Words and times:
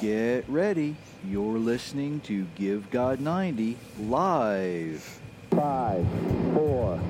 Get 0.00 0.46
ready. 0.46 0.94
You're 1.26 1.58
listening 1.58 2.20
to 2.20 2.46
Give 2.54 2.90
God 2.90 3.18
90 3.18 3.78
live. 3.98 5.20
Five, 5.50 6.06
four, 6.52 7.00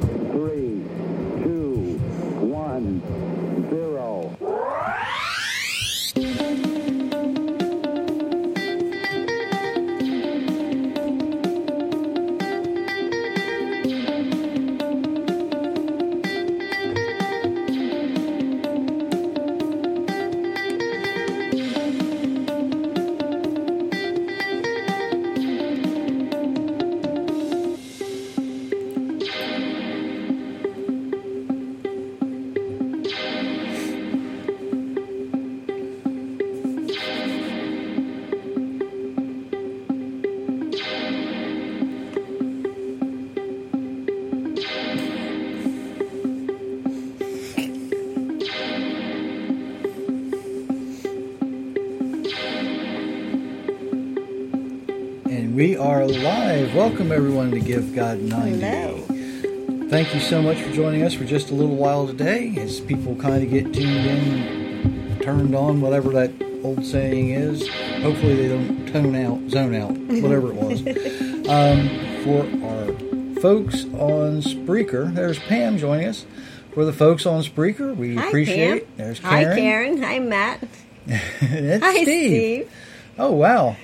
Welcome 56.77 57.11
everyone 57.11 57.53
to 57.53 57.59
Give 57.59 57.95
God 57.95 58.19
90. 58.21 58.61
Hello. 58.61 59.89
Thank 59.89 60.13
you 60.13 60.21
so 60.21 60.43
much 60.43 60.61
for 60.61 60.71
joining 60.75 61.05
us 61.05 61.15
for 61.15 61.25
just 61.25 61.51
a 61.51 61.55
little 61.55 61.75
while 61.75 62.07
today 62.07 62.55
as 62.59 62.81
people 62.83 63.17
kind 63.17 63.43
of 63.43 63.49
get 63.49 63.73
tuned 63.73 64.05
in, 64.07 65.19
turned 65.23 65.55
on, 65.55 65.81
whatever 65.81 66.11
that 66.11 66.31
old 66.63 66.85
saying 66.85 67.31
is. 67.31 67.67
Hopefully 68.03 68.35
they 68.37 68.49
don't 68.49 68.87
tone 68.89 69.17
out, 69.17 69.51
zone 69.51 69.75
out, 69.75 69.93
whatever 70.23 70.51
it 70.51 70.57
was. 70.57 71.49
um, 71.49 71.89
for 72.23 72.43
our 72.67 73.41
folks 73.41 73.85
on 73.95 74.43
Spreaker, 74.43 75.15
there's 75.15 75.39
Pam 75.39 75.79
joining 75.79 76.09
us. 76.09 76.27
For 76.75 76.85
the 76.85 76.93
folks 76.93 77.25
on 77.25 77.43
Spreaker, 77.43 77.97
we 77.97 78.17
Hi, 78.17 78.29
appreciate. 78.29 78.87
Pam. 78.87 78.97
There's 78.99 79.19
Hi, 79.21 79.45
Karen. 79.45 79.49
Hi, 79.49 79.59
Karen. 79.59 80.03
Hi, 80.03 80.19
Matt. 80.19 80.69
Hi, 81.09 82.03
Steve. 82.03 82.67
Steve. 82.67 82.73
Oh 83.19 83.33
wow! 83.33 83.77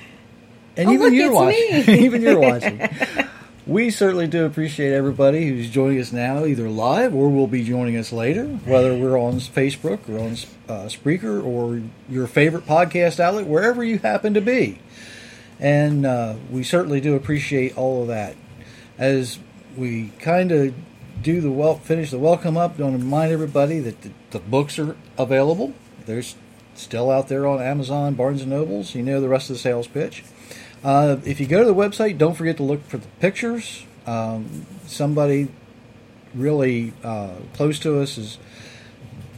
And 0.76 0.88
Oh, 0.88 0.92
even 0.92 1.06
look, 1.06 1.14
you're 1.14 1.32
watching. 1.32 1.88
even 2.04 2.22
you're 2.22 2.38
watching. 2.40 2.80
We 3.64 3.90
certainly 3.90 4.26
do 4.26 4.44
appreciate 4.44 4.92
everybody 4.92 5.46
who's 5.46 5.70
joining 5.70 6.00
us 6.00 6.10
now, 6.12 6.44
either 6.44 6.68
live 6.68 7.14
or 7.14 7.28
will 7.30 7.46
be 7.46 7.62
joining 7.62 7.96
us 7.96 8.12
later, 8.12 8.44
whether 8.44 8.92
we're 8.92 9.16
on 9.16 9.34
Facebook 9.34 10.08
or 10.08 10.18
on 10.18 10.32
uh, 10.68 10.88
Spreaker 10.88 11.42
or 11.44 11.80
your 12.08 12.26
favorite 12.26 12.66
podcast 12.66 13.20
outlet, 13.20 13.46
wherever 13.46 13.84
you 13.84 13.98
happen 13.98 14.34
to 14.34 14.40
be. 14.40 14.80
And 15.60 16.04
uh, 16.04 16.34
we 16.50 16.64
certainly 16.64 17.00
do 17.00 17.14
appreciate 17.14 17.78
all 17.78 18.02
of 18.02 18.08
that. 18.08 18.34
As 18.98 19.38
we 19.76 20.08
kind 20.18 20.50
of 20.50 20.74
do 21.22 21.40
the 21.40 21.52
well, 21.52 21.76
finish 21.76 22.10
the 22.10 22.18
welcome 22.18 22.56
up, 22.56 22.76
don't 22.78 22.94
remind 22.94 23.30
everybody 23.32 23.78
that 23.78 24.02
the, 24.02 24.10
the 24.32 24.40
books 24.40 24.76
are 24.80 24.96
available. 25.16 25.72
They're 26.04 26.24
still 26.74 27.12
out 27.12 27.28
there 27.28 27.46
on 27.46 27.62
Amazon, 27.62 28.14
Barnes 28.14 28.42
and 28.42 28.50
Nobles. 28.50 28.92
You 28.96 29.04
know 29.04 29.20
the 29.20 29.28
rest 29.28 29.50
of 29.50 29.54
the 29.54 29.60
sales 29.60 29.86
pitch. 29.86 30.24
Uh, 30.84 31.18
if 31.24 31.38
you 31.38 31.46
go 31.46 31.60
to 31.60 31.64
the 31.64 31.74
website, 31.74 32.18
don't 32.18 32.34
forget 32.34 32.56
to 32.56 32.62
look 32.62 32.84
for 32.88 32.96
the 32.96 33.06
pictures. 33.20 33.84
Um, 34.06 34.66
somebody 34.86 35.48
really 36.34 36.92
uh, 37.04 37.34
close 37.54 37.78
to 37.80 38.00
us 38.00 38.18
is 38.18 38.38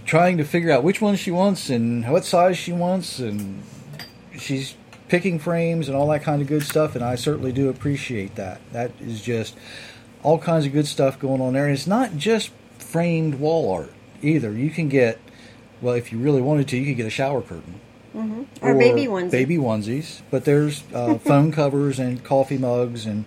trying 0.06 0.38
to 0.38 0.44
figure 0.44 0.71
out 0.71 0.83
which 0.83 1.00
one 1.00 1.16
she 1.16 1.31
wants 1.31 1.69
and 1.69 2.10
what 2.10 2.25
size 2.25 2.56
she 2.56 2.72
wants, 2.72 3.19
and 3.19 3.62
she's 4.38 4.75
picking 5.09 5.38
frames 5.38 5.88
and 5.88 5.97
all 5.97 6.09
that 6.09 6.22
kind 6.22 6.41
of 6.41 6.49
good 6.49 6.62
stuff. 6.62 6.94
And 6.94 7.04
I 7.04 7.15
certainly 7.15 7.53
do 7.53 7.69
appreciate 7.69 8.37
that. 8.37 8.60
That 8.72 8.93
is 9.00 9.21
just 9.21 9.54
all 10.22 10.38
kinds 10.38 10.65
of 10.65 10.72
good 10.72 10.87
stuff 10.87 11.19
going 11.19 11.43
on 11.43 11.53
there. 11.53 11.66
And 11.66 11.75
it's 11.75 11.87
not 11.87 12.16
just 12.16 12.50
framed 12.78 13.34
wall 13.34 13.71
art 13.71 13.93
either. 14.22 14.53
You 14.53 14.71
can 14.71 14.88
get, 14.88 15.21
well, 15.83 15.94
if 15.94 16.10
you 16.10 16.19
really 16.19 16.41
wanted 16.41 16.69
to, 16.69 16.78
you 16.78 16.87
could 16.87 16.97
get 16.97 17.06
a 17.06 17.10
shower 17.10 17.43
curtain 17.43 17.81
Or 18.62 18.75
baby 18.75 19.06
onesie. 19.06 19.30
Baby 19.30 19.56
onesies, 19.56 20.20
but 20.30 20.44
there's 20.44 20.82
uh, 20.94 21.19
phone 21.25 21.50
covers 21.52 21.98
and 21.98 22.22
coffee 22.22 22.58
mugs 22.58 23.06
and 23.06 23.25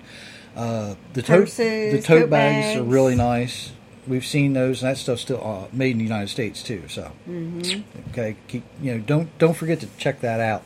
uh, 0.55 0.95
the 1.13 1.21
tote 1.21 1.41
Purses, 1.41 1.91
the 1.93 2.01
tote 2.01 2.21
tote 2.21 2.29
bags, 2.29 2.79
are 2.79 2.83
really 2.83 3.15
nice. 3.15 3.71
We've 4.07 4.25
seen 4.25 4.53
those, 4.53 4.81
and 4.81 4.89
that 4.91 4.97
stuff's 4.97 5.21
still 5.21 5.45
uh, 5.45 5.67
made 5.75 5.91
in 5.91 5.97
the 5.97 6.03
United 6.05 6.29
States 6.29 6.63
too. 6.63 6.83
So, 6.87 7.11
Mm-hmm. 7.29 8.09
okay, 8.11 8.37
keep 8.47 8.63
you 8.81 8.93
know 8.93 8.99
don't 8.99 9.37
don't 9.37 9.53
forget 9.53 9.81
to 9.81 9.87
check 9.97 10.21
that 10.21 10.39
out. 10.39 10.63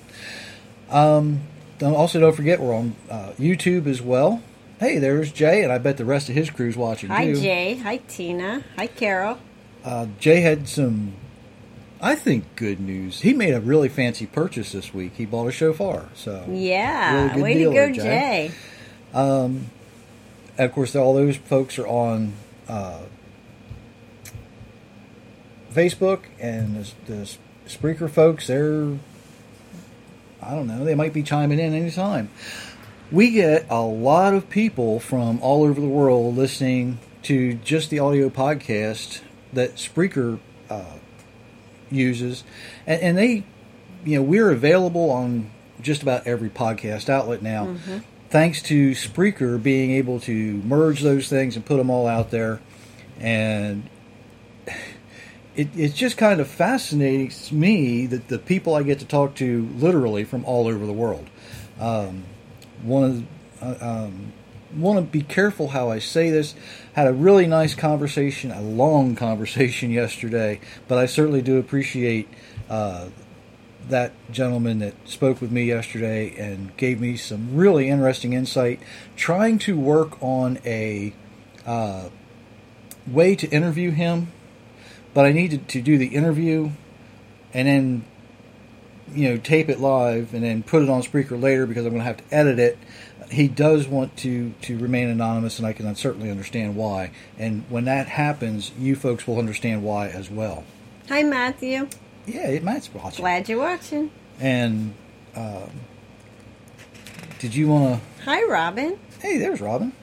Um, 0.90 1.42
don't, 1.80 1.96
also 1.96 2.20
don't 2.20 2.36
forget 2.36 2.60
we're 2.62 2.76
on 2.76 2.96
uh, 3.10 3.32
YouTube 3.40 3.88
as 3.88 4.02
well. 4.02 4.44
Hey, 4.80 4.98
there's 5.00 5.32
Jay, 5.32 5.64
and 5.64 5.72
I 5.72 5.78
bet 5.78 5.98
the 5.98 6.06
rest 6.06 6.30
of 6.30 6.36
his 6.36 6.50
crew's 6.50 6.76
watching 6.78 7.10
Hi, 7.10 7.26
too. 7.26 7.42
Jay. 7.42 7.76
Hi, 7.78 7.98
Tina. 7.98 8.64
Hi, 8.78 8.88
Carol. 8.88 9.40
Uh, 9.84 10.08
Jay 10.20 10.42
had 10.42 10.68
some, 10.68 11.14
I 12.02 12.16
think, 12.16 12.56
good 12.56 12.80
news. 12.80 13.22
He 13.22 13.34
made 13.34 13.54
a 13.54 13.62
really 13.62 13.88
fancy 13.88 14.26
purchase 14.26 14.72
this 14.72 14.92
week. 14.92 15.14
He 15.16 15.26
bought 15.26 15.48
a 15.48 15.52
shofar. 15.52 16.10
So 16.16 16.46
Yeah. 16.50 17.30
Really 17.30 17.42
Way 17.42 17.54
to 17.54 17.64
go, 17.66 17.72
there, 17.72 17.92
Jay. 17.92 18.52
And 19.14 19.70
of 20.58 20.74
course, 20.74 20.96
all 20.96 21.14
those 21.14 21.38
folks 21.38 21.78
are 21.78 21.88
on 21.88 22.34
uh, 22.68 23.02
Facebook, 25.74 26.22
and 26.40 26.76
the, 26.76 26.92
the 27.06 27.38
Spreaker 27.68 28.10
folks, 28.10 28.48
they're, 28.48 28.98
I 30.42 30.56
don't 30.56 30.68
know, 30.68 30.84
they 30.84 30.96
might 30.96 31.14
be 31.14 31.24
chiming 31.24 31.60
in 31.60 31.74
anytime. 31.74 32.30
We 33.12 33.32
get 33.32 33.66
a 33.70 33.82
lot 33.82 34.34
of 34.34 34.50
people 34.50 35.00
from 35.00 35.40
all 35.42 35.64
over 35.64 35.80
the 35.80 35.88
world 35.88 36.36
listening 36.36 37.00
to 37.24 37.54
just 37.56 37.90
the 37.90 38.00
audio 38.00 38.30
podcast 38.30 39.22
that 39.54 39.76
Spreaker 39.76 40.40
uh, 40.70 40.84
uses, 41.92 42.44
and, 42.88 43.02
and 43.02 43.18
they, 43.18 43.44
you 44.06 44.16
know, 44.16 44.22
we're 44.22 44.52
available 44.52 45.12
on 45.12 45.52
just 45.82 46.02
about 46.02 46.26
every 46.28 46.50
podcast 46.50 47.10
outlet 47.10 47.42
now, 47.42 47.76
thanks 48.30 48.62
to 48.64 48.92
Spreaker 48.92 49.62
being 49.62 49.92
able 49.92 50.20
to 50.22 50.54
merge 50.64 51.02
those 51.02 51.28
things 51.28 51.56
and 51.56 51.66
put 51.66 51.78
them 51.78 51.90
all 51.90 52.08
out 52.08 52.32
there, 52.32 52.60
and 53.20 53.90
it, 55.56 55.68
it 55.76 55.94
just 55.94 56.18
kind 56.18 56.40
of 56.40 56.48
fascinates 56.48 57.52
me 57.52 58.06
that 58.08 58.28
the 58.30 58.40
people 58.40 58.74
I 58.76 58.84
get 58.84 59.00
to 59.00 59.06
talk 59.06 59.36
to 59.36 59.68
literally 59.78 60.24
from 60.24 60.46
all 60.46 60.68
over 60.68 60.86
the 60.86 60.94
world. 60.94 61.28
Um, 61.80 62.24
one 62.84 63.04
of 63.04 63.18
the, 63.60 63.66
uh, 63.66 64.06
um, 64.06 64.34
want 64.76 65.00
to 65.00 65.04
be 65.04 65.22
careful 65.22 65.70
how 65.70 65.90
I 65.90 66.00
say 66.00 66.30
this. 66.30 66.56
Had 66.94 67.08
a 67.08 67.14
really 67.14 67.48
nice 67.48 67.76
conversation, 67.76 68.52
a 68.52 68.62
long 68.62 69.16
conversation 69.28 69.92
yesterday, 69.92 70.60
but 70.88 70.98
I 70.98 71.06
certainly 71.06 71.42
do 71.42 71.58
appreciate 71.58 72.28
uh, 72.70 73.10
that 73.90 74.14
gentleman 74.32 74.80
that 74.80 74.94
spoke 75.06 75.42
with 75.42 75.52
me 75.52 75.64
yesterday 75.66 76.34
and 76.38 76.76
gave 76.78 77.02
me 77.02 77.18
some 77.18 77.56
really 77.56 77.90
interesting 77.90 78.34
insight. 78.34 78.80
Trying 79.16 79.60
to 79.60 79.78
work 79.78 80.22
on 80.22 80.60
a 80.66 81.14
uh, 81.66 82.10
way 83.08 83.36
to 83.36 83.48
interview 83.50 83.92
him, 83.92 84.32
but 85.14 85.26
I 85.26 85.32
needed 85.32 85.68
to 85.70 85.82
do 85.82 85.98
the 85.98 86.08
interview 86.08 86.72
and 87.54 87.68
then 87.68 88.06
you 89.14 89.30
know 89.30 89.38
tape 89.38 89.70
it 89.70 89.80
live 89.80 90.34
and 90.34 90.44
then 90.44 90.64
put 90.64 90.82
it 90.84 90.90
on 90.90 91.02
Spreaker 91.02 91.40
later 91.42 91.66
because 91.66 91.86
I'm 91.86 91.92
going 91.92 92.02
to 92.02 92.06
have 92.06 92.18
to 92.18 92.36
edit 92.36 92.60
it. 92.60 92.78
He 93.32 93.48
does 93.48 93.88
want 93.88 94.18
to 94.18 94.54
to 94.64 94.78
remain 94.78 95.08
anonymous, 95.08 95.58
and 95.58 95.66
I 95.66 95.74
can 95.74 95.96
certainly 95.96 96.30
understand 96.30 96.76
why. 96.76 97.12
And 97.38 97.64
when 97.70 97.86
that 97.86 98.08
happens, 98.08 98.72
you 98.78 98.96
folks 98.96 99.26
will 99.26 99.40
understand 99.40 99.84
why 99.84 100.10
as 100.10 100.30
well. 100.30 100.66
Hi, 101.08 101.24
Matthew. 101.24 101.88
Yeah, 102.26 102.48
it 102.48 102.64
Matt's 102.64 102.94
watching. 102.94 103.24
Glad 103.24 103.50
you're 103.50 103.60
watching. 103.60 104.12
And 104.40 104.94
um, 105.36 105.70
did 107.40 107.56
you 107.56 107.70
want 107.70 108.02
to? 108.02 108.24
Hi, 108.24 108.44
Robin. 108.44 109.00
Hey, 109.20 109.38
there's 109.38 109.62
Robin. 109.62 109.94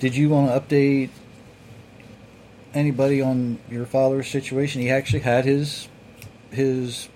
Did 0.00 0.16
you 0.16 0.30
want 0.30 0.50
to 0.50 0.60
update 0.60 1.10
anybody 2.74 3.20
on 3.20 3.58
your 3.70 3.86
father's 3.86 4.28
situation? 4.28 4.80
He 4.80 4.90
actually 4.90 5.20
had 5.20 5.44
his 5.44 5.88
his 6.50 7.08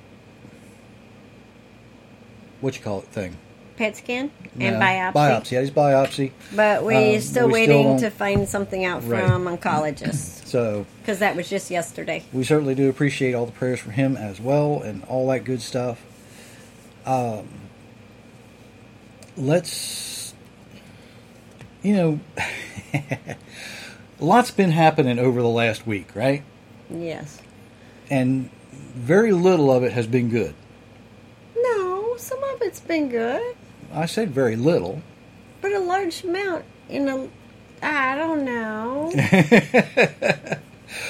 what 2.60 2.76
you 2.76 2.82
call 2.82 3.00
it 3.00 3.06
thing. 3.06 3.36
PET 3.76 3.96
scan 3.96 4.30
and 4.58 4.78
No, 4.78 4.84
biopsy. 4.84 5.12
Biopsy. 5.12 5.46
He 5.48 5.54
had 5.56 5.62
his 5.62 5.70
biopsy. 5.70 6.30
But 6.54 6.82
we're 6.84 7.16
Um, 7.16 7.20
still 7.20 7.46
we 7.46 7.52
waiting 7.52 7.82
don't- 7.84 7.98
to 8.00 8.10
find 8.10 8.48
something 8.48 8.84
out 8.84 9.06
Right. 9.06 9.24
from 9.26 9.44
oncologists 9.44 10.44
So 10.46 10.86
because 11.02 11.18
that 11.18 11.36
was 11.36 11.48
just 11.50 11.70
yesterday. 11.70 12.22
we 12.32 12.44
certainly 12.44 12.74
do 12.74 12.88
appreciate 12.88 13.34
all 13.34 13.46
the 13.46 13.52
prayers 13.52 13.80
for 13.80 13.90
him 13.90 14.16
as 14.16 14.40
well 14.40 14.80
and 14.82 15.02
all 15.04 15.28
that 15.28 15.44
good 15.44 15.60
stuff. 15.60 16.00
Um, 17.04 17.46
let's, 19.36 20.34
you 21.82 21.94
know, 21.94 22.20
lots 24.20 24.50
been 24.50 24.70
happening 24.72 25.18
over 25.18 25.42
the 25.42 25.48
last 25.48 25.86
week, 25.86 26.08
right? 26.14 26.42
Yes. 26.90 27.40
And 28.10 28.50
very 28.94 29.32
little 29.32 29.70
of 29.70 29.82
it 29.82 29.92
has 29.92 30.06
been 30.06 30.28
good. 30.30 30.54
No, 31.56 32.14
some 32.16 32.42
of 32.42 32.62
it's 32.62 32.80
been 32.80 33.08
good, 33.08 33.56
I 33.96 34.06
said 34.06 34.30
very 34.30 34.54
little. 34.56 35.02
but 35.60 35.72
a 35.72 35.80
large 35.80 36.22
amount 36.22 36.64
in 36.88 37.08
a. 37.08 37.28
I 37.82 38.14
don't 38.16 38.44
know. 38.44 39.12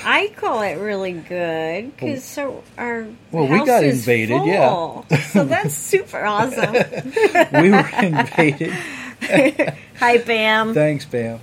I 0.05 0.33
call 0.37 0.62
it 0.62 0.75
really 0.77 1.12
good 1.12 1.94
because 1.94 2.25
so 2.25 2.65
our 2.79 3.06
Well, 3.31 3.47
we 3.47 3.65
got 3.65 3.85
is 3.85 3.99
invaded, 4.00 4.44
yeah. 4.47 4.69
full. 4.71 5.06
so 5.33 5.44
that's 5.44 5.75
super 5.75 6.25
awesome. 6.25 6.73
we 7.61 7.71
were 7.71 7.88
invaded. 8.03 8.73
Hi, 9.99 10.19
Bam. 10.19 10.75
Thanks, 10.75 11.05
Bam. 11.05 11.41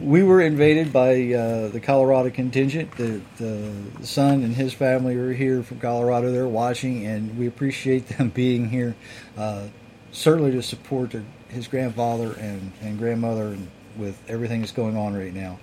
we 0.00 0.22
were 0.22 0.40
invaded 0.40 0.92
by 0.92 1.32
uh, 1.32 1.68
the 1.68 1.80
Colorado 1.82 2.30
contingent. 2.30 2.96
The, 2.96 3.20
the 3.38 3.72
son 4.06 4.42
and 4.42 4.54
his 4.54 4.72
family 4.74 5.16
are 5.16 5.32
here 5.32 5.62
from 5.62 5.78
Colorado. 5.80 6.32
They're 6.32 6.46
watching, 6.48 7.06
and 7.06 7.38
we 7.38 7.46
appreciate 7.46 8.08
them 8.08 8.28
being 8.30 8.68
here. 8.68 8.94
Uh, 9.36 9.64
certainly 10.12 10.52
to 10.52 10.62
support 10.62 11.14
his 11.48 11.66
grandfather 11.66 12.32
and, 12.34 12.72
and 12.80 12.98
grandmother 12.98 13.48
and 13.48 13.68
with 13.96 14.22
everything 14.28 14.60
that's 14.60 14.72
going 14.72 14.96
on 14.96 15.14
right 15.14 15.34
now. 15.34 15.58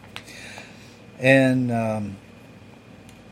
And 1.19 1.71
um, 1.71 2.17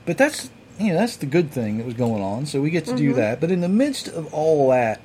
but 0.05 0.17
that's 0.17 0.49
you 0.79 0.89
know 0.89 0.99
that's 0.99 1.17
the 1.17 1.25
good 1.25 1.51
thing 1.51 1.77
that 1.77 1.85
was 1.85 1.95
going 1.95 2.21
on. 2.21 2.45
So 2.45 2.61
we 2.61 2.69
get 2.69 2.85
to 2.85 2.95
do 2.95 3.13
that. 3.13 3.39
But 3.39 3.51
in 3.51 3.61
the 3.61 3.69
midst 3.69 4.07
of 4.07 4.33
all 4.33 4.69
that, 4.69 5.01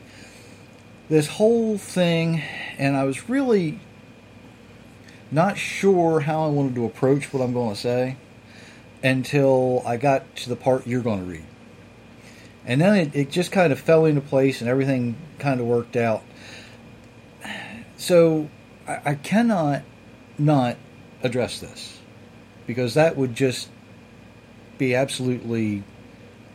this 1.08 1.28
whole 1.28 1.78
thing, 1.78 2.42
and 2.78 2.96
I 2.96 3.04
was 3.04 3.28
really 3.28 3.80
not 5.30 5.56
sure 5.56 6.20
how 6.20 6.44
I 6.44 6.48
wanted 6.48 6.74
to 6.74 6.84
approach 6.84 7.32
what 7.32 7.42
I'm 7.42 7.52
going 7.52 7.74
to 7.74 7.80
say 7.80 8.16
until 9.02 9.82
I 9.86 9.96
got 9.96 10.36
to 10.36 10.48
the 10.48 10.56
part 10.56 10.86
you're 10.86 11.02
going 11.02 11.20
to 11.20 11.30
read. 11.30 11.44
And 12.64 12.80
then 12.80 12.94
it, 12.94 13.16
it 13.16 13.30
just 13.30 13.50
kind 13.50 13.72
of 13.72 13.80
fell 13.80 14.04
into 14.04 14.20
place 14.20 14.60
and 14.60 14.70
everything 14.70 15.16
kind 15.42 15.60
of 15.60 15.66
worked 15.66 15.96
out. 15.96 16.22
So 17.96 18.48
I, 18.86 19.00
I 19.04 19.14
cannot 19.16 19.82
not 20.38 20.76
address 21.22 21.60
this 21.60 22.00
because 22.66 22.94
that 22.94 23.16
would 23.16 23.34
just 23.34 23.68
be 24.78 24.94
absolutely. 24.94 25.84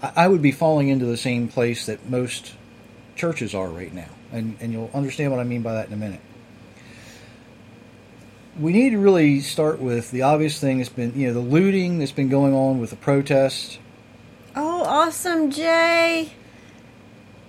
I, 0.02 0.12
I 0.16 0.28
would 0.28 0.42
be 0.42 0.52
falling 0.52 0.88
into 0.88 1.06
the 1.06 1.18
same 1.18 1.48
place 1.48 1.86
that 1.86 2.10
most 2.10 2.54
churches 3.16 3.54
are 3.54 3.68
right 3.68 3.94
now. 3.94 4.10
And, 4.32 4.58
and 4.60 4.74
you'll 4.74 4.92
understand 4.94 5.32
what 5.32 5.40
I 5.40 5.44
mean 5.44 5.62
by 5.62 5.74
that 5.76 5.88
in 5.88 5.94
a 5.94 5.98
minute 5.98 6.20
we 8.60 8.74
need 8.74 8.92
to 8.92 8.98
really 8.98 9.40
start 9.40 9.80
with 9.80 10.12
the 10.12 10.24
obvious 10.24 10.60
thing 10.60 10.78
that's 10.78 10.90
been, 10.90 11.14
you 11.16 11.28
know, 11.28 11.34
the 11.34 11.40
looting 11.40 12.00
that's 12.00 12.12
been 12.12 12.30
going 12.30 12.54
on 12.54 12.80
with 12.80 12.90
the 12.90 12.96
protest. 12.96 13.80
Oh, 14.56 14.84
awesome, 14.84 15.52
Jay. 15.52 16.34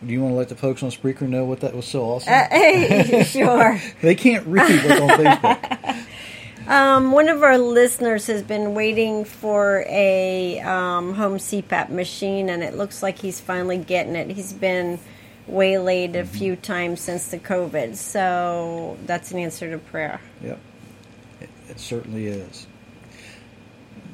Do 0.05 0.13
you 0.13 0.23
want 0.23 0.33
to 0.33 0.37
let 0.37 0.49
the 0.49 0.55
folks 0.55 0.83
on 0.83 0.91
Spreaker 0.91 1.29
know 1.29 1.45
what 1.45 1.61
that 1.61 1.75
was 1.75 1.87
so 1.87 2.05
awesome? 2.05 2.33
Uh, 2.33 2.47
hey, 2.51 3.25
sure. 3.29 3.81
they 4.03 4.15
can't 4.15 4.47
read 4.47 4.85
what's 4.85 5.01
on 5.01 5.09
Facebook. 5.09 6.05
Um, 6.69 7.13
one 7.13 7.31
of 7.31 7.43
our 7.43 7.57
listeners 7.57 8.27
has 8.27 8.43
been 8.43 8.75
waiting 8.75 9.25
for 9.25 9.87
a 9.89 10.61
um, 10.61 11.15
home 11.15 11.39
CPAP 11.39 11.89
machine, 11.89 12.51
and 12.51 12.63
it 12.63 12.75
looks 12.75 13.03
like 13.03 13.19
he's 13.19 13.41
finally 13.41 13.79
getting 13.79 14.15
it. 14.15 14.31
He's 14.31 14.53
been 14.53 14.99
waylaid 15.47 16.15
a 16.15 16.27
few 16.27 16.57
times 16.57 17.01
since 17.01 17.31
the 17.31 17.39
COVID, 17.39 17.97
so 17.97 18.99
that's 19.07 19.33
an 19.33 19.39
answer 19.39 19.71
to 19.71 19.79
prayer. 19.79 20.21
Yep, 20.43 20.59
it, 21.41 21.49
it 21.71 21.81
certainly 21.81 22.27
is. 22.27 22.67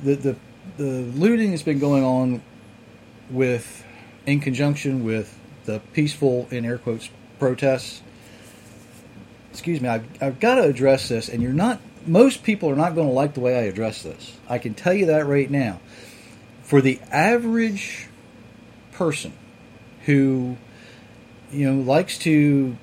The 0.05 0.15
the 0.15 0.37
the 0.77 0.85
looting 0.85 1.51
has 1.51 1.65
been 1.65 1.81
going 1.81 2.05
on 2.05 2.41
with, 3.31 3.85
in 4.27 4.39
conjunction 4.39 5.03
with 5.03 5.37
the 5.65 5.81
peaceful 5.93 6.49
in 6.51 6.65
air 6.65 6.79
quotes 6.79 7.09
protests. 7.39 8.03
Excuse 9.51 9.81
me, 9.81 9.89
I've, 9.89 10.23
I've 10.23 10.41
got 10.41 10.57
to 10.57 10.63
address 10.65 11.09
this, 11.09 11.29
and 11.29 11.43
you're 11.43 11.53
not. 11.53 11.81
Most 12.07 12.43
people 12.43 12.69
are 12.71 12.77
not 12.77 12.95
going 12.95 13.07
to 13.07 13.13
like 13.13 13.35
the 13.35 13.41
way 13.41 13.57
I 13.57 13.63
address 13.63 14.03
this. 14.03 14.37
I 14.49 14.59
can 14.59 14.75
tell 14.75 14.93
you 14.93 15.07
that 15.07 15.27
right 15.27 15.51
now. 15.51 15.81
For 16.63 16.81
the 16.81 17.01
average 17.11 18.09
person 18.93 19.33
who, 20.05 20.57
you 21.51 21.71
know, 21.71 21.83
likes 21.83 22.19
to 22.19 22.77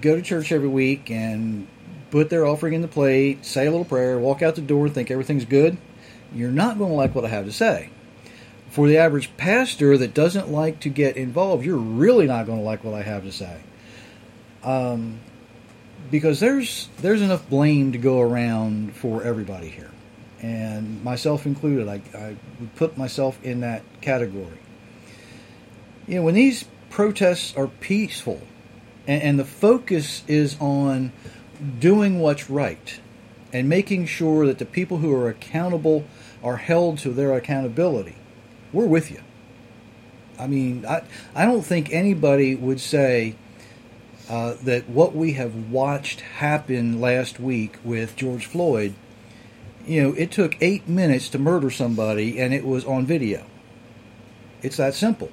go 0.00 0.16
to 0.16 0.22
church 0.22 0.52
every 0.52 0.68
week 0.68 1.10
and 1.10 1.66
put 2.10 2.30
their 2.30 2.46
offering 2.46 2.74
in 2.74 2.80
the 2.82 2.88
plate, 2.88 3.44
say 3.44 3.66
a 3.66 3.70
little 3.70 3.84
prayer, 3.84 4.18
walk 4.18 4.40
out 4.40 4.54
the 4.54 4.62
door, 4.62 4.88
think 4.88 5.10
everything's 5.10 5.44
good, 5.44 5.76
you're 6.32 6.50
not 6.50 6.78
going 6.78 6.90
to 6.90 6.96
like 6.96 7.14
what 7.14 7.24
I 7.24 7.28
have 7.28 7.44
to 7.46 7.52
say. 7.52 7.90
For 8.74 8.88
the 8.88 8.98
average 8.98 9.30
pastor 9.36 9.96
that 9.98 10.14
doesn't 10.14 10.50
like 10.50 10.80
to 10.80 10.88
get 10.88 11.16
involved, 11.16 11.64
you're 11.64 11.76
really 11.76 12.26
not 12.26 12.44
going 12.44 12.58
to 12.58 12.64
like 12.64 12.82
what 12.82 12.92
I 12.92 13.02
have 13.02 13.22
to 13.22 13.30
say. 13.30 13.60
Um, 14.64 15.20
because 16.10 16.40
there's 16.40 16.88
there's 16.98 17.22
enough 17.22 17.48
blame 17.48 17.92
to 17.92 17.98
go 17.98 18.20
around 18.20 18.96
for 18.96 19.22
everybody 19.22 19.68
here, 19.68 19.92
and 20.42 21.04
myself 21.04 21.46
included. 21.46 21.86
I, 21.86 22.02
I 22.18 22.36
would 22.58 22.74
put 22.74 22.98
myself 22.98 23.38
in 23.44 23.60
that 23.60 23.84
category. 24.00 24.58
You 26.08 26.16
know, 26.16 26.22
when 26.22 26.34
these 26.34 26.64
protests 26.90 27.56
are 27.56 27.68
peaceful, 27.68 28.40
and, 29.06 29.22
and 29.22 29.38
the 29.38 29.44
focus 29.44 30.24
is 30.26 30.56
on 30.58 31.12
doing 31.78 32.18
what's 32.18 32.50
right, 32.50 32.98
and 33.52 33.68
making 33.68 34.06
sure 34.06 34.46
that 34.46 34.58
the 34.58 34.66
people 34.66 34.98
who 34.98 35.14
are 35.14 35.28
accountable 35.28 36.06
are 36.42 36.56
held 36.56 36.98
to 36.98 37.10
their 37.10 37.34
accountability, 37.34 38.16
we're 38.74 38.86
with 38.86 39.10
you. 39.10 39.20
I 40.38 40.46
mean, 40.46 40.84
I 40.84 41.02
I 41.34 41.46
don't 41.46 41.62
think 41.62 41.92
anybody 41.92 42.54
would 42.54 42.80
say 42.80 43.36
uh, 44.28 44.54
that 44.64 44.88
what 44.88 45.14
we 45.14 45.34
have 45.34 45.70
watched 45.70 46.20
happen 46.20 47.00
last 47.00 47.38
week 47.38 47.76
with 47.84 48.16
George 48.16 48.46
Floyd, 48.46 48.94
you 49.86 50.02
know, 50.02 50.12
it 50.14 50.30
took 50.30 50.56
eight 50.60 50.88
minutes 50.88 51.28
to 51.30 51.38
murder 51.38 51.70
somebody 51.70 52.40
and 52.40 52.52
it 52.52 52.64
was 52.64 52.84
on 52.84 53.06
video. 53.06 53.46
It's 54.62 54.78
that 54.78 54.94
simple. 54.94 55.30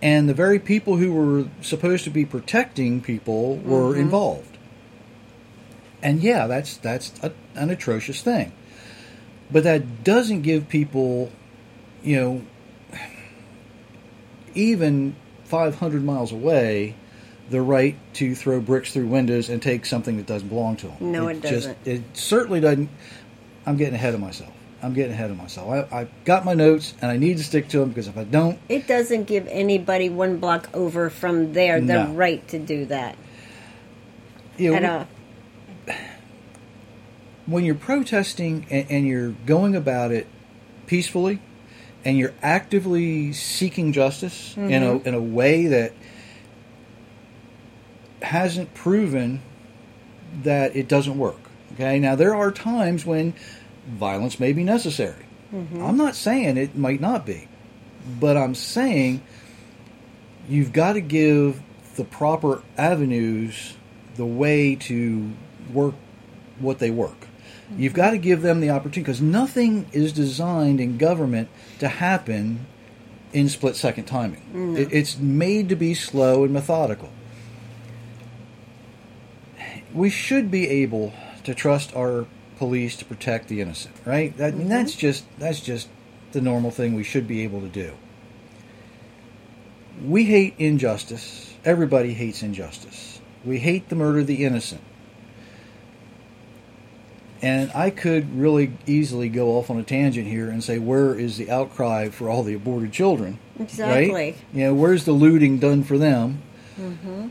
And 0.00 0.28
the 0.28 0.34
very 0.34 0.58
people 0.58 0.96
who 0.96 1.12
were 1.12 1.48
supposed 1.60 2.04
to 2.04 2.10
be 2.10 2.24
protecting 2.24 3.00
people 3.00 3.56
were 3.58 3.94
involved. 3.94 4.56
And 6.02 6.22
yeah, 6.22 6.46
that's 6.46 6.76
that's 6.78 7.12
a, 7.22 7.32
an 7.54 7.70
atrocious 7.70 8.22
thing. 8.22 8.52
But 9.50 9.64
that 9.64 10.02
doesn't 10.02 10.42
give 10.42 10.68
people, 10.68 11.30
you 12.04 12.16
know, 12.20 12.42
even 14.54 15.16
500 15.44 16.04
miles 16.04 16.32
away, 16.32 16.94
the 17.50 17.60
right 17.60 17.96
to 18.14 18.34
throw 18.34 18.60
bricks 18.60 18.92
through 18.92 19.06
windows 19.08 19.48
and 19.48 19.60
take 19.60 19.84
something 19.86 20.16
that 20.16 20.26
doesn't 20.26 20.48
belong 20.48 20.76
to 20.76 20.86
them. 20.88 20.96
No, 21.00 21.28
it 21.28 21.40
doesn't. 21.40 21.84
Just, 21.84 21.86
it 21.86 22.02
certainly 22.16 22.60
doesn't. 22.60 22.88
I'm 23.66 23.76
getting 23.76 23.94
ahead 23.94 24.14
of 24.14 24.20
myself. 24.20 24.52
I'm 24.82 24.92
getting 24.92 25.12
ahead 25.12 25.30
of 25.30 25.38
myself. 25.38 25.70
I, 25.92 26.00
I 26.00 26.08
got 26.24 26.44
my 26.44 26.52
notes 26.52 26.92
and 27.00 27.10
I 27.10 27.16
need 27.16 27.38
to 27.38 27.44
stick 27.44 27.68
to 27.68 27.78
them 27.78 27.88
because 27.88 28.06
if 28.06 28.18
I 28.18 28.24
don't, 28.24 28.58
It 28.68 28.86
doesn't 28.86 29.24
give 29.24 29.46
anybody 29.48 30.10
one 30.10 30.36
block 30.36 30.68
over 30.74 31.08
from 31.08 31.54
there 31.54 31.80
the 31.80 32.04
No. 32.04 32.12
right 32.12 32.46
to 32.48 32.58
do 32.58 32.84
that 32.86 33.16
you 34.58 34.70
know, 34.72 34.76
at 34.76 34.84
all. 35.88 35.96
when 37.46 37.64
you're 37.64 37.74
protesting 37.74 38.66
and, 38.70 38.86
and 38.90 39.06
you're 39.06 39.30
going 39.46 39.74
about 39.74 40.12
it 40.12 40.26
peacefully 40.86 41.40
and 42.04 42.18
you're 42.18 42.34
actively 42.42 43.32
seeking 43.32 43.92
justice 43.92 44.56
in 44.56 44.82
a 44.82 44.86
mm-hmm. 44.86 45.08
in 45.08 45.14
a 45.14 45.20
way 45.20 45.66
that 45.66 45.92
hasn't 48.22 48.74
proven 48.74 49.42
that 50.42 50.74
it 50.76 50.88
doesn't 50.88 51.18
work. 51.18 51.38
Okay, 51.74 51.98
now 51.98 52.14
there 52.14 52.34
are 52.34 52.50
times 52.50 53.04
when 53.04 53.34
violence 53.86 54.38
may 54.38 54.52
be 54.52 54.64
necessary. 54.64 55.24
Mm-hmm. 55.52 55.82
I'm 55.82 55.96
not 55.96 56.14
saying 56.14 56.56
it 56.56 56.76
might 56.76 57.00
not 57.00 57.26
be, 57.26 57.48
but 58.20 58.36
I'm 58.36 58.54
saying 58.54 59.22
you've 60.48 60.72
got 60.72 60.94
to 60.94 61.00
give 61.00 61.62
the 61.96 62.04
proper 62.04 62.62
avenues 62.76 63.74
the 64.16 64.26
way 64.26 64.74
to 64.74 65.32
work 65.72 65.94
what 66.58 66.78
they 66.78 66.90
work. 66.90 67.23
You've 67.76 67.94
got 67.94 68.10
to 68.10 68.18
give 68.18 68.42
them 68.42 68.60
the 68.60 68.70
opportunity 68.70 69.00
because 69.00 69.22
nothing 69.22 69.86
is 69.92 70.12
designed 70.12 70.80
in 70.80 70.98
government 70.98 71.48
to 71.78 71.88
happen 71.88 72.66
in 73.32 73.48
split 73.48 73.74
second 73.76 74.04
timing. 74.04 74.42
Mm-hmm. 74.52 74.76
It, 74.76 74.92
it's 74.92 75.18
made 75.18 75.68
to 75.70 75.76
be 75.76 75.94
slow 75.94 76.44
and 76.44 76.52
methodical. 76.52 77.10
We 79.92 80.10
should 80.10 80.50
be 80.50 80.68
able 80.68 81.12
to 81.44 81.54
trust 81.54 81.94
our 81.94 82.26
police 82.58 82.96
to 82.96 83.04
protect 83.04 83.48
the 83.48 83.60
innocent, 83.60 83.94
right? 84.04 84.32
I 84.40 84.50
mean, 84.50 84.60
mm-hmm. 84.60 84.68
that's 84.68 84.94
just 84.94 85.24
that's 85.38 85.60
just 85.60 85.88
the 86.32 86.40
normal 86.40 86.70
thing 86.70 86.94
we 86.94 87.04
should 87.04 87.26
be 87.26 87.42
able 87.42 87.60
to 87.60 87.68
do. 87.68 87.94
We 90.04 90.24
hate 90.24 90.54
injustice. 90.58 91.54
Everybody 91.64 92.14
hates 92.14 92.42
injustice. 92.42 93.20
We 93.44 93.58
hate 93.58 93.88
the 93.88 93.96
murder 93.96 94.20
of 94.20 94.26
the 94.26 94.44
innocent. 94.44 94.82
And 97.44 97.70
I 97.74 97.90
could 97.90 98.38
really 98.40 98.72
easily 98.86 99.28
go 99.28 99.58
off 99.58 99.68
on 99.68 99.76
a 99.76 99.82
tangent 99.82 100.26
here 100.26 100.48
and 100.48 100.64
say, 100.64 100.78
where 100.78 101.14
is 101.14 101.36
the 101.36 101.50
outcry 101.50 102.08
for 102.08 102.30
all 102.30 102.42
the 102.42 102.54
aborted 102.54 102.90
children? 102.90 103.38
Exactly. 103.60 104.14
Right? 104.14 104.36
You 104.54 104.64
know, 104.64 104.74
where's 104.74 105.04
the 105.04 105.12
looting 105.12 105.58
done 105.58 105.84
for 105.84 105.98
them? 105.98 106.40
Mm-hmm. 106.80 107.28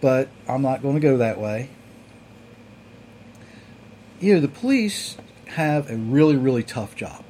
But 0.00 0.30
I'm 0.48 0.62
not 0.62 0.82
going 0.82 0.96
to 0.96 1.00
go 1.00 1.18
that 1.18 1.38
way. 1.38 1.70
You 4.18 4.34
know, 4.34 4.40
the 4.40 4.48
police 4.48 5.16
have 5.46 5.88
a 5.92 5.96
really, 5.96 6.36
really 6.36 6.64
tough 6.64 6.96
job. 6.96 7.22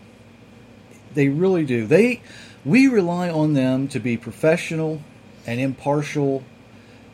They 1.12 1.28
really 1.28 1.66
do. 1.66 1.86
They, 1.86 2.22
we 2.64 2.88
rely 2.88 3.28
on 3.28 3.52
them 3.52 3.88
to 3.88 4.00
be 4.00 4.16
professional 4.16 5.02
and 5.46 5.60
impartial 5.60 6.44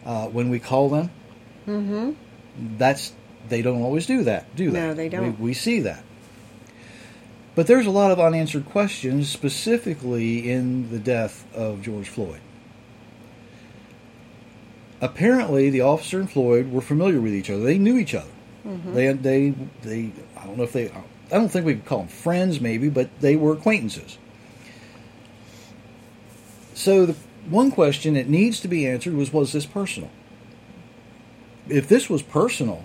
uh, 0.06 0.28
when 0.28 0.48
we 0.48 0.60
call 0.60 0.90
them. 0.90 1.10
Mm-hmm. 1.66 2.12
That's 2.78 3.14
they 3.48 3.62
don't 3.62 3.82
always 3.82 4.06
do 4.06 4.24
that, 4.24 4.54
do 4.54 4.70
they? 4.70 4.80
No, 4.80 4.94
they 4.94 5.08
don't. 5.08 5.38
We, 5.38 5.48
we 5.48 5.54
see 5.54 5.80
that. 5.80 6.04
But 7.54 7.66
there's 7.66 7.86
a 7.86 7.90
lot 7.90 8.10
of 8.10 8.20
unanswered 8.20 8.66
questions, 8.66 9.28
specifically 9.28 10.50
in 10.50 10.90
the 10.90 10.98
death 10.98 11.44
of 11.54 11.82
George 11.82 12.08
Floyd. 12.08 12.40
Apparently, 15.00 15.70
the 15.70 15.80
officer 15.80 16.20
and 16.20 16.30
Floyd 16.30 16.70
were 16.70 16.80
familiar 16.80 17.20
with 17.20 17.34
each 17.34 17.50
other. 17.50 17.62
They 17.62 17.78
knew 17.78 17.96
each 17.96 18.14
other. 18.14 18.30
Mm-hmm. 18.66 18.94
They, 18.94 19.12
they, 19.12 19.50
they. 19.82 20.12
I 20.36 20.46
don't 20.46 20.58
know 20.58 20.64
if 20.64 20.72
they. 20.72 20.90
I 20.90 21.02
don't 21.30 21.48
think 21.48 21.64
we 21.64 21.74
could 21.74 21.86
call 21.86 21.98
them 22.00 22.08
friends, 22.08 22.60
maybe, 22.60 22.88
but 22.88 23.20
they 23.20 23.36
were 23.36 23.52
acquaintances. 23.52 24.18
So 26.74 27.06
the 27.06 27.16
one 27.48 27.70
question 27.70 28.14
that 28.14 28.28
needs 28.28 28.60
to 28.60 28.68
be 28.68 28.86
answered 28.86 29.14
was: 29.14 29.32
Was 29.32 29.52
this 29.52 29.66
personal? 29.66 30.10
If 31.68 31.88
this 31.88 32.10
was 32.10 32.22
personal, 32.22 32.84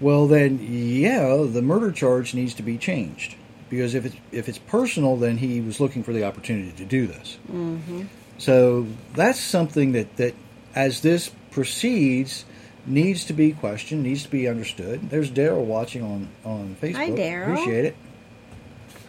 well, 0.00 0.26
then 0.26 0.58
yeah, 0.60 1.44
the 1.48 1.62
murder 1.62 1.92
charge 1.92 2.34
needs 2.34 2.54
to 2.54 2.62
be 2.62 2.78
changed 2.78 3.36
because 3.68 3.94
if 3.94 4.06
it's 4.06 4.16
if 4.32 4.48
it's 4.48 4.58
personal, 4.58 5.16
then 5.16 5.38
he 5.38 5.60
was 5.60 5.80
looking 5.80 6.02
for 6.02 6.12
the 6.12 6.24
opportunity 6.24 6.72
to 6.72 6.84
do 6.84 7.06
this. 7.06 7.38
Mm-hmm. 7.50 8.04
So 8.38 8.86
that's 9.14 9.40
something 9.40 9.92
that 9.92 10.16
that 10.16 10.34
as 10.74 11.00
this 11.00 11.30
proceeds 11.50 12.44
needs 12.86 13.24
to 13.26 13.32
be 13.32 13.52
questioned, 13.52 14.02
needs 14.02 14.22
to 14.24 14.30
be 14.30 14.48
understood. 14.48 15.10
There's 15.10 15.30
Daryl 15.30 15.64
watching 15.64 16.02
on 16.02 16.28
on 16.44 16.76
Facebook. 16.80 16.96
Hi, 16.96 17.10
Daryl. 17.10 17.52
Appreciate 17.52 17.84
it. 17.86 17.96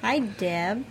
Hi, 0.02 0.20
Deb. 0.20 0.86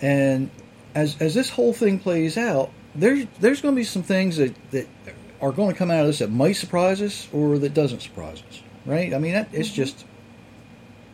And 0.00 0.50
as 0.94 1.20
as 1.20 1.34
this 1.34 1.50
whole 1.50 1.72
thing 1.72 1.98
plays 1.98 2.36
out, 2.36 2.70
there's 2.94 3.26
there's 3.40 3.60
going 3.60 3.74
to 3.74 3.78
be 3.78 3.84
some 3.84 4.02
things 4.02 4.36
that 4.36 4.54
that 4.70 4.86
are 5.44 5.52
going 5.52 5.70
to 5.70 5.78
come 5.78 5.90
out 5.90 6.00
of 6.00 6.06
this 6.06 6.20
that 6.20 6.30
might 6.30 6.54
surprise 6.56 7.02
us 7.02 7.28
or 7.30 7.58
that 7.58 7.74
doesn't 7.74 8.00
surprise 8.00 8.42
us, 8.48 8.62
right? 8.86 9.12
I 9.12 9.18
mean, 9.18 9.34
that, 9.34 9.50
it's 9.52 9.70
just 9.70 10.06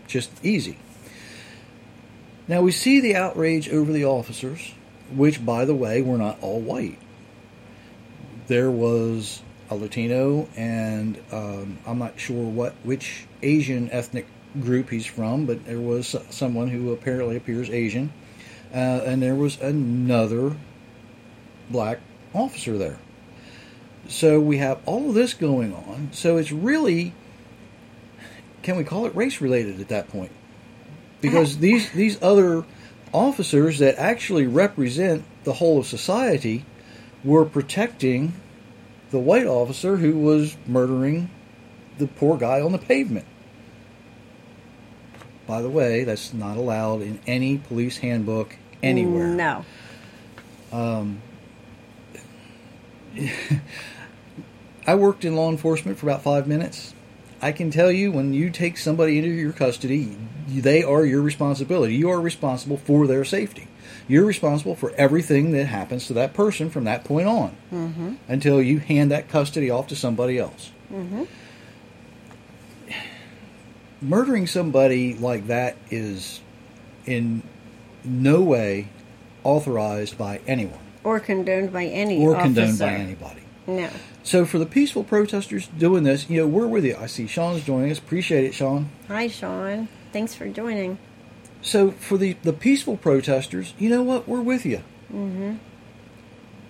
just 0.06 0.30
easy. 0.44 0.78
Now 2.46 2.62
we 2.62 2.70
see 2.70 3.00
the 3.00 3.16
outrage 3.16 3.68
over 3.68 3.92
the 3.92 4.04
officers, 4.04 4.72
which, 5.12 5.44
by 5.44 5.64
the 5.64 5.74
way, 5.74 6.00
were 6.00 6.16
not 6.16 6.40
all 6.42 6.60
white. 6.60 6.98
There 8.46 8.70
was 8.70 9.42
a 9.68 9.74
Latino, 9.74 10.48
and 10.56 11.20
um, 11.32 11.78
I'm 11.84 11.98
not 11.98 12.18
sure 12.20 12.48
what 12.48 12.74
which 12.84 13.26
Asian 13.42 13.90
ethnic 13.90 14.26
group 14.60 14.90
he's 14.90 15.06
from, 15.06 15.44
but 15.44 15.66
there 15.66 15.80
was 15.80 16.14
someone 16.30 16.68
who 16.68 16.92
apparently 16.92 17.36
appears 17.36 17.68
Asian, 17.68 18.12
uh, 18.72 18.76
and 18.76 19.20
there 19.20 19.34
was 19.34 19.60
another 19.60 20.56
black 21.68 21.98
officer 22.32 22.78
there. 22.78 22.98
So 24.08 24.40
we 24.40 24.58
have 24.58 24.80
all 24.86 25.08
of 25.08 25.14
this 25.14 25.34
going 25.34 25.72
on. 25.72 26.10
So 26.12 26.36
it's 26.36 26.52
really, 26.52 27.14
can 28.62 28.76
we 28.76 28.84
call 28.84 29.06
it 29.06 29.14
race 29.14 29.40
related 29.40 29.80
at 29.80 29.88
that 29.88 30.08
point? 30.08 30.32
Because 31.20 31.52
uh-huh. 31.52 31.60
these 31.60 31.90
these 31.92 32.22
other 32.22 32.64
officers 33.12 33.78
that 33.78 33.96
actually 33.98 34.46
represent 34.46 35.24
the 35.44 35.54
whole 35.54 35.78
of 35.78 35.86
society 35.86 36.64
were 37.24 37.44
protecting 37.44 38.32
the 39.10 39.18
white 39.18 39.46
officer 39.46 39.96
who 39.96 40.18
was 40.18 40.56
murdering 40.66 41.30
the 41.98 42.06
poor 42.06 42.38
guy 42.38 42.60
on 42.60 42.72
the 42.72 42.78
pavement. 42.78 43.26
By 45.46 45.62
the 45.62 45.68
way, 45.68 46.04
that's 46.04 46.32
not 46.32 46.56
allowed 46.56 47.02
in 47.02 47.18
any 47.26 47.58
police 47.58 47.98
handbook 47.98 48.56
anywhere. 48.82 49.26
No. 49.26 49.64
Um, 50.72 51.20
I 54.86 54.94
worked 54.94 55.24
in 55.24 55.36
law 55.36 55.50
enforcement 55.50 55.98
for 55.98 56.06
about 56.06 56.22
five 56.22 56.46
minutes. 56.46 56.94
I 57.42 57.52
can 57.52 57.70
tell 57.70 57.90
you 57.90 58.12
when 58.12 58.32
you 58.34 58.50
take 58.50 58.76
somebody 58.76 59.18
into 59.18 59.30
your 59.30 59.52
custody, 59.52 60.16
they 60.48 60.82
are 60.82 61.04
your 61.04 61.22
responsibility. 61.22 61.94
You 61.94 62.10
are 62.10 62.20
responsible 62.20 62.76
for 62.76 63.06
their 63.06 63.24
safety. 63.24 63.68
You're 64.08 64.26
responsible 64.26 64.74
for 64.74 64.92
everything 64.92 65.52
that 65.52 65.66
happens 65.66 66.06
to 66.08 66.12
that 66.14 66.34
person 66.34 66.70
from 66.70 66.84
that 66.84 67.04
point 67.04 67.28
on 67.28 67.56
Mm-hmm. 67.72 68.14
until 68.28 68.60
you 68.60 68.78
hand 68.78 69.10
that 69.12 69.28
custody 69.28 69.70
off 69.70 69.86
to 69.88 69.96
somebody 69.96 70.38
else. 70.38 70.70
Mm-hmm. 70.92 71.24
Murdering 74.02 74.46
somebody 74.46 75.14
like 75.14 75.46
that 75.46 75.76
is 75.90 76.40
in 77.06 77.42
no 78.04 78.40
way 78.40 78.88
authorized 79.44 80.18
by 80.18 80.40
anyone 80.46 80.80
Or 81.02 81.20
condoned 81.20 81.72
by 81.72 81.86
any 81.86 82.18
or 82.18 82.36
officer. 82.36 82.54
condoned 82.54 82.78
by 82.78 82.92
anybody. 82.92 83.42
No. 83.66 83.88
So 84.22 84.44
for 84.44 84.58
the 84.58 84.66
peaceful 84.66 85.04
protesters 85.04 85.68
doing 85.68 86.02
this, 86.04 86.28
you 86.28 86.40
know, 86.40 86.46
we're 86.46 86.66
with 86.66 86.84
you. 86.84 86.96
I 86.98 87.06
see 87.06 87.26
Sean's 87.26 87.64
joining 87.64 87.90
us. 87.90 87.98
Appreciate 87.98 88.44
it, 88.44 88.54
Sean. 88.54 88.90
Hi, 89.08 89.28
Sean. 89.28 89.88
Thanks 90.12 90.34
for 90.34 90.48
joining. 90.48 90.98
So 91.62 91.90
for 91.92 92.16
the 92.18 92.36
the 92.42 92.52
peaceful 92.52 92.96
protesters, 92.96 93.74
you 93.78 93.88
know 93.90 94.02
what? 94.02 94.26
We're 94.28 94.40
with 94.40 94.64
you. 94.66 94.82
Mm-hmm. 95.12 95.54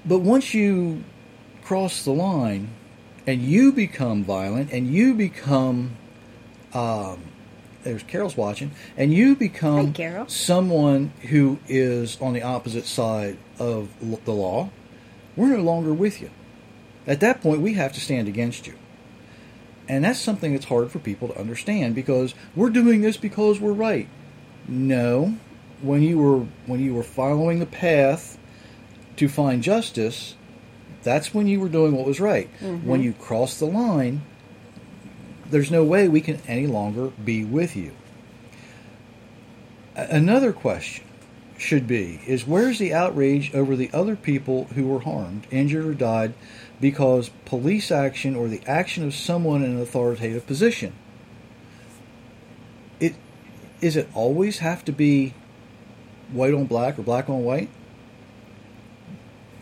But 0.05 0.19
once 0.19 0.55
you 0.55 1.05
cross 1.63 2.05
the 2.05 2.13
line 2.13 2.71
and 3.27 3.43
you 3.43 3.73
become 3.73 4.25
violent 4.25 4.73
and 4.73 4.89
you 4.89 5.15
become, 5.15 5.97
um, 6.73 7.23
there's 7.83 8.03
Carol's 8.03 8.37
watching, 8.37 8.73
and 8.97 9.13
you 9.13 9.35
become 9.37 9.87
Hi, 9.87 9.93
someone 10.29 11.13
who 11.29 11.59
is 11.69 12.21
on 12.21 12.33
the 12.33 12.43
opposite 12.43 12.87
side 12.87 13.39
of 13.59 13.89
l- 14.03 14.21
the 14.25 14.33
law, 14.33 14.71
we're 15.37 15.49
no 15.49 15.63
longer 15.63 15.93
with 15.95 16.21
you. 16.21 16.31
At 17.07 17.21
that 17.21 17.41
point, 17.41 17.61
we 17.61 17.75
have 17.75 17.93
to 17.95 18.01
stand 18.01 18.29
against 18.29 18.67
you. 18.67 18.75
And 19.89 20.05
that's 20.05 20.21
something 20.21 20.53
that's 20.53 20.67
hard 20.67 20.93
for 20.93 20.99
people 21.01 21.29
to 21.29 21.39
understand 21.39 21.95
because 21.95 22.35
we're 22.55 22.71
doing 22.71 23.01
this 23.01 23.17
because 23.17 23.59
we're 23.59 23.73
right. 23.73 24.09
No, 24.69 25.37
when 25.83 26.03
you 26.03 26.19
were 26.19 26.47
when 26.67 26.81
you 26.81 26.95
were 26.95 27.03
following 27.03 27.59
the 27.59 27.67
path 27.67 28.39
to 29.17 29.29
find 29.29 29.63
justice, 29.63 30.37
that's 31.03 31.35
when 31.35 31.49
you 31.49 31.59
were 31.59 31.69
doing 31.69 31.97
what 31.97 32.07
was 32.07 32.21
right. 32.21 32.49
Mm-hmm. 32.61 32.87
When 32.87 33.03
you 33.03 33.15
cross 33.15 33.59
the 33.59 33.67
line, 33.67 34.23
there's 35.51 35.71
no 35.71 35.85
way 35.85 36.09
we 36.09 36.21
can 36.21 36.41
any 36.47 36.67
longer 36.67 37.09
be 37.25 37.45
with 37.45 37.77
you. 37.77 37.93
Another 39.97 40.53
question 40.53 41.05
should 41.59 41.87
be 41.87 42.21
is 42.27 42.47
where's 42.47 42.79
the 42.79 42.95
outrage 42.95 43.55
over 43.55 43.77
the 43.77 43.91
other 43.93 44.17
people 44.17 44.65
who 44.75 44.87
were 44.87 45.01
harmed, 45.01 45.47
injured 45.51 45.85
or 45.85 45.95
died 45.95 46.33
because 46.81 47.31
police 47.45 47.91
action 47.91 48.35
or 48.35 48.49
the 48.49 48.63
action 48.67 49.05
of 49.05 49.15
someone 49.15 49.63
in 49.63 49.73
an 49.73 49.83
authoritative 49.83 50.47
position? 50.47 50.93
It 52.99 53.15
is 53.81 53.97
it 53.97 54.09
always 54.15 54.59
have 54.59 54.85
to 54.87 54.93
be 54.93 55.35
white 56.33 56.55
on 56.55 56.67
black 56.67 56.99
or 56.99 57.03
black 57.03 57.29
on 57.29 57.45
white? 57.45 57.69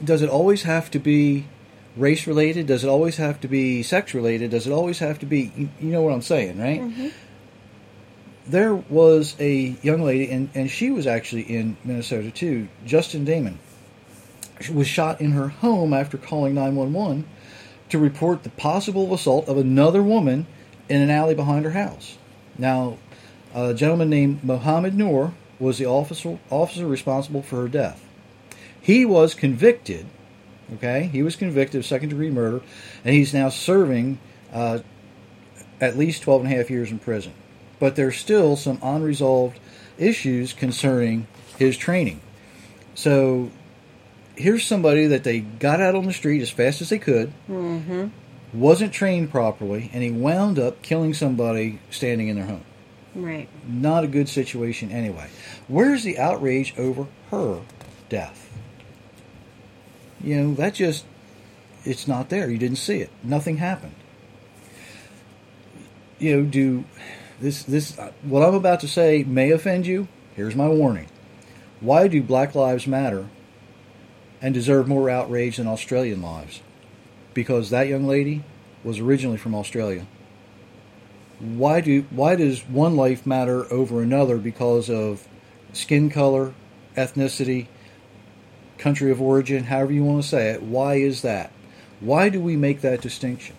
Does 0.04 0.22
it 0.22 0.28
always 0.28 0.62
have 0.62 0.90
to 0.92 0.98
be 1.00 1.46
race 1.98 2.26
related? 2.26 2.66
Does 2.66 2.84
it 2.84 2.88
always 2.88 3.16
have 3.16 3.40
to 3.40 3.48
be 3.48 3.82
sex 3.82 4.14
related? 4.14 4.50
Does 4.50 4.66
it 4.66 4.72
always 4.72 4.98
have 4.98 5.18
to 5.20 5.26
be 5.26 5.52
you, 5.56 5.68
you 5.80 5.88
know 5.90 6.02
what 6.02 6.12
I'm 6.12 6.22
saying, 6.22 6.58
right? 6.58 6.80
Mm-hmm. 6.80 7.08
There 8.46 8.74
was 8.74 9.36
a 9.38 9.76
young 9.82 10.02
lady 10.02 10.30
and, 10.30 10.48
and 10.54 10.70
she 10.70 10.90
was 10.90 11.06
actually 11.06 11.42
in 11.42 11.76
Minnesota 11.84 12.30
too, 12.30 12.68
Justine 12.86 13.26
Damond. 13.26 13.58
She 14.60 14.72
was 14.72 14.86
shot 14.86 15.20
in 15.20 15.32
her 15.32 15.48
home 15.48 15.92
after 15.92 16.16
calling 16.16 16.54
911 16.54 17.26
to 17.90 17.98
report 17.98 18.42
the 18.42 18.50
possible 18.50 19.12
assault 19.14 19.48
of 19.48 19.56
another 19.58 20.02
woman 20.02 20.46
in 20.88 21.00
an 21.00 21.10
alley 21.10 21.34
behind 21.34 21.64
her 21.64 21.72
house. 21.72 22.16
Now, 22.56 22.98
a 23.54 23.74
gentleman 23.74 24.10
named 24.10 24.44
Mohammed 24.44 24.94
Noor 24.94 25.34
was 25.58 25.78
the 25.78 25.86
officer 25.86 26.38
officer 26.50 26.86
responsible 26.86 27.42
for 27.42 27.56
her 27.62 27.68
death. 27.68 28.04
He 28.80 29.04
was 29.04 29.34
convicted. 29.34 30.06
Okay, 30.74 31.08
he 31.12 31.22
was 31.22 31.34
convicted 31.36 31.78
of 31.78 31.86
second 31.86 32.10
degree 32.10 32.30
murder, 32.30 32.60
and 33.04 33.14
he's 33.14 33.32
now 33.32 33.48
serving 33.48 34.18
uh, 34.52 34.80
at 35.80 35.96
least 35.96 36.22
12 36.22 36.44
and 36.44 36.52
a 36.52 36.56
half 36.56 36.70
years 36.70 36.90
in 36.90 36.98
prison. 36.98 37.32
But 37.80 37.96
there's 37.96 38.16
still 38.16 38.56
some 38.56 38.78
unresolved 38.82 39.58
issues 39.96 40.52
concerning 40.52 41.26
his 41.58 41.76
training. 41.76 42.20
So 42.94 43.50
here's 44.36 44.64
somebody 44.64 45.06
that 45.06 45.24
they 45.24 45.40
got 45.40 45.80
out 45.80 45.94
on 45.94 46.04
the 46.04 46.12
street 46.12 46.42
as 46.42 46.50
fast 46.50 46.80
as 46.82 46.90
they 46.90 46.98
could, 46.98 47.32
Mm-hmm. 47.48 48.08
wasn't 48.52 48.92
trained 48.92 49.30
properly, 49.30 49.90
and 49.94 50.02
he 50.02 50.10
wound 50.10 50.58
up 50.58 50.82
killing 50.82 51.14
somebody 51.14 51.78
standing 51.90 52.28
in 52.28 52.36
their 52.36 52.46
home. 52.46 52.64
Right. 53.14 53.48
Not 53.66 54.04
a 54.04 54.06
good 54.08 54.28
situation 54.28 54.90
anyway. 54.92 55.28
Where's 55.66 56.02
the 56.04 56.18
outrage 56.18 56.74
over 56.76 57.06
her 57.30 57.60
death? 58.08 58.47
You 60.22 60.42
know, 60.42 60.54
that 60.54 60.74
just, 60.74 61.04
it's 61.84 62.08
not 62.08 62.28
there. 62.28 62.50
You 62.50 62.58
didn't 62.58 62.78
see 62.78 62.98
it. 62.98 63.10
Nothing 63.22 63.58
happened. 63.58 63.94
You 66.18 66.36
know, 66.36 66.48
do 66.48 66.84
this, 67.40 67.62
this, 67.62 67.98
uh, 67.98 68.12
what 68.22 68.42
I'm 68.42 68.54
about 68.54 68.80
to 68.80 68.88
say 68.88 69.22
may 69.22 69.50
offend 69.50 69.86
you. 69.86 70.08
Here's 70.34 70.56
my 70.56 70.68
warning. 70.68 71.08
Why 71.80 72.08
do 72.08 72.22
Black 72.22 72.54
Lives 72.54 72.86
Matter 72.86 73.28
and 74.42 74.52
deserve 74.52 74.88
more 74.88 75.08
outrage 75.08 75.56
than 75.56 75.68
Australian 75.68 76.22
lives? 76.22 76.60
Because 77.34 77.70
that 77.70 77.86
young 77.86 78.06
lady 78.06 78.42
was 78.82 78.98
originally 78.98 79.38
from 79.38 79.54
Australia 79.54 80.06
why 81.38 81.80
do 81.80 82.04
why 82.10 82.34
does 82.34 82.60
one 82.68 82.96
life 82.96 83.26
matter 83.26 83.72
over 83.72 84.02
another 84.02 84.38
because 84.38 84.90
of 84.90 85.26
skin 85.72 86.10
color, 86.10 86.52
ethnicity, 86.96 87.66
country 88.78 89.10
of 89.10 89.20
origin, 89.20 89.64
however 89.64 89.92
you 89.92 90.04
want 90.04 90.22
to 90.22 90.28
say 90.28 90.50
it? 90.50 90.62
Why 90.62 90.94
is 90.94 91.22
that? 91.22 91.50
Why 92.00 92.28
do 92.28 92.40
we 92.40 92.56
make 92.56 92.80
that 92.80 93.00
distinction? 93.00 93.56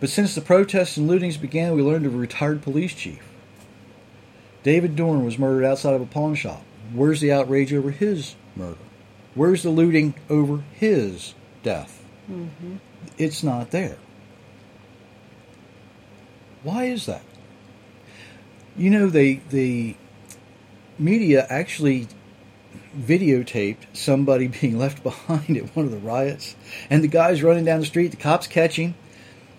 But 0.00 0.10
since 0.10 0.34
the 0.34 0.40
protests 0.40 0.96
and 0.96 1.08
lootings 1.08 1.40
began, 1.40 1.74
we 1.74 1.82
learned 1.82 2.06
of 2.06 2.14
a 2.14 2.18
retired 2.18 2.62
police 2.62 2.92
chief. 2.92 3.22
David 4.62 4.96
Dorn 4.96 5.24
was 5.24 5.38
murdered 5.38 5.64
outside 5.64 5.94
of 5.94 6.00
a 6.00 6.06
pawn 6.06 6.34
shop. 6.34 6.62
Where's 6.92 7.20
the 7.20 7.32
outrage 7.32 7.72
over 7.72 7.90
his 7.90 8.34
murder? 8.56 8.78
Where's 9.34 9.62
the 9.62 9.70
looting 9.70 10.14
over 10.28 10.62
his 10.74 11.34
death? 11.62 12.04
Mm-hmm. 12.30 12.76
It's 13.16 13.42
not 13.42 13.70
there. 13.70 13.96
Why 16.62 16.84
is 16.84 17.06
that? 17.06 17.22
You 18.76 18.90
know, 18.90 19.08
they 19.08 19.34
the 19.50 19.96
media 20.98 21.46
actually 21.48 22.08
videotaped 22.96 23.86
somebody 23.92 24.46
being 24.60 24.78
left 24.78 25.02
behind 25.02 25.56
at 25.56 25.74
one 25.76 25.86
of 25.86 25.92
the 25.92 25.98
riots, 25.98 26.56
and 26.90 27.02
the 27.02 27.08
guy's 27.08 27.42
running 27.42 27.64
down 27.64 27.80
the 27.80 27.86
street. 27.86 28.08
The 28.08 28.16
cops 28.16 28.46
catch 28.46 28.76
him. 28.76 28.94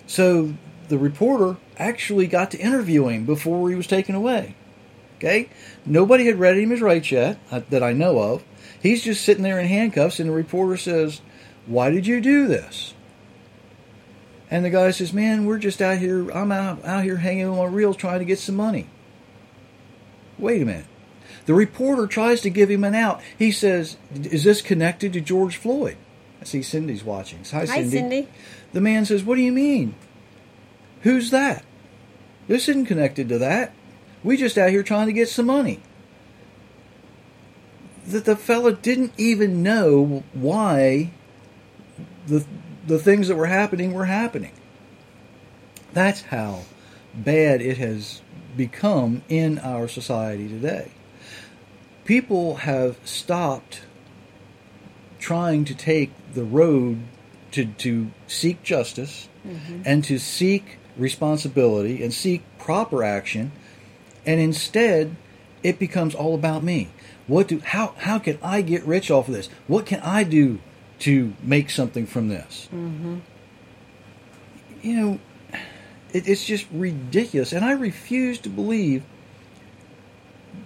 So 0.07 0.53
the 0.89 0.97
reporter 0.97 1.57
actually 1.77 2.27
got 2.27 2.51
to 2.51 2.59
interview 2.59 3.07
him 3.07 3.25
before 3.25 3.69
he 3.69 3.75
was 3.75 3.87
taken 3.87 4.15
away. 4.15 4.55
Okay, 5.17 5.49
nobody 5.85 6.25
had 6.25 6.39
read 6.39 6.57
him 6.57 6.71
his 6.71 6.81
rights 6.81 7.11
yet 7.11 7.39
uh, 7.49 7.61
that 7.69 7.81
I 7.81 7.93
know 7.93 8.19
of. 8.19 8.43
He's 8.81 9.03
just 9.03 9.23
sitting 9.23 9.43
there 9.43 9.59
in 9.59 9.67
handcuffs, 9.67 10.19
and 10.19 10.29
the 10.29 10.33
reporter 10.33 10.75
says, 10.75 11.21
"Why 11.65 11.89
did 11.89 12.05
you 12.05 12.19
do 12.19 12.47
this?" 12.47 12.93
And 14.51 14.65
the 14.65 14.69
guy 14.69 14.91
says, 14.91 15.13
"Man, 15.13 15.45
we're 15.45 15.59
just 15.59 15.81
out 15.81 15.99
here. 15.99 16.29
I'm 16.31 16.51
out 16.51 16.83
out 16.83 17.05
here 17.05 17.17
hanging 17.17 17.47
on 17.47 17.57
my 17.57 17.65
reels 17.65 17.95
trying 17.95 18.19
to 18.19 18.25
get 18.25 18.39
some 18.39 18.55
money." 18.55 18.87
Wait 20.37 20.61
a 20.61 20.65
minute. 20.65 20.85
The 21.45 21.53
reporter 21.53 22.07
tries 22.07 22.41
to 22.41 22.49
give 22.49 22.69
him 22.69 22.83
an 22.83 22.95
out. 22.95 23.21
He 23.37 23.51
says, 23.51 23.97
"Is 24.13 24.43
this 24.43 24.61
connected 24.61 25.13
to 25.13 25.21
George 25.21 25.57
Floyd?" 25.57 25.97
I 26.41 26.45
see 26.45 26.61
Cindy's 26.61 27.03
watching. 27.03 27.39
Hi, 27.51 27.65
Cindy. 27.65 27.71
Hi, 27.71 27.83
Cindy. 27.83 28.27
The 28.73 28.81
man 28.81 29.05
says, 29.05 29.23
"What 29.23 29.35
do 29.35 29.41
you 29.41 29.51
mean? 29.51 29.95
Who's 31.01 31.29
that? 31.31 31.63
This 32.47 32.67
isn't 32.67 32.85
connected 32.85 33.29
to 33.29 33.37
that. 33.39 33.73
We 34.23 34.37
just 34.37 34.57
out 34.57 34.69
here 34.69 34.83
trying 34.83 35.07
to 35.07 35.13
get 35.13 35.29
some 35.29 35.45
money." 35.45 35.79
That 38.07 38.25
the 38.25 38.35
fella 38.35 38.73
didn't 38.73 39.13
even 39.17 39.63
know 39.63 40.23
why 40.33 41.11
the 42.27 42.45
the 42.85 42.99
things 42.99 43.29
that 43.29 43.37
were 43.37 43.47
happening 43.47 43.93
were 43.93 44.05
happening. 44.05 44.51
That's 45.93 46.21
how 46.23 46.63
bad 47.13 47.61
it 47.61 47.77
has 47.77 48.21
become 48.57 49.21
in 49.29 49.59
our 49.59 49.87
society 49.87 50.47
today. 50.49 50.89
People 52.05 52.55
have 52.55 52.97
stopped 53.05 53.81
trying 55.19 55.63
to 55.65 55.73
take 55.73 56.11
the 56.33 56.43
road 56.43 56.99
to, 57.51 57.65
to 57.65 58.11
seek 58.27 58.61
justice 58.63 59.29
mm-hmm. 59.47 59.81
and 59.85 60.03
to 60.03 60.17
seek 60.19 60.79
responsibility 60.97 62.03
and 62.03 62.13
seek 62.13 62.43
proper 62.57 63.03
action 63.03 63.51
and 64.25 64.39
instead 64.39 65.15
it 65.63 65.79
becomes 65.79 66.13
all 66.13 66.35
about 66.35 66.63
me. 66.63 66.89
What 67.27 67.47
do 67.47 67.59
how 67.59 67.93
how 67.97 68.19
can 68.19 68.37
i 68.43 68.61
get 68.61 68.83
rich 68.83 69.09
off 69.09 69.27
of 69.27 69.33
this? 69.33 69.47
What 69.67 69.85
can 69.85 70.01
i 70.01 70.23
do 70.23 70.59
to 70.99 71.33
make 71.41 71.69
something 71.69 72.05
from 72.05 72.27
this? 72.27 72.67
Mm-hmm. 72.73 73.19
You 74.81 74.95
know 74.95 75.19
it, 76.11 76.27
it's 76.27 76.45
just 76.45 76.67
ridiculous 76.71 77.53
and 77.53 77.63
i 77.63 77.71
refuse 77.71 78.39
to 78.39 78.49
believe 78.49 79.03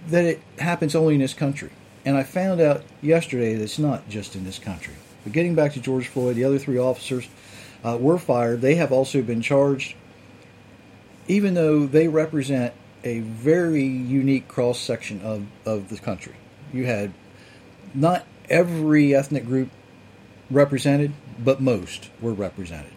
that 0.08 0.24
it 0.24 0.40
happens 0.58 0.94
only 0.94 1.14
in 1.14 1.20
this 1.20 1.34
country 1.34 1.70
and 2.04 2.16
i 2.16 2.22
found 2.22 2.60
out 2.60 2.82
yesterday 3.00 3.54
that 3.54 3.62
it's 3.62 3.78
not 3.78 4.08
just 4.08 4.34
in 4.34 4.44
this 4.44 4.58
country 4.58 4.94
but 5.24 5.32
getting 5.32 5.54
back 5.54 5.72
to 5.72 5.80
george 5.80 6.08
floyd 6.08 6.36
the 6.36 6.44
other 6.44 6.58
three 6.58 6.78
officers 6.78 7.28
uh, 7.84 7.96
were 7.98 8.18
fired 8.18 8.60
they 8.60 8.74
have 8.74 8.92
also 8.92 9.22
been 9.22 9.40
charged 9.40 9.94
even 11.28 11.54
though 11.54 11.86
they 11.86 12.08
represent 12.08 12.72
a 13.04 13.20
very 13.20 13.84
unique 13.84 14.48
cross 14.48 14.80
section 14.80 15.20
of, 15.22 15.46
of 15.64 15.88
the 15.88 15.98
country. 15.98 16.34
You 16.72 16.86
had 16.86 17.12
not 17.94 18.24
every 18.48 19.14
ethnic 19.14 19.46
group 19.46 19.70
represented, 20.50 21.12
but 21.38 21.60
most 21.60 22.10
were 22.20 22.32
represented. 22.32 22.92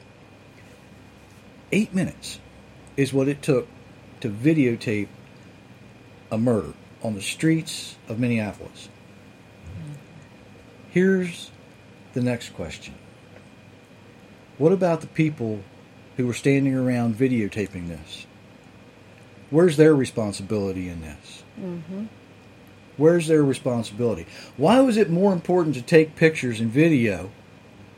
Eight 1.72 1.94
minutes 1.94 2.40
is 2.98 3.14
what 3.14 3.28
it 3.28 3.42
took 3.42 3.68
to 4.22 4.30
videotape 4.30 5.08
a 6.32 6.38
murder 6.38 6.74
on 7.04 7.16
the 7.16 7.22
streets 7.22 7.96
of 8.08 8.20
Minneapolis. 8.20 8.90
Here's 10.90 11.52
the 12.14 12.22
next 12.22 12.54
question 12.54 12.94
What 14.58 14.72
about 14.72 15.02
the 15.02 15.08
people 15.08 15.64
who 16.18 16.28
were 16.28 16.34
standing 16.34 16.76
around 16.76 17.16
videotaping 17.16 17.88
this? 17.88 18.26
Where's 19.50 19.78
their 19.78 19.96
responsibility 19.96 20.88
in 20.88 21.02
this? 21.02 21.44
Mm-hmm. 21.60 22.06
Where's 22.98 23.28
their 23.28 23.44
responsibility? 23.44 24.26
Why 24.58 24.80
was 24.82 24.98
it 24.98 25.10
more 25.10 25.34
important 25.34 25.76
to 25.76 25.82
take 25.82 26.16
pictures 26.16 26.60
and 26.60 26.70
video? 26.70 27.32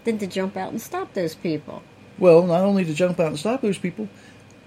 than 0.04 0.18
to 0.20 0.28
jump 0.28 0.58
out 0.58 0.72
and 0.72 0.82
stop 0.82 1.14
those 1.14 1.36
people. 1.36 1.84
Well, 2.18 2.46
not 2.46 2.62
only 2.62 2.86
to 2.86 2.94
jump 2.94 3.20
out 3.20 3.28
and 3.28 3.40
stop 3.40 3.62
those 3.62 3.78
people, 3.78 4.08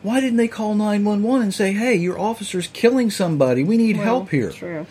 why 0.07 0.21
didn't 0.21 0.37
they 0.37 0.47
call 0.47 0.77
911 0.77 1.43
and 1.43 1.53
say, 1.53 1.73
hey, 1.73 1.97
your 1.97 2.17
officer's 2.17 2.69
killing 2.69 3.11
somebody. 3.11 3.65
We 3.65 3.77
need 3.77 3.97
Well, 3.97 4.05
help 4.05 4.31
here? 4.31 4.53
True. 4.53 4.87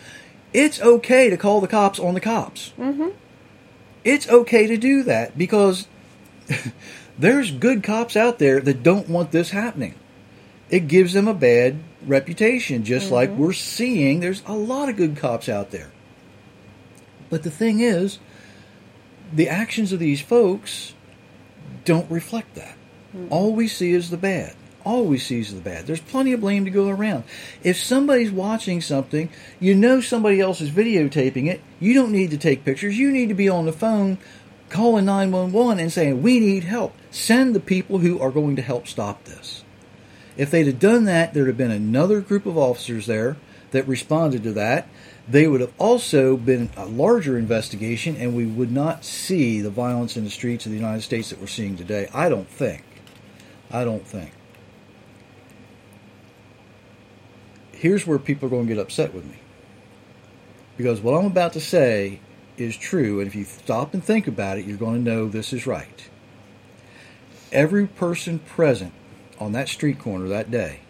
It's 0.52 0.78
okay 0.78 1.30
to 1.30 1.38
call 1.38 1.62
the 1.62 1.68
cops 1.68 1.98
on 1.98 2.12
the 2.12 2.20
cops. 2.20 2.74
Mm-hmm. 2.78 3.08
It's 4.04 4.28
okay 4.28 4.66
to 4.66 4.76
do 4.76 5.02
that 5.04 5.38
because 5.38 5.88
there's 7.18 7.50
good 7.50 7.82
cops 7.82 8.14
out 8.14 8.38
there 8.38 8.60
that 8.60 8.82
don't 8.82 9.08
want 9.08 9.30
this 9.30 9.50
happening. 9.50 9.94
It 10.68 10.86
gives 10.86 11.14
them 11.14 11.28
a 11.28 11.34
bad 11.34 11.78
reputation, 12.04 12.84
just 12.84 13.10
like 13.10 13.30
we're 13.30 13.54
seeing 13.54 14.20
there's 14.20 14.42
a 14.44 14.52
lot 14.52 14.90
of 14.90 14.96
good 14.96 15.16
cops 15.16 15.48
out 15.48 15.70
there. 15.70 15.92
But 17.30 17.42
the 17.42 17.50
thing 17.50 17.80
is, 17.80 18.18
the 19.32 19.48
actions 19.48 19.92
of 19.92 19.98
these 19.98 20.20
folks 20.20 20.92
don't 21.86 22.10
reflect 22.10 22.54
that. 22.56 22.76
All 23.30 23.54
we 23.54 23.66
see 23.66 23.92
is 23.92 24.10
the 24.10 24.18
bad. 24.18 24.54
All 24.86 25.18
sees 25.18 25.52
the 25.52 25.60
bad. 25.60 25.88
There's 25.88 26.00
plenty 26.00 26.32
of 26.32 26.40
blame 26.40 26.64
to 26.64 26.70
go 26.70 26.88
around. 26.88 27.24
If 27.64 27.76
somebody's 27.76 28.30
watching 28.30 28.80
something, 28.80 29.30
you 29.58 29.74
know 29.74 30.00
somebody 30.00 30.40
else 30.40 30.60
is 30.60 30.70
videotaping 30.70 31.48
it, 31.48 31.60
you 31.80 31.92
don't 31.92 32.12
need 32.12 32.30
to 32.30 32.38
take 32.38 32.64
pictures. 32.64 32.96
You 32.96 33.10
need 33.10 33.28
to 33.28 33.34
be 33.34 33.48
on 33.48 33.66
the 33.66 33.72
phone 33.72 34.18
calling 34.70 35.04
911 35.06 35.80
and 35.80 35.92
saying, 35.92 36.22
We 36.22 36.38
need 36.38 36.62
help. 36.62 36.94
Send 37.10 37.52
the 37.52 37.58
people 37.58 37.98
who 37.98 38.20
are 38.20 38.30
going 38.30 38.54
to 38.54 38.62
help 38.62 38.86
stop 38.86 39.24
this. 39.24 39.64
If 40.36 40.52
they'd 40.52 40.68
have 40.68 40.78
done 40.78 41.02
that, 41.06 41.34
there'd 41.34 41.48
have 41.48 41.56
been 41.56 41.72
another 41.72 42.20
group 42.20 42.46
of 42.46 42.56
officers 42.56 43.06
there 43.06 43.36
that 43.72 43.88
responded 43.88 44.44
to 44.44 44.52
that. 44.52 44.86
They 45.28 45.48
would 45.48 45.62
have 45.62 45.74
also 45.78 46.36
been 46.36 46.70
a 46.76 46.86
larger 46.86 47.36
investigation, 47.36 48.14
and 48.14 48.36
we 48.36 48.46
would 48.46 48.70
not 48.70 49.04
see 49.04 49.60
the 49.60 49.70
violence 49.70 50.16
in 50.16 50.22
the 50.22 50.30
streets 50.30 50.64
of 50.64 50.70
the 50.70 50.78
United 50.78 51.02
States 51.02 51.30
that 51.30 51.40
we're 51.40 51.48
seeing 51.48 51.76
today. 51.76 52.08
I 52.14 52.28
don't 52.28 52.48
think. 52.48 52.84
I 53.68 53.82
don't 53.82 54.06
think. 54.06 54.30
Here's 57.86 58.04
where 58.04 58.18
people 58.18 58.48
are 58.48 58.50
going 58.50 58.66
to 58.66 58.74
get 58.74 58.82
upset 58.82 59.14
with 59.14 59.24
me. 59.24 59.38
Because 60.76 61.00
what 61.00 61.16
I'm 61.16 61.26
about 61.26 61.52
to 61.52 61.60
say 61.60 62.18
is 62.56 62.76
true, 62.76 63.20
and 63.20 63.28
if 63.28 63.36
you 63.36 63.44
stop 63.44 63.94
and 63.94 64.02
think 64.02 64.26
about 64.26 64.58
it, 64.58 64.66
you're 64.66 64.76
going 64.76 64.96
to 64.96 65.08
know 65.08 65.28
this 65.28 65.52
is 65.52 65.68
right. 65.68 66.08
Every 67.52 67.86
person 67.86 68.40
present 68.40 68.92
on 69.38 69.52
that 69.52 69.68
street 69.68 70.00
corner 70.00 70.26
that 70.26 70.50
day 70.50 70.80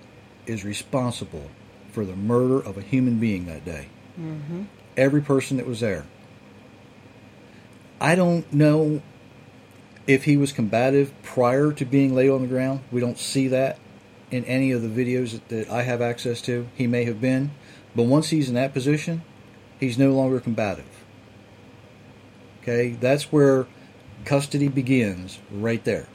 is 0.46 0.64
responsible 0.64 1.50
for 1.92 2.06
the 2.06 2.16
murder 2.16 2.61
of 2.61 2.78
a 2.78 2.80
human 2.80 3.18
being 3.18 3.44
that 3.44 3.66
day. 3.66 3.88
Mm-hmm. 4.18 4.62
Every 4.96 5.20
person 5.20 5.59
that 5.59 5.66
was 5.66 5.80
there. 5.80 6.06
I 8.00 8.14
don't 8.14 8.50
know 8.54 9.02
if 10.06 10.24
he 10.24 10.38
was 10.38 10.50
combative 10.50 11.12
prior 11.22 11.72
to 11.72 11.85
being 11.85 12.14
laid 12.14 12.30
on 12.30 12.40
the 12.40 12.48
ground. 12.48 12.80
We 12.90 13.02
don't 13.02 13.18
see 13.18 13.48
that 13.48 13.78
in 14.30 14.44
any 14.44 14.72
of 14.72 14.82
the 14.82 14.88
videos 14.88 15.32
that, 15.32 15.48
that 15.48 15.70
I 15.70 15.82
have 15.82 16.00
access 16.02 16.40
to. 16.42 16.68
He 16.74 16.86
may 16.86 17.04
have 17.04 17.20
been, 17.20 17.52
but 17.94 18.04
once 18.04 18.30
he's 18.30 18.48
in 18.48 18.54
that 18.54 18.72
position, 18.72 19.22
he's 19.78 19.98
no 19.98 20.12
longer 20.12 20.40
combative. 20.40 21.04
Okay, 22.62 22.90
that's 23.00 23.30
where 23.30 23.66
custody 24.24 24.68
begins, 24.68 25.38
right 25.50 25.84
there. 25.84 26.08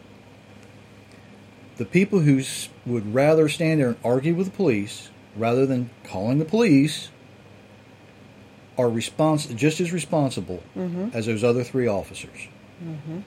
The 1.78 1.86
people 1.86 2.20
who 2.20 2.44
would 2.86 3.14
rather 3.14 3.48
stand 3.48 3.80
there 3.80 3.88
and 3.88 3.98
argue 4.04 4.36
with 4.36 4.48
the 4.48 4.52
police 4.52 5.10
rather 5.36 5.66
than 5.66 5.90
calling 6.04 6.38
the 6.40 6.46
police 6.46 7.10
are 8.78 8.88
respons- 8.88 9.56
just 9.56 9.80
as 9.80 9.92
responsible 9.92 10.62
mm-hmm. 10.76 11.10
as 11.14 11.26
those 11.26 11.44
other 11.44 11.64
three 11.64 11.88
officers. 11.88 12.48
Mm-hmm. 12.84 13.20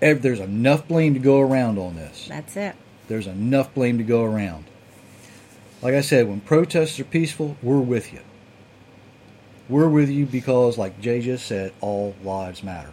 Ev- 0.00 0.22
There's 0.22 0.40
enough 0.40 0.88
blame 0.88 1.14
to 1.14 1.20
go 1.20 1.40
around 1.40 1.78
on 1.78 1.96
this. 1.96 2.26
That's 2.28 2.56
it. 2.56 2.76
There's 3.08 3.26
enough 3.26 3.74
blame 3.74 3.98
to 3.98 4.04
go 4.04 4.24
around. 4.24 4.64
Like 5.82 5.94
I 5.94 6.00
said, 6.00 6.28
when 6.28 6.40
protests 6.40 6.98
are 6.98 7.04
peaceful, 7.04 7.56
we're 7.62 7.80
with 7.80 8.12
you. 8.12 8.20
We're 9.68 9.88
with 9.88 10.10
you 10.10 10.26
because, 10.26 10.78
like 10.78 11.00
Jay 11.00 11.20
just 11.20 11.46
said, 11.46 11.72
all 11.80 12.14
lives 12.22 12.62
matter. 12.62 12.92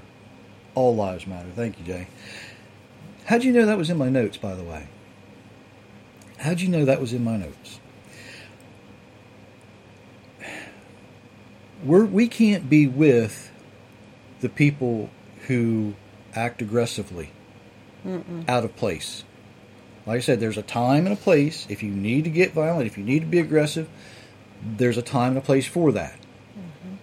All 0.76 0.95
lives 0.95 1.28
matter. 1.28 1.50
Thank 1.56 1.80
you, 1.80 1.86
Jay. 1.86 2.08
How'd 3.26 3.43
you 3.43 3.52
know 3.52 3.65
that 3.65 3.78
was 3.78 3.89
in 3.89 3.97
my 3.97 4.10
notes, 4.10 4.38
by 4.38 4.56
the 4.56 4.63
way? 4.63 4.88
How'd 6.38 6.60
you 6.60 6.69
know 6.69 6.86
that 6.86 7.00
was 7.00 7.13
in 7.13 7.24
my 7.24 7.38
notes? 7.38 7.80
We're, 11.84 12.06
we 12.06 12.28
can't 12.28 12.69
be 12.69 12.88
with 12.88 13.52
the 14.41 14.50
people 14.50 15.10
who 15.47 15.95
act 16.36 16.62
aggressively 16.62 17.32
out 18.47 18.63
of 18.63 18.76
place. 18.76 19.24
Like 20.06 20.18
I 20.18 20.20
said, 20.22 20.40
there's 20.40 20.58
a 20.58 20.64
time 20.64 21.06
and 21.06 21.14
a 21.14 21.20
place. 21.20 21.68
If 21.70 21.84
you 21.84 21.92
need 21.92 22.24
to 22.24 22.30
get 22.30 22.54
violent, 22.54 22.88
if 22.88 22.98
you 22.98 23.04
need 23.04 23.20
to 23.20 23.26
be 23.28 23.40
aggressive, 23.40 23.88
there's 24.64 24.98
a 24.98 25.02
time 25.02 25.30
and 25.30 25.38
a 25.38 25.42
place 25.42 25.68
for 25.68 25.92
that. 25.92 26.14
Mm-hmm. 26.14 26.96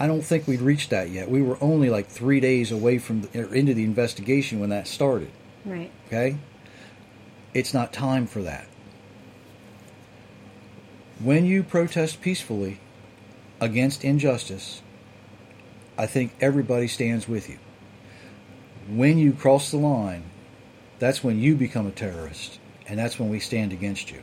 I 0.00 0.06
don't 0.06 0.22
think 0.22 0.46
we'd 0.46 0.60
reached 0.60 0.90
that 0.90 1.10
yet. 1.10 1.30
We 1.30 1.42
were 1.42 1.56
only 1.60 1.88
like 1.88 2.08
three 2.08 2.40
days 2.40 2.72
away 2.72 2.98
from 2.98 3.22
the, 3.22 3.44
or 3.44 3.54
into 3.54 3.74
the 3.74 3.84
investigation 3.84 4.58
when 4.58 4.70
that 4.70 4.88
started. 4.88 5.30
Right. 5.64 5.90
Okay? 6.08 6.36
It's 7.54 7.72
not 7.72 7.92
time 7.92 8.26
for 8.26 8.42
that. 8.42 8.66
When 11.20 11.44
you 11.44 11.62
protest 11.62 12.20
peacefully 12.20 12.80
against 13.60 14.04
injustice, 14.04 14.82
I 15.96 16.06
think 16.06 16.34
everybody 16.40 16.88
stands 16.88 17.28
with 17.28 17.48
you. 17.48 17.58
When 18.88 19.18
you 19.18 19.32
cross 19.32 19.70
the 19.70 19.76
line, 19.76 20.24
that's 21.02 21.24
when 21.24 21.40
you 21.40 21.56
become 21.56 21.88
a 21.88 21.90
terrorist, 21.90 22.60
and 22.86 22.96
that's 22.96 23.18
when 23.18 23.28
we 23.28 23.40
stand 23.40 23.72
against 23.72 24.12
you. 24.12 24.22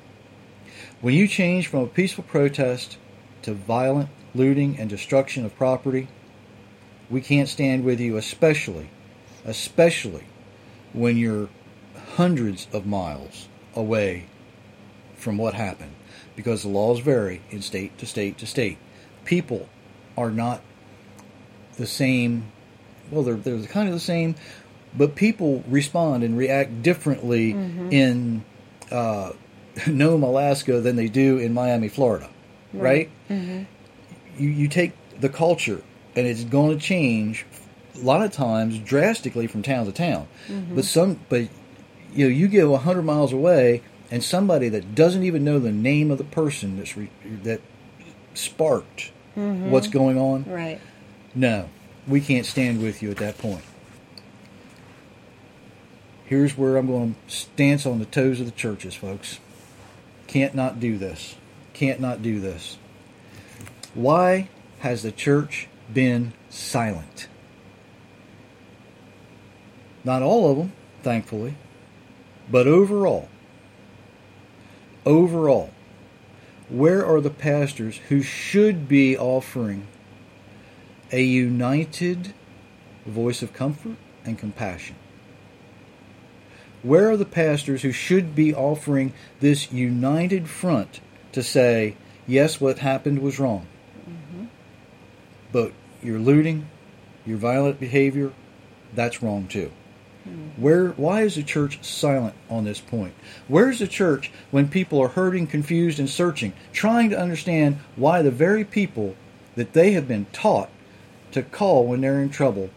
When 1.02 1.14
you 1.14 1.28
change 1.28 1.68
from 1.68 1.82
a 1.82 1.88
peaceful 1.88 2.24
protest 2.24 2.98
to 3.42 3.54
violent 3.54 4.08
looting 4.34 4.80
and 4.80 4.90
destruction 4.90 5.44
of 5.44 5.54
property, 5.58 6.08
we 7.10 7.20
can't 7.20 7.50
stand 7.50 7.84
with 7.84 8.00
you, 8.00 8.16
especially, 8.16 8.90
especially 9.44 10.24
when 10.94 11.18
you're 11.18 11.50
hundreds 12.16 12.70
of 12.72 12.86
miles 12.86 13.50
away 13.76 14.28
from 15.18 15.38
what 15.38 15.56
happened 15.56 15.94
because 16.38 16.64
the 16.64 16.70
laws 16.70 17.02
vary 17.02 17.42
in 17.50 17.62
state 17.62 17.98
to 17.98 18.06
state 18.06 18.38
to 18.38 18.48
state. 18.48 18.78
People 19.26 19.68
are 20.18 20.32
not 20.32 20.62
the 21.76 21.86
same. 21.86 22.54
Well, 23.12 23.24
they're, 23.24 23.36
they're 23.36 23.62
kind 23.64 23.90
of 23.90 23.94
the 23.94 24.00
same, 24.00 24.36
but 24.98 25.16
people 25.16 25.64
respond 25.68 26.24
and 26.24 26.38
react 26.38 26.82
differently 26.82 27.54
mm-hmm. 27.54 27.92
in 27.92 28.46
uh, 28.92 29.32
Nome, 29.88 30.24
Alaska 30.24 30.82
than 30.82 30.96
they 30.96 31.08
do 31.08 31.38
in 31.38 31.54
Miami, 31.54 31.90
Florida. 31.90 32.30
Right? 32.74 33.10
Mm-hmm. 33.30 33.64
You, 34.42 34.50
you 34.50 34.68
take 34.68 34.94
the 35.20 35.30
culture 35.30 35.82
and 36.16 36.28
it's 36.28 36.44
going 36.44 36.78
to 36.78 36.84
change 36.84 37.46
a 37.96 38.00
lot 38.00 38.22
of 38.22 38.32
times 38.32 38.78
drastically 38.80 39.48
from 39.48 39.64
town 39.64 39.86
to 39.86 39.92
town. 39.92 40.28
Mm-hmm. 40.48 40.76
But 40.76 40.86
some, 40.86 41.20
but 41.30 41.48
you 42.14 42.26
know, 42.26 42.28
you 42.28 42.48
go 42.48 42.76
hundred 42.78 43.04
miles 43.04 43.34
away, 43.34 43.82
and 44.12 44.24
somebody 44.24 44.70
that 44.70 44.96
doesn't 44.96 45.24
even 45.24 45.44
know 45.44 45.60
the 45.60 45.72
name 45.72 46.12
of 46.12 46.18
the 46.18 46.24
person 46.24 46.78
that's 46.78 46.98
re, 46.98 47.10
that 47.44 47.62
sparked 48.34 49.12
what's 49.36 49.88
going 49.88 50.18
on. 50.18 50.46
Right. 50.46 50.80
No, 51.34 51.70
we 52.08 52.22
can't 52.22 52.46
stand 52.46 52.82
with 52.82 53.02
you 53.02 53.12
at 53.12 53.18
that 53.18 53.38
point. 53.38 53.64
Here's 56.30 56.56
where 56.56 56.78
I'm 56.78 56.86
going 56.86 57.16
to 57.28 57.36
stance 57.36 57.88
on 57.88 57.98
the 57.98 58.06
toes 58.06 58.40
of 58.40 58.46
the 58.46 58.52
churches, 58.52 58.94
folks. 58.94 59.40
Can't 60.28 60.54
not 60.54 60.80
do 60.80 60.96
this. 60.96 61.36
Can't 61.74 62.00
not 62.00 62.22
do 62.22 62.40
this. 62.40 62.78
Why 63.96 64.48
has 64.82 65.02
the 65.02 65.12
church 65.12 65.68
been 65.92 66.34
silent? 66.48 67.28
Not 70.04 70.22
all 70.22 70.52
of 70.52 70.58
them, 70.60 70.74
thankfully, 71.02 71.56
but 72.48 72.68
overall, 72.68 73.28
overall, 75.08 75.72
where 76.70 77.04
are 77.04 77.22
the 77.22 77.32
pastors 77.32 77.98
who 78.10 78.22
should 78.22 78.88
be 78.88 79.18
offering 79.18 79.88
a 81.12 81.24
united 81.24 82.36
voice 83.08 83.42
of 83.42 83.52
comfort 83.52 83.96
and 84.24 84.38
compassion? 84.38 84.96
Where 86.82 87.10
are 87.10 87.18
the 87.18 87.26
pastors 87.26 87.82
who 87.82 87.92
should 87.92 88.36
be 88.36 88.54
offering 88.54 89.14
this 89.40 89.72
united 89.72 90.48
front 90.48 91.02
to 91.34 91.44
say, 91.44 91.96
yes, 92.26 92.62
what 92.62 92.80
happened 92.80 93.20
was 93.20 93.40
wrong, 93.40 93.68
mm-hmm. 94.08 94.46
but 95.52 95.74
your 96.02 96.20
looting, 96.20 96.70
your 97.26 97.38
violent 97.38 97.80
behavior, 97.80 98.32
that's 98.94 99.22
wrong 99.22 99.48
too? 99.48 99.72
Mm-hmm. 100.28 100.62
Where 100.62 100.90
why 100.92 101.24
is 101.24 101.36
the 101.36 101.44
church 101.44 101.84
silent 101.84 102.36
on 102.50 102.64
this 102.64 102.80
point? 102.80 103.14
Where's 103.48 103.80
the 103.80 103.88
church 103.88 104.32
when 104.52 104.70
people 104.70 105.02
are 105.02 105.10
hurting, 105.10 105.48
confused, 105.48 106.00
and 106.00 106.10
searching, 106.10 106.54
trying 106.72 107.10
to 107.10 107.20
understand 107.20 107.80
why 107.96 108.22
the 108.22 108.32
very 108.32 108.64
people 108.64 109.16
that 109.56 109.74
they 109.74 109.92
have 109.92 110.08
been 110.08 110.28
taught 110.32 110.70
to 111.32 111.44
call 111.44 111.86
when 111.86 112.02
they're 112.02 112.22
in 112.22 112.30
trouble 112.30 112.70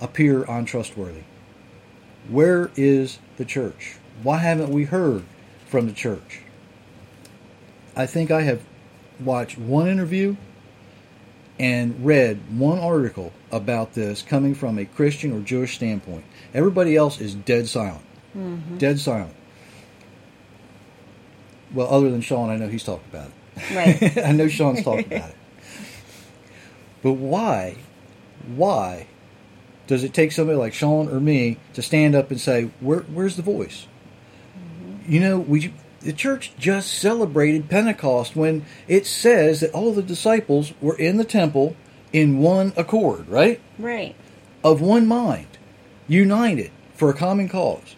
appear 0.00 0.44
untrustworthy? 0.44 1.22
Where 2.28 2.70
is 2.76 3.18
the 3.36 3.44
church? 3.44 3.96
Why 4.22 4.38
haven't 4.38 4.70
we 4.70 4.84
heard 4.84 5.24
from 5.66 5.86
the 5.86 5.92
church? 5.92 6.42
I 7.96 8.06
think 8.06 8.30
I 8.30 8.42
have 8.42 8.62
watched 9.18 9.58
one 9.58 9.88
interview 9.88 10.36
and 11.58 12.04
read 12.04 12.40
one 12.56 12.78
article 12.78 13.32
about 13.50 13.94
this 13.94 14.22
coming 14.22 14.54
from 14.54 14.78
a 14.78 14.84
Christian 14.84 15.32
or 15.32 15.40
Jewish 15.40 15.74
standpoint. 15.74 16.24
Everybody 16.54 16.96
else 16.96 17.20
is 17.20 17.34
dead 17.34 17.68
silent. 17.68 18.04
Mm-hmm. 18.36 18.78
Dead 18.78 19.00
silent. 19.00 19.34
Well, 21.72 21.88
other 21.92 22.10
than 22.10 22.20
Sean, 22.20 22.50
I 22.50 22.56
know 22.56 22.68
he's 22.68 22.84
talked 22.84 23.06
about 23.08 23.28
it. 23.28 23.74
Right. 23.74 24.18
I 24.26 24.32
know 24.32 24.48
Sean's 24.48 24.82
talked 24.82 25.06
about 25.06 25.30
it. 25.30 25.36
But 27.02 27.12
why, 27.12 27.76
why 28.54 29.06
does 29.88 30.04
it 30.04 30.14
take 30.14 30.30
somebody 30.30 30.56
like 30.56 30.74
Sean 30.74 31.08
or 31.08 31.18
me 31.18 31.56
to 31.72 31.82
stand 31.82 32.14
up 32.14 32.30
and 32.30 32.40
say, 32.40 32.70
Where, 32.78 33.00
"Where's 33.00 33.34
the 33.34 33.42
voice"? 33.42 33.88
Mm-hmm. 34.56 35.12
You 35.12 35.20
know, 35.20 35.38
we 35.40 35.72
the 36.00 36.12
church 36.12 36.52
just 36.58 36.92
celebrated 36.94 37.68
Pentecost 37.68 38.36
when 38.36 38.64
it 38.86 39.06
says 39.06 39.60
that 39.60 39.72
all 39.72 39.92
the 39.92 40.02
disciples 40.02 40.72
were 40.80 40.96
in 40.96 41.16
the 41.16 41.24
temple 41.24 41.74
in 42.12 42.38
one 42.38 42.72
accord, 42.76 43.28
right? 43.28 43.60
Right. 43.78 44.14
Of 44.62 44.80
one 44.80 45.06
mind, 45.06 45.58
united 46.06 46.70
for 46.94 47.10
a 47.10 47.14
common 47.14 47.48
cause. 47.48 47.96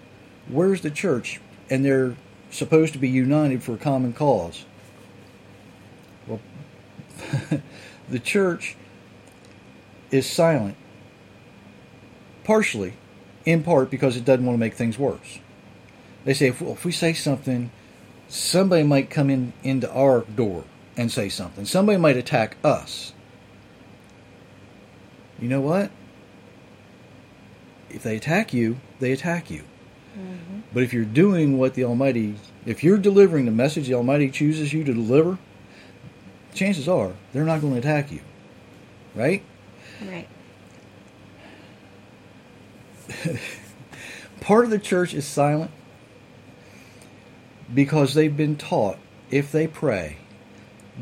Where's 0.49 0.81
the 0.81 0.91
church? 0.91 1.41
And 1.69 1.85
they're 1.85 2.17
supposed 2.51 2.93
to 2.95 2.99
be 2.99 3.09
united 3.09 3.63
for 3.63 3.75
a 3.75 3.79
common 3.79 4.13
cause. 4.13 4.65
Well, 6.27 6.41
the 8.09 8.19
church 8.19 8.77
is 10.11 10.29
silent, 10.29 10.77
partially, 12.45 12.95
in 13.45 13.63
part, 13.63 13.91
because 13.91 14.17
it 14.17 14.25
doesn't 14.25 14.45
want 14.45 14.57
to 14.57 14.61
make 14.61 14.75
things 14.75 14.99
worse. 14.99 15.39
They 16.25 16.35
say 16.35 16.49
if, 16.49 16.61
well, 16.61 16.73
if 16.73 16.85
we 16.85 16.93
say 16.93 17.13
something, 17.13 17.71
somebody 18.29 18.83
might 18.83 19.11
come 19.11 19.31
in 19.31 19.53
into 19.63 19.91
our 19.93 20.21
door 20.23 20.65
and 20.97 21.11
say 21.11 21.29
something. 21.29 21.65
Somebody 21.65 21.99
might 21.99 22.17
attack 22.17 22.57
us. 22.63 23.13
You 25.41 25.49
know 25.49 25.61
what? 25.61 25.91
If 27.89 28.03
they 28.03 28.17
attack 28.17 28.53
you, 28.53 28.79
they 29.01 29.13
attack 29.13 29.51
you. 29.51 29.65
Mm-hmm. 30.17 30.61
But 30.73 30.83
if 30.83 30.93
you're 30.93 31.05
doing 31.05 31.59
what 31.59 31.75
the 31.75 31.85
Almighty, 31.85 32.37
if 32.67 32.85
you're 32.85 32.99
delivering 32.99 33.47
the 33.47 33.51
message 33.51 33.89
the 33.89 33.95
Almighty 33.95 34.31
chooses 34.31 34.73
you 34.73 34.85
to 34.85 34.93
deliver, 34.93 35.39
chances 36.55 36.89
are 36.89 37.13
they're 37.33 37.45
not 37.45 37.61
going 37.61 37.73
to 37.73 37.79
attack 37.79 38.13
you. 38.13 38.21
Right? 39.15 39.43
Right. 40.03 40.29
part 44.41 44.65
of 44.65 44.71
the 44.71 44.79
church 44.79 45.15
is 45.15 45.27
silent 45.27 45.71
because 47.73 48.15
they've 48.15 48.37
been 48.37 48.57
taught 48.57 48.99
if 49.31 49.53
they 49.53 49.67
pray, 49.67 50.17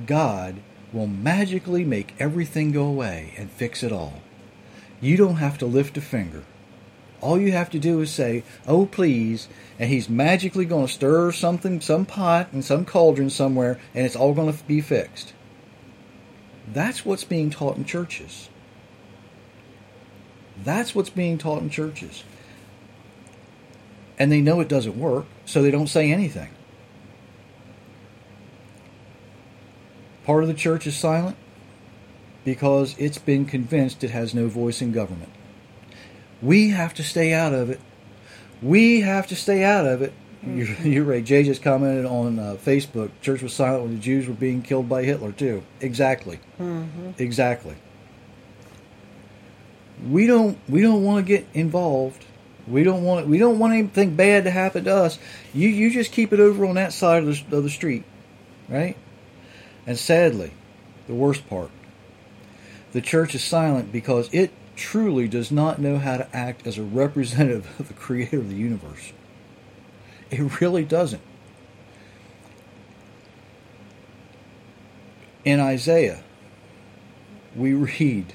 God 0.07 0.57
will 0.93 1.07
magically 1.07 1.85
make 1.85 2.15
everything 2.19 2.73
go 2.73 2.87
away 2.87 3.35
and 3.37 3.51
fix 3.51 3.83
it 3.83 3.93
all. 3.93 4.23
You 5.01 5.17
don't 5.17 5.37
have 5.37 5.59
to 5.59 5.67
lift 5.67 5.97
a 5.97 6.01
finger. 6.01 6.45
All 7.21 7.39
you 7.39 7.53
have 7.53 7.71
to 7.71 7.79
do 7.79 8.01
is 8.01 8.11
say, 8.11 8.45
Oh, 8.67 8.87
please, 8.87 9.49
and 9.79 9.91
he's 9.91 10.09
magically 10.09 10.65
going 10.65 10.87
to 10.87 10.93
stir 10.93 11.33
something, 11.33 11.81
some 11.81 12.07
pot 12.07 12.49
in 12.53 12.63
some 12.63 12.85
cauldron 12.85 13.31
somewhere, 13.31 13.79
and 13.95 14.07
it's 14.07 14.17
all 14.17 14.35
going 14.35 14.53
to 14.53 14.65
be 14.65 14.81
fixed. 14.81 15.33
That's 16.73 17.05
what's 17.05 17.25
being 17.25 17.51
taught 17.51 17.77
in 17.77 17.85
churches. 17.85 18.49
That's 20.65 20.95
what's 20.95 21.11
being 21.11 21.39
taught 21.39 21.63
in 21.63 21.71
churches. 21.71 22.25
And 24.19 24.33
they 24.33 24.41
know 24.41 24.61
it 24.61 24.69
doesn't 24.69 24.99
work, 24.99 25.27
so 25.45 25.63
they 25.63 25.71
don't 25.71 25.87
say 25.87 26.11
anything. 26.11 26.51
Part 30.25 30.43
of 30.43 30.49
the 30.49 30.55
church 30.55 30.87
is 30.87 30.97
silent 30.97 31.37
because 32.45 32.95
it's 32.99 33.19
been 33.19 33.47
convinced 33.47 34.05
it 34.05 34.11
has 34.11 34.35
no 34.35 34.49
voice 34.49 34.83
in 34.83 34.93
government. 34.93 35.31
We 36.43 36.71
have 36.71 36.95
to 36.95 37.03
stay 37.03 37.33
out 37.33 37.53
of 37.55 37.71
it. 37.71 37.81
We 38.61 39.01
have 39.01 39.27
to 39.29 39.37
stay 39.37 39.65
out 39.65 39.87
of 39.87 40.03
it. 40.03 40.13
You're, 40.47 40.69
you're 40.83 41.05
right. 41.05 41.25
Jay 41.25 41.45
just 41.45 41.63
commented 41.63 42.05
on 42.05 42.39
uh, 42.39 42.57
Facebook. 42.63 43.11
Church 43.23 43.43
was 43.43 43.53
silent 43.53 43.85
when 43.85 43.95
the 43.95 44.01
Jews 44.01 44.27
were 44.27 44.35
being 44.35 44.63
killed 44.63 44.89
by 44.89 45.05
Hitler 45.05 45.33
too. 45.33 45.63
Exactly. 45.81 46.41
Exactly. 47.19 47.77
We 50.07 50.27
don't. 50.27 50.59
We 50.69 50.83
don't 50.83 51.03
want 51.03 51.27
to 51.27 51.29
get 51.29 51.47
involved. 51.55 52.25
We 52.67 52.85
don't 52.85 53.03
want. 53.03 53.27
We 53.27 53.39
don't 53.39 53.59
want 53.59 53.73
anything 53.73 54.15
bad 54.15 54.45
to 54.45 54.51
happen 54.51 54.85
to 54.85 54.95
us. 54.95 55.19
You. 55.55 55.69
You 55.69 55.91
just 55.91 56.13
keep 56.13 56.33
it 56.33 56.41
over 56.41 56.67
on 56.67 56.77
that 56.77 56.93
side 56.93 57.25
of 57.25 57.51
the, 57.51 57.57
of 57.57 57.63
the 57.65 57.71
street, 57.71 58.05
right? 58.69 58.97
And 59.87 59.99
sadly, 59.99 60.53
the 61.07 61.15
worst 61.15 61.49
part, 61.49 61.71
the 62.93 63.01
church 63.01 63.35
is 63.35 63.43
silent 63.43 63.91
because 63.91 64.29
it 64.33 64.53
truly 64.77 65.27
does 65.27 65.51
not 65.51 65.79
know 65.81 65.99
how 65.99 66.17
to 66.17 66.37
act 66.37 66.67
as 66.67 66.79
a 66.79 66.83
representative 66.83 67.81
of 67.81 67.89
the 67.89 67.95
creator 67.95 68.39
of 68.39 68.49
the 68.49 68.55
universe. 68.55 69.13
It 70.31 70.61
really 70.61 70.85
doesn't. 70.85 71.23
In 75.45 75.61
Isaiah, 75.61 76.23
we 77.57 77.73
read, 77.73 78.35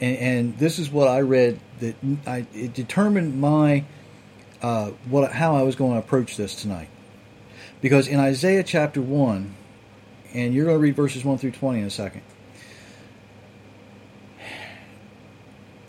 and, 0.00 0.16
and 0.18 0.58
this 0.58 0.78
is 0.78 0.90
what 0.90 1.08
I 1.08 1.20
read 1.20 1.60
that 1.80 1.96
I, 2.26 2.46
it 2.54 2.74
determined 2.74 3.40
my 3.40 3.84
uh, 4.62 4.90
what 5.08 5.32
how 5.32 5.56
I 5.56 5.62
was 5.62 5.76
going 5.76 5.92
to 5.92 5.98
approach 5.98 6.36
this 6.36 6.54
tonight. 6.54 6.88
Because 7.80 8.08
in 8.08 8.18
Isaiah 8.18 8.62
chapter 8.62 9.02
1, 9.02 9.54
and 10.32 10.54
you're 10.54 10.64
going 10.64 10.76
to 10.76 10.82
read 10.82 10.96
verses 10.96 11.24
1 11.24 11.38
through 11.38 11.50
20 11.50 11.80
in 11.80 11.86
a 11.86 11.90
second, 11.90 12.22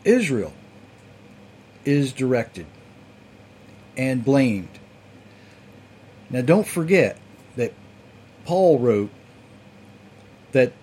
Israel 0.03 0.53
is 1.85 2.11
directed 2.11 2.65
and 3.97 4.25
blamed. 4.25 4.79
Now, 6.29 6.41
don't 6.41 6.67
forget 6.67 7.17
that 7.55 7.73
Paul 8.45 8.79
wrote 8.79 9.11
that 10.51 10.73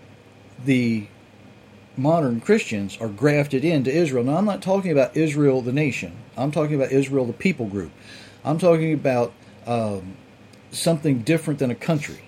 the 0.64 1.06
modern 1.96 2.40
Christians 2.40 2.96
are 3.00 3.09
grafted 3.09 3.64
into 3.64 3.90
Israel. 3.90 4.24
Now, 4.24 4.37
I'm 4.37 4.44
not 4.44 4.62
talking 4.62 4.90
about 4.92 5.16
Israel, 5.16 5.62
the 5.62 5.72
nation. 5.72 6.16
I'm 6.37 6.50
talking 6.50 6.74
about 6.74 6.92
Israel, 6.92 7.26
the 7.26 7.33
people 7.33 7.66
group. 7.66 7.92
I'm 8.44 8.59
talking 8.59 8.92
about 8.92 9.33
um, 9.66 10.16
something 10.70 11.22
different 11.22 11.59
than 11.59 11.70
a 11.70 11.74
country. 11.74 12.22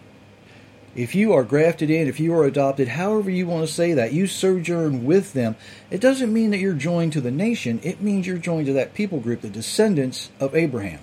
If 0.95 1.15
you 1.15 1.33
are 1.33 1.43
grafted 1.43 1.91
in, 1.91 2.07
if 2.07 2.21
you 2.21 2.33
are 2.35 2.45
adopted, 2.45 2.87
however 2.89 3.29
you 3.29 3.47
want 3.49 3.67
to 3.67 3.73
say 3.73 3.95
that, 3.95 4.13
you 4.13 4.29
sojourn 4.29 5.05
with 5.05 5.33
them, 5.33 5.57
it 5.91 6.01
doesn't 6.01 6.33
mean 6.33 6.51
that 6.51 6.59
you're 6.59 6.73
joined 6.73 7.13
to 7.15 7.21
the 7.21 7.33
nation. 7.33 7.81
It 7.83 8.01
means 8.01 8.27
you're 8.27 8.39
joined 8.39 8.67
to 8.67 8.73
that 8.75 8.95
people 8.95 9.19
group, 9.19 9.41
the 9.41 9.49
descendants 9.49 10.31
of 10.39 10.55
Abraham. 10.55 11.01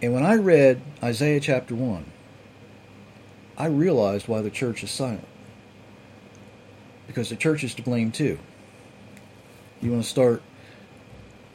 And 0.00 0.14
when 0.14 0.24
I 0.24 0.36
read 0.36 0.80
Isaiah 1.02 1.40
chapter 1.40 1.74
1, 1.74 2.06
I 3.58 3.66
realized 3.66 4.28
why 4.28 4.40
the 4.40 4.50
church 4.50 4.84
is 4.84 4.90
silent. 4.90 5.26
Because 7.08 7.28
the 7.28 7.36
church 7.36 7.64
is 7.64 7.74
to 7.74 7.82
blame 7.82 8.12
too. 8.12 8.38
You 9.82 9.90
want 9.90 10.04
to 10.04 10.08
start 10.08 10.42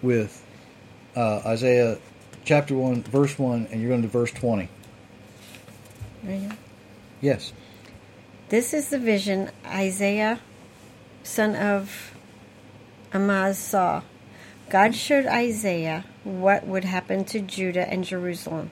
with 0.01 0.45
uh, 1.15 1.41
Isaiah 1.45 1.97
chapter 2.43 2.75
1, 2.75 3.03
verse 3.03 3.39
1, 3.39 3.69
and 3.71 3.79
you're 3.81 3.89
going 3.89 4.01
to 4.01 4.07
verse 4.09 4.31
20. 4.31 4.67
Right. 6.25 6.51
Yes. 7.21 7.53
This 8.49 8.73
is 8.73 8.89
the 8.89 8.99
vision 8.99 9.49
Isaiah, 9.65 10.41
son 11.23 11.55
of 11.55 12.13
Amoz, 13.13 13.57
saw. 13.57 14.01
God 14.69 14.93
showed 14.93 15.25
Isaiah 15.25 16.03
what 16.23 16.67
would 16.67 16.83
happen 16.83 17.23
to 17.25 17.39
Judah 17.39 17.87
and 17.89 18.03
Jerusalem. 18.03 18.71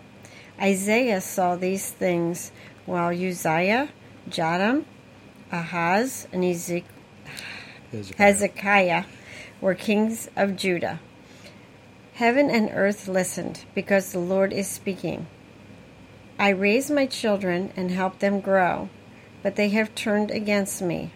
Isaiah 0.60 1.22
saw 1.22 1.56
these 1.56 1.90
things 1.90 2.52
while 2.86 3.10
Uzziah, 3.10 3.90
Jotham, 4.30 4.86
Ahaz, 5.52 6.28
and 6.32 6.44
Ezek- 6.44 6.84
Hezekiah 8.18 9.04
were 9.60 9.76
kings 9.76 10.30
of 10.36 10.56
Judah. 10.56 11.00
Heaven 12.14 12.50
and 12.50 12.70
earth 12.74 13.08
listened 13.08 13.66
because 13.74 14.12
the 14.12 14.20
Lord 14.20 14.54
is 14.54 14.68
speaking. 14.68 15.28
I 16.38 16.50
raised 16.50 16.92
my 16.92 17.06
children 17.06 17.72
and 17.76 17.92
helped 17.92 18.20
them 18.20 18.40
grow, 18.40 18.90
but 19.44 19.56
they 19.56 19.70
have 19.70 19.94
turned 19.96 20.32
against 20.32 20.82
me. 20.82 21.12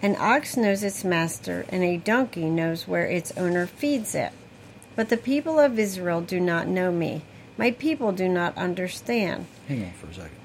An 0.00 0.16
ox 0.18 0.56
knows 0.56 0.82
its 0.82 1.04
master, 1.04 1.64
and 1.68 1.84
a 1.84 1.96
donkey 1.96 2.50
knows 2.50 2.88
where 2.88 3.06
its 3.06 3.32
owner 3.36 3.66
feeds 3.66 4.14
it. 4.16 4.32
But 4.96 5.10
the 5.10 5.16
people 5.16 5.60
of 5.60 5.78
Israel 5.78 6.20
do 6.20 6.40
not 6.40 6.66
know 6.66 6.90
me. 6.90 7.22
My 7.56 7.70
people 7.70 8.10
do 8.10 8.28
not 8.28 8.56
understand. 8.56 9.46
Hang 9.68 9.84
on 9.84 9.92
for 9.92 10.08
a 10.08 10.14
second. 10.14 10.41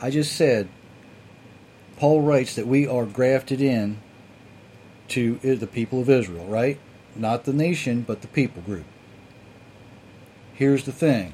I 0.00 0.10
just 0.10 0.36
said, 0.36 0.68
Paul 1.96 2.22
writes 2.22 2.54
that 2.56 2.66
we 2.66 2.86
are 2.86 3.06
grafted 3.06 3.60
in 3.60 3.98
to 5.08 5.36
the 5.36 5.66
people 5.66 6.00
of 6.00 6.10
Israel, 6.10 6.46
right? 6.46 6.78
Not 7.14 7.44
the 7.44 7.52
nation, 7.52 8.02
but 8.02 8.20
the 8.20 8.28
people 8.28 8.62
group. 8.62 8.84
Here's 10.52 10.84
the 10.84 10.92
thing. 10.92 11.32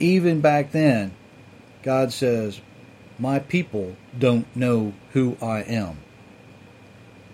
Even 0.00 0.40
back 0.40 0.72
then, 0.72 1.12
God 1.82 2.12
says, 2.12 2.60
My 3.18 3.38
people 3.38 3.96
don't 4.18 4.46
know 4.56 4.94
who 5.12 5.36
I 5.40 5.60
am. 5.60 5.98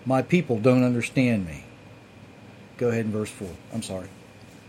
My 0.05 0.21
people 0.21 0.59
don't 0.59 0.83
understand 0.83 1.45
me. 1.45 1.63
Go 2.77 2.89
ahead 2.89 3.05
in 3.05 3.11
verse 3.11 3.29
4. 3.29 3.47
I'm 3.73 3.83
sorry. 3.83 4.07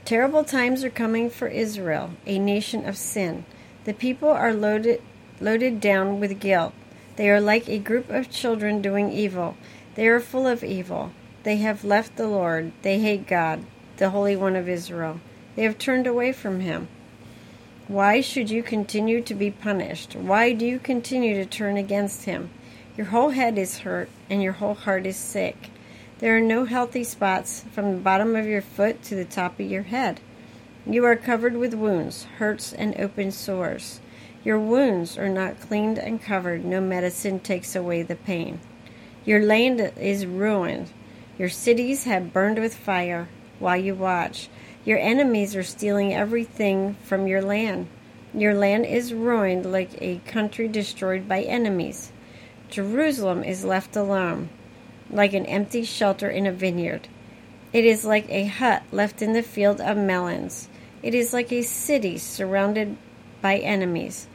Terrible 0.05 0.45
times 0.45 0.85
are 0.85 0.91
coming 0.91 1.31
for 1.31 1.49
Israel, 1.49 2.11
a 2.27 2.39
nation 2.39 2.87
of 2.87 2.97
sin. 2.97 3.45
The 3.85 3.95
people 3.95 4.29
are 4.29 4.55
loaded 4.55 5.03
loaded 5.41 5.81
down 5.81 6.21
with 6.21 6.39
guilt. 6.39 6.73
They 7.17 7.29
are 7.29 7.41
like 7.41 7.69
a 7.69 7.79
group 7.79 8.11
of 8.11 8.31
children 8.31 8.81
doing 8.81 9.13
evil. 9.13 9.57
They 9.97 10.07
are 10.07 10.21
full 10.21 10.47
of 10.47 10.63
evil. 10.63 11.13
They 11.43 11.57
have 11.57 11.85
left 11.85 12.17
the 12.17 12.29
Lord. 12.29 12.73
They 12.83 13.01
hate 13.01 13.27
God, 13.27 13.65
the 13.97 14.11
Holy 14.11 14.37
One 14.37 14.55
of 14.55 14.69
Israel. 14.69 15.21
They 15.57 15.65
have 15.65 15.79
turned 15.79 16.07
away 16.07 16.33
from 16.33 16.61
him. 16.61 16.89
Why 17.89 18.21
should 18.21 18.51
you 18.51 18.63
continue 18.63 19.21
to 19.23 19.35
be 19.35 19.51
punished? 19.51 20.15
Why 20.15 20.53
do 20.53 20.65
you 20.65 20.79
continue 20.79 21.35
to 21.35 21.45
turn 21.45 21.77
against 21.77 22.25
him? 22.25 22.51
Your 22.97 23.07
whole 23.07 23.31
head 23.31 23.59
is 23.59 23.79
hurt 23.79 24.09
and 24.31 24.43
your 24.43 24.53
whole 24.53 24.75
heart 24.75 25.05
is 25.07 25.17
sick. 25.17 25.71
There 26.19 26.37
are 26.37 26.41
no 26.41 26.65
healthy 26.65 27.03
spots 27.03 27.65
from 27.73 27.91
the 27.91 28.01
bottom 28.01 28.37
of 28.37 28.47
your 28.47 28.63
foot 28.63 29.03
to 29.05 29.17
the 29.17 29.25
top 29.25 29.59
of 29.59 29.67
your 29.67 29.83
head. 29.83 30.21
You 30.85 31.05
are 31.05 31.15
covered 31.15 31.57
with 31.57 31.75
wounds, 31.75 32.25
hurts, 32.39 32.73
and 32.73 32.99
open 32.99 33.31
sores. 33.31 34.01
Your 34.43 34.59
wounds 34.59 35.17
are 35.17 35.29
not 35.29 35.61
cleaned 35.61 35.97
and 35.97 36.21
covered. 36.21 36.65
No 36.65 36.81
medicine 36.81 37.39
takes 37.39 37.77
away 37.77 38.03
the 38.03 38.17
pain. 38.17 38.59
Your 39.25 39.41
land 39.41 39.93
is 39.97 40.27
ruined. 40.27 40.91
Your 41.39 41.49
cities 41.49 42.03
have 42.05 42.33
burned 42.33 42.59
with 42.59 42.75
fire 42.75 43.29
while 43.61 43.77
you 43.77 43.95
watch. 43.95 44.49
Your 44.85 44.99
enemies 44.99 45.55
are 45.55 45.63
stealing 45.63 46.13
everything 46.13 46.97
from 47.05 47.29
your 47.29 47.43
land. 47.43 47.87
Your 48.35 48.55
land 48.55 48.85
is 48.85 49.15
ruined 49.15 49.71
like 49.71 49.91
a 50.01 50.19
country 50.27 50.67
destroyed 50.67 51.29
by 51.29 51.43
enemies. 51.43 52.11
Jerusalem 52.69 53.45
is 53.45 53.65
left 53.65 53.95
alone, 53.95 54.49
like 55.09 55.33
an 55.33 55.47
empty 55.47 55.85
shelter 55.85 56.29
in 56.29 56.45
a 56.45 56.53
vineyard. 56.53 57.07
It 57.73 57.85
is 57.85 58.05
like 58.05 58.29
a 58.29 58.47
hut 58.47 58.83
left 58.91 59.23
in 59.23 59.33
the 59.33 59.43
field 59.43 59.81
of 59.81 59.97
melons. 59.97 60.69
It 61.03 61.15
is 61.15 61.33
like 61.33 61.53
a 61.53 61.63
city 61.63 62.17
surrounded 62.19 62.97
by 63.41 63.57
enemies. 63.57 64.29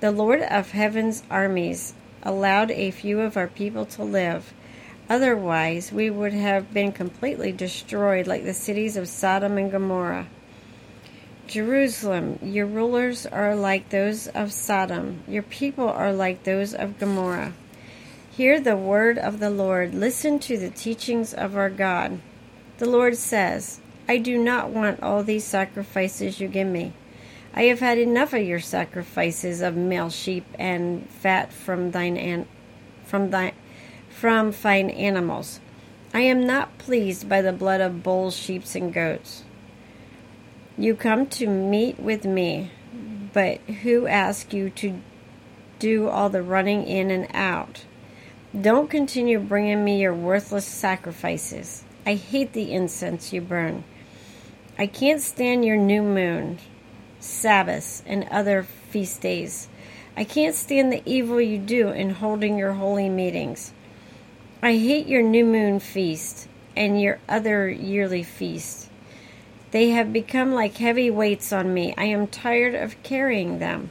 The 0.00 0.12
Lord 0.12 0.42
of 0.42 0.70
heaven's 0.70 1.24
armies 1.30 1.94
allowed 2.22 2.70
a 2.70 2.90
few 2.92 3.20
of 3.20 3.36
our 3.36 3.48
people 3.48 3.84
to 3.86 4.04
live. 4.04 4.54
Otherwise, 5.08 5.92
we 5.92 6.08
would 6.08 6.32
have 6.32 6.72
been 6.72 6.92
completely 6.92 7.52
destroyed 7.52 8.26
like 8.26 8.44
the 8.44 8.54
cities 8.54 8.96
of 8.96 9.08
Sodom 9.08 9.58
and 9.58 9.70
Gomorrah. 9.70 10.28
Jerusalem, 11.48 12.38
your 12.40 12.64
rulers 12.66 13.26
are 13.26 13.54
like 13.54 13.90
those 13.90 14.26
of 14.28 14.52
Sodom, 14.52 15.22
your 15.28 15.42
people 15.42 15.88
are 15.88 16.12
like 16.12 16.44
those 16.44 16.72
of 16.72 16.98
Gomorrah. 16.98 17.52
Hear 18.30 18.58
the 18.58 18.76
word 18.76 19.18
of 19.18 19.38
the 19.38 19.50
Lord, 19.50 19.92
listen 19.92 20.38
to 20.38 20.56
the 20.56 20.70
teachings 20.70 21.34
of 21.34 21.56
our 21.56 21.68
God. 21.68 22.20
The 22.78 22.88
Lord 22.88 23.16
says, 23.16 23.80
I 24.08 24.18
do 24.18 24.36
not 24.36 24.70
want 24.70 25.02
all 25.02 25.22
these 25.22 25.44
sacrifices 25.44 26.40
you 26.40 26.48
give 26.48 26.66
me. 26.66 26.92
I 27.54 27.64
have 27.64 27.80
had 27.80 27.98
enough 27.98 28.32
of 28.32 28.42
your 28.42 28.60
sacrifices 28.60 29.60
of 29.60 29.76
male 29.76 30.10
sheep 30.10 30.44
and 30.58 31.08
fat 31.08 31.52
from 31.52 31.90
thine 31.90 32.16
an- 32.16 32.48
from 33.04 33.30
thine 33.30 33.52
from 34.08 34.52
fine 34.52 34.90
animals. 34.90 35.60
I 36.14 36.20
am 36.20 36.46
not 36.46 36.78
pleased 36.78 37.28
by 37.28 37.42
the 37.42 37.52
blood 37.52 37.80
of 37.80 38.02
bulls, 38.02 38.36
sheep, 38.36 38.64
and 38.74 38.92
goats. 38.92 39.44
You 40.76 40.94
come 40.94 41.26
to 41.28 41.46
meet 41.46 41.98
with 41.98 42.24
me, 42.24 42.70
but 43.32 43.58
who 43.82 44.06
asked 44.06 44.52
you 44.52 44.70
to 44.70 45.00
do 45.78 46.08
all 46.08 46.28
the 46.28 46.42
running 46.42 46.86
in 46.86 47.10
and 47.10 47.28
out? 47.34 47.84
Don't 48.58 48.90
continue 48.90 49.38
bringing 49.38 49.84
me 49.84 50.00
your 50.00 50.14
worthless 50.14 50.66
sacrifices. 50.66 51.84
I 52.04 52.14
hate 52.14 52.52
the 52.52 52.72
incense 52.72 53.32
you 53.32 53.40
burn. 53.40 53.84
I 54.82 54.88
can't 54.88 55.20
stand 55.20 55.64
your 55.64 55.76
new 55.76 56.02
moon, 56.02 56.58
Sabbaths, 57.20 58.02
and 58.04 58.26
other 58.32 58.64
feast 58.64 59.20
days. 59.20 59.68
I 60.16 60.24
can't 60.24 60.56
stand 60.56 60.92
the 60.92 61.04
evil 61.06 61.40
you 61.40 61.56
do 61.58 61.90
in 61.90 62.10
holding 62.10 62.58
your 62.58 62.72
holy 62.72 63.08
meetings. 63.08 63.72
I 64.60 64.72
hate 64.72 65.06
your 65.06 65.22
new 65.22 65.46
moon 65.46 65.78
feast 65.78 66.48
and 66.76 67.00
your 67.00 67.20
other 67.28 67.70
yearly 67.70 68.24
feast. 68.24 68.90
They 69.70 69.90
have 69.90 70.12
become 70.12 70.52
like 70.52 70.78
heavy 70.78 71.12
weights 71.12 71.52
on 71.52 71.72
me. 71.72 71.94
I 71.96 72.06
am 72.06 72.26
tired 72.26 72.74
of 72.74 73.00
carrying 73.04 73.60
them. 73.60 73.90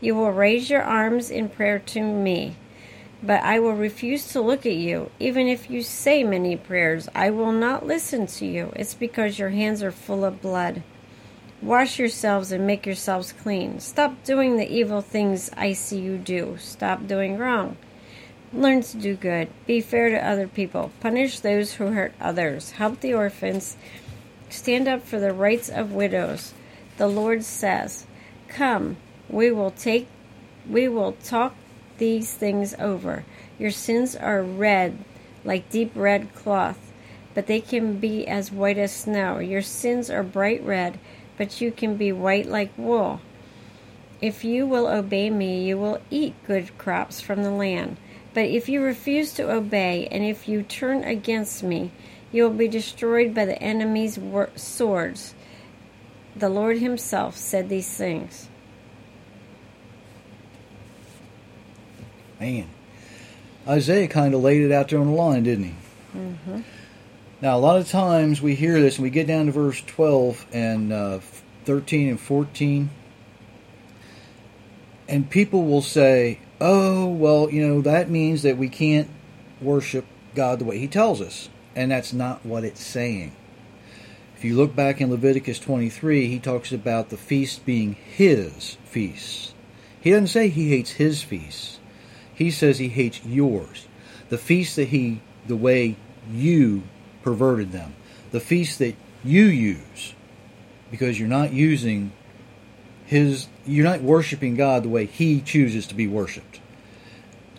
You 0.00 0.16
will 0.16 0.32
raise 0.32 0.68
your 0.68 0.82
arms 0.82 1.30
in 1.30 1.50
prayer 1.50 1.78
to 1.78 2.02
me, 2.02 2.56
but 3.22 3.42
I 3.42 3.60
will 3.60 3.74
refuse 3.74 4.26
to 4.28 4.40
look 4.40 4.66
at 4.66 4.74
you. 4.74 5.10
Even 5.20 5.46
if 5.46 5.70
you 5.70 5.82
say 5.82 6.24
many 6.24 6.56
prayers, 6.56 7.08
I 7.14 7.30
will 7.30 7.52
not 7.52 7.86
listen 7.86 8.26
to 8.26 8.46
you. 8.46 8.72
It's 8.74 8.94
because 8.94 9.38
your 9.38 9.50
hands 9.50 9.82
are 9.82 9.92
full 9.92 10.24
of 10.24 10.42
blood. 10.42 10.82
Wash 11.60 11.98
yourselves 12.00 12.50
and 12.50 12.66
make 12.66 12.84
yourselves 12.84 13.32
clean. 13.32 13.78
Stop 13.78 14.24
doing 14.24 14.56
the 14.56 14.68
evil 14.68 15.00
things 15.00 15.50
I 15.56 15.74
see 15.74 16.00
you 16.00 16.18
do. 16.18 16.56
Stop 16.58 17.06
doing 17.06 17.38
wrong. 17.38 17.76
Learn 18.52 18.82
to 18.82 18.96
do 18.96 19.14
good. 19.14 19.48
Be 19.66 19.80
fair 19.80 20.10
to 20.10 20.26
other 20.26 20.48
people. 20.48 20.90
Punish 21.00 21.38
those 21.38 21.74
who 21.74 21.92
hurt 21.92 22.12
others. 22.20 22.72
Help 22.72 23.00
the 23.00 23.14
orphans. 23.14 23.76
Stand 24.50 24.88
up 24.88 25.06
for 25.06 25.20
the 25.20 25.32
rights 25.32 25.68
of 25.68 25.92
widows. 25.92 26.52
The 26.98 27.06
Lord 27.06 27.44
says, 27.44 28.06
"Come, 28.48 28.96
we 29.30 29.50
will 29.50 29.70
take 29.70 30.08
we 30.68 30.88
will 30.88 31.12
talk 31.24 31.54
these 31.98 32.32
things 32.32 32.74
over. 32.78 33.24
Your 33.58 33.70
sins 33.70 34.16
are 34.16 34.42
red 34.42 34.98
like 35.44 35.70
deep 35.70 35.92
red 35.94 36.34
cloth, 36.34 36.92
but 37.34 37.46
they 37.46 37.60
can 37.60 37.98
be 37.98 38.26
as 38.26 38.52
white 38.52 38.78
as 38.78 38.92
snow. 38.92 39.38
Your 39.38 39.62
sins 39.62 40.10
are 40.10 40.22
bright 40.22 40.62
red, 40.64 40.98
but 41.36 41.60
you 41.60 41.72
can 41.72 41.96
be 41.96 42.12
white 42.12 42.46
like 42.46 42.72
wool. 42.76 43.20
If 44.20 44.44
you 44.44 44.66
will 44.66 44.86
obey 44.86 45.30
me, 45.30 45.64
you 45.64 45.76
will 45.76 46.00
eat 46.10 46.34
good 46.46 46.76
crops 46.78 47.20
from 47.20 47.42
the 47.42 47.50
land. 47.50 47.96
But 48.34 48.46
if 48.46 48.68
you 48.68 48.80
refuse 48.80 49.32
to 49.34 49.50
obey, 49.50 50.06
and 50.10 50.24
if 50.24 50.48
you 50.48 50.62
turn 50.62 51.02
against 51.04 51.62
me, 51.62 51.90
you 52.30 52.44
will 52.44 52.56
be 52.56 52.68
destroyed 52.68 53.34
by 53.34 53.44
the 53.44 53.60
enemy's 53.62 54.18
swords. 54.54 55.34
The 56.34 56.48
Lord 56.48 56.78
Himself 56.78 57.36
said 57.36 57.68
these 57.68 57.94
things. 57.94 58.48
Man, 62.42 62.68
Isaiah 63.68 64.08
kind 64.08 64.34
of 64.34 64.40
laid 64.40 64.62
it 64.62 64.72
out 64.72 64.88
there 64.88 64.98
on 64.98 65.06
the 65.06 65.12
line, 65.12 65.44
didn't 65.44 65.66
he? 65.66 65.74
Mm-hmm. 66.16 66.60
Now, 67.40 67.56
a 67.56 67.60
lot 67.60 67.76
of 67.76 67.88
times 67.88 68.42
we 68.42 68.56
hear 68.56 68.80
this 68.80 68.96
and 68.96 69.04
we 69.04 69.10
get 69.10 69.28
down 69.28 69.46
to 69.46 69.52
verse 69.52 69.80
12 69.80 70.46
and 70.52 70.92
uh, 70.92 71.20
13 71.66 72.08
and 72.08 72.20
14, 72.20 72.90
and 75.08 75.30
people 75.30 75.66
will 75.66 75.82
say, 75.82 76.40
oh, 76.60 77.06
well, 77.06 77.48
you 77.48 77.64
know, 77.64 77.80
that 77.80 78.10
means 78.10 78.42
that 78.42 78.56
we 78.56 78.68
can't 78.68 79.08
worship 79.60 80.04
God 80.34 80.58
the 80.58 80.64
way 80.64 80.78
He 80.78 80.88
tells 80.88 81.20
us. 81.20 81.48
And 81.76 81.92
that's 81.92 82.12
not 82.12 82.44
what 82.44 82.64
it's 82.64 82.82
saying. 82.82 83.36
If 84.36 84.42
you 84.42 84.56
look 84.56 84.74
back 84.74 85.00
in 85.00 85.12
Leviticus 85.12 85.60
23, 85.60 86.26
he 86.26 86.40
talks 86.40 86.72
about 86.72 87.10
the 87.10 87.16
feast 87.16 87.64
being 87.64 87.92
his 87.92 88.78
feasts. 88.84 89.54
He 90.00 90.10
doesn't 90.10 90.26
say 90.26 90.48
he 90.48 90.70
hates 90.70 90.90
his 90.90 91.22
feasts. 91.22 91.71
He 92.42 92.50
says 92.50 92.80
he 92.80 92.88
hates 92.88 93.24
yours. 93.24 93.86
The 94.28 94.36
feast 94.36 94.74
that 94.74 94.88
he, 94.88 95.20
the 95.46 95.54
way 95.54 95.94
you 96.28 96.82
perverted 97.22 97.70
them. 97.70 97.94
The 98.32 98.40
feast 98.40 98.80
that 98.80 98.96
you 99.22 99.44
use 99.44 100.14
because 100.90 101.20
you're 101.20 101.28
not 101.28 101.52
using 101.52 102.10
his, 103.06 103.46
you're 103.64 103.84
not 103.84 104.00
worshiping 104.00 104.56
God 104.56 104.82
the 104.82 104.88
way 104.88 105.06
he 105.06 105.40
chooses 105.40 105.86
to 105.86 105.94
be 105.94 106.08
worshiped. 106.08 106.60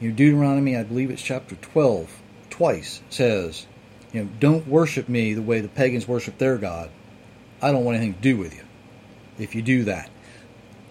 You 0.02 0.10
know, 0.10 0.16
Deuteronomy, 0.18 0.76
I 0.76 0.84
believe 0.84 1.10
it's 1.10 1.22
chapter 1.22 1.56
12, 1.56 2.22
twice 2.50 3.02
says, 3.10 3.66
you 4.12 4.24
know, 4.24 4.30
don't 4.42 4.68
worship 4.68 5.08
me 5.08 5.34
the 5.34 5.42
way 5.42 5.62
the 5.62 5.70
pagans 5.70 6.10
worship 6.10 6.38
their 6.40 6.58
God. 6.58 6.90
I 7.62 7.72
don't 7.72 7.86
want 7.86 7.96
anything 7.96 8.16
to 8.16 8.22
do 8.22 8.36
with 8.36 8.54
you 8.54 8.64
if 9.40 9.56
you 9.56 9.62
do 9.62 9.86
that. 9.86 10.10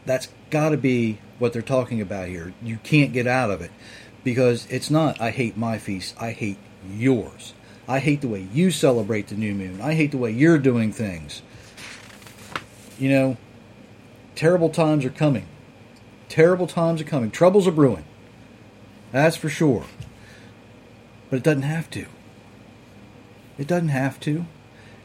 That's 0.06 0.28
got 0.52 0.68
to 0.68 0.76
be 0.76 1.18
what 1.40 1.52
they're 1.52 1.62
talking 1.62 2.00
about 2.00 2.28
here. 2.28 2.52
You 2.62 2.76
can't 2.84 3.12
get 3.12 3.26
out 3.26 3.50
of 3.50 3.60
it 3.62 3.72
because 4.22 4.66
it's 4.70 4.90
not, 4.90 5.20
I 5.20 5.30
hate 5.30 5.56
my 5.56 5.78
feast, 5.78 6.14
I 6.20 6.30
hate 6.30 6.58
yours. 6.88 7.54
I 7.88 7.98
hate 7.98 8.20
the 8.20 8.28
way 8.28 8.46
you 8.52 8.70
celebrate 8.70 9.26
the 9.26 9.34
new 9.34 9.54
moon. 9.54 9.80
I 9.80 9.94
hate 9.94 10.12
the 10.12 10.18
way 10.18 10.30
you're 10.30 10.58
doing 10.58 10.92
things. 10.92 11.42
You 12.98 13.08
know, 13.08 13.36
terrible 14.36 14.68
times 14.68 15.04
are 15.04 15.10
coming. 15.10 15.46
Terrible 16.28 16.68
times 16.68 17.00
are 17.00 17.04
coming. 17.04 17.30
Troubles 17.32 17.66
are 17.66 17.72
brewing. 17.72 18.04
That's 19.10 19.36
for 19.36 19.48
sure. 19.48 19.84
But 21.28 21.38
it 21.38 21.42
doesn't 21.42 21.62
have 21.62 21.90
to. 21.90 22.06
It 23.58 23.66
doesn't 23.66 23.88
have 23.88 24.20
to. 24.20 24.46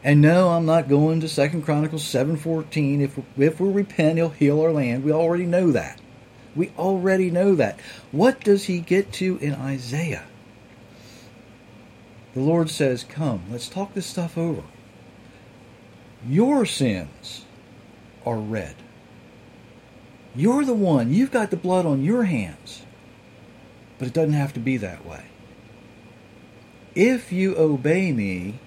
And 0.07 0.21
no, 0.21 0.51
I'm 0.51 0.65
not 0.65 0.87
going 0.87 1.19
to 1.19 1.27
Second 1.27 1.63
Chronicles 1.63 2.05
7:14. 2.05 3.01
If 3.01 3.19
if 3.37 3.59
we 3.59 3.69
repent, 3.69 4.15
he'll 4.17 4.29
heal 4.29 4.61
our 4.61 4.71
land. 4.71 5.03
We 5.03 5.11
already 5.11 5.45
know 5.45 5.73
that. 5.73 5.99
We 6.55 6.71
already 6.77 7.29
know 7.29 7.55
that. 7.55 7.77
What 8.13 8.39
does 8.39 8.67
he 8.67 8.79
get 8.79 9.11
to 9.13 9.37
in 9.39 9.53
Isaiah? 9.53 10.23
The 12.33 12.39
Lord 12.39 12.69
says, 12.69 13.03
"Come, 13.03 13.41
let's 13.51 13.67
talk 13.67 13.93
this 13.93 14.05
stuff 14.05 14.37
over. 14.37 14.63
Your 16.25 16.65
sins 16.65 17.43
are 18.25 18.39
red. 18.39 18.75
You're 20.33 20.63
the 20.63 20.73
one. 20.73 21.13
You've 21.13 21.31
got 21.31 21.51
the 21.51 21.57
blood 21.57 21.85
on 21.85 22.01
your 22.01 22.23
hands. 22.23 22.83
But 23.99 24.07
it 24.07 24.13
doesn't 24.13 24.31
have 24.31 24.53
to 24.53 24.61
be 24.61 24.77
that 24.77 25.05
way. 25.05 25.25
If 26.95 27.33
you 27.33 27.57
obey 27.57 28.13
me, 28.13 28.61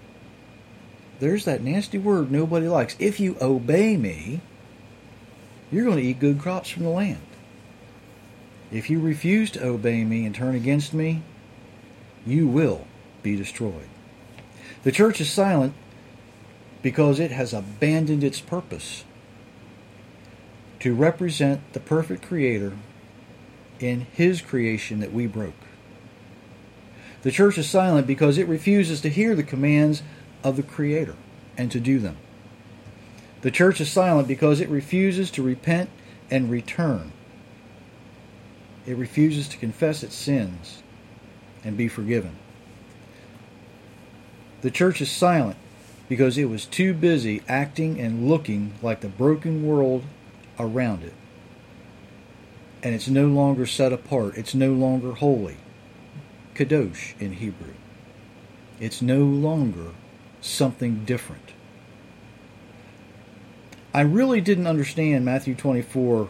there's 1.21 1.45
that 1.45 1.63
nasty 1.63 1.99
word 1.99 2.31
nobody 2.31 2.67
likes. 2.67 2.97
If 2.99 3.21
you 3.21 3.37
obey 3.41 3.97
me, 3.97 4.41
you're 5.71 5.85
going 5.85 5.99
to 5.99 6.03
eat 6.03 6.19
good 6.19 6.41
crops 6.41 6.71
from 6.71 6.83
the 6.83 6.91
land. 6.91 7.21
If 8.73 8.91
you 8.91 9.01
refuse 9.01 9.51
to 9.53 9.65
obey 9.65 10.05
me 10.05 10.25
and 10.25 10.35
turn 10.35 10.55
against 10.55 10.95
me, 10.95 11.23
you 12.27 12.47
will 12.49 12.87
be 13.23 13.37
destroyed. 13.37 13.89
The 14.83 14.93
church 14.93 15.21
is 15.21 15.31
silent 15.31 15.75
because 16.83 17.21
it 17.21 17.31
has 17.31 17.53
abandoned 17.53 18.25
its 18.25 18.41
purpose 18.41 19.05
to 20.81 20.95
represent 20.95 21.75
the 21.75 21.81
perfect 21.81 22.27
Creator 22.27 22.73
in 23.79 24.07
His 24.13 24.41
creation 24.41 25.01
that 25.01 25.13
we 25.13 25.27
broke. 25.27 25.53
The 27.23 27.31
church 27.31 27.59
is 27.59 27.69
silent 27.69 28.07
because 28.07 28.39
it 28.39 28.49
refuses 28.49 29.03
to 29.03 29.11
hear 29.11 29.35
the 29.35 29.43
commands 29.43 30.03
of 30.45 30.57
the 30.57 30.63
Creator 30.65 31.17
and 31.59 31.71
to 31.73 31.81
do 31.81 31.99
them. 31.99 32.17
The 33.43 33.51
church 33.51 33.81
is 33.81 33.91
silent 33.91 34.29
because 34.29 34.61
it 34.61 34.69
refuses 34.71 35.31
to 35.33 35.43
repent 35.43 35.91
and 36.31 36.51
return. 36.51 37.13
It 38.87 38.97
refuses 38.97 39.49
to 39.49 39.59
confess 39.59 40.03
its 40.03 40.17
sins 40.17 40.83
and 41.65 41.77
be 41.77 41.89
forgiven. 41.89 42.37
The 44.63 44.71
church 44.71 45.01
is 45.01 45.11
silent 45.11 45.59
because 46.09 46.39
it 46.39 46.47
was 46.47 46.67
too 46.67 46.95
busy 46.95 47.43
acting 47.49 48.01
and 48.01 48.29
looking 48.29 48.75
like 48.83 49.01
the 49.01 49.09
broken 49.09 49.67
world 49.67 50.05
around 50.59 51.05
it. 51.05 51.15
and 52.83 52.95
it's 52.95 53.09
no 53.09 53.27
longer 53.27 53.67
set 53.67 53.93
apart. 53.93 54.39
It's 54.39 54.55
no 54.55 54.73
longer 54.73 55.13
holy. 55.13 55.59
Kadosh 56.55 57.15
in 57.21 57.35
Hebrew. 57.35 57.75
It's 58.81 59.03
no 59.03 59.21
longer 59.21 59.93
something 60.41 61.05
different. 61.05 61.53
I 63.93 64.03
really 64.03 64.41
didn't 64.41 64.67
understand 64.67 65.25
Matthew 65.25 65.55
24, 65.55 66.29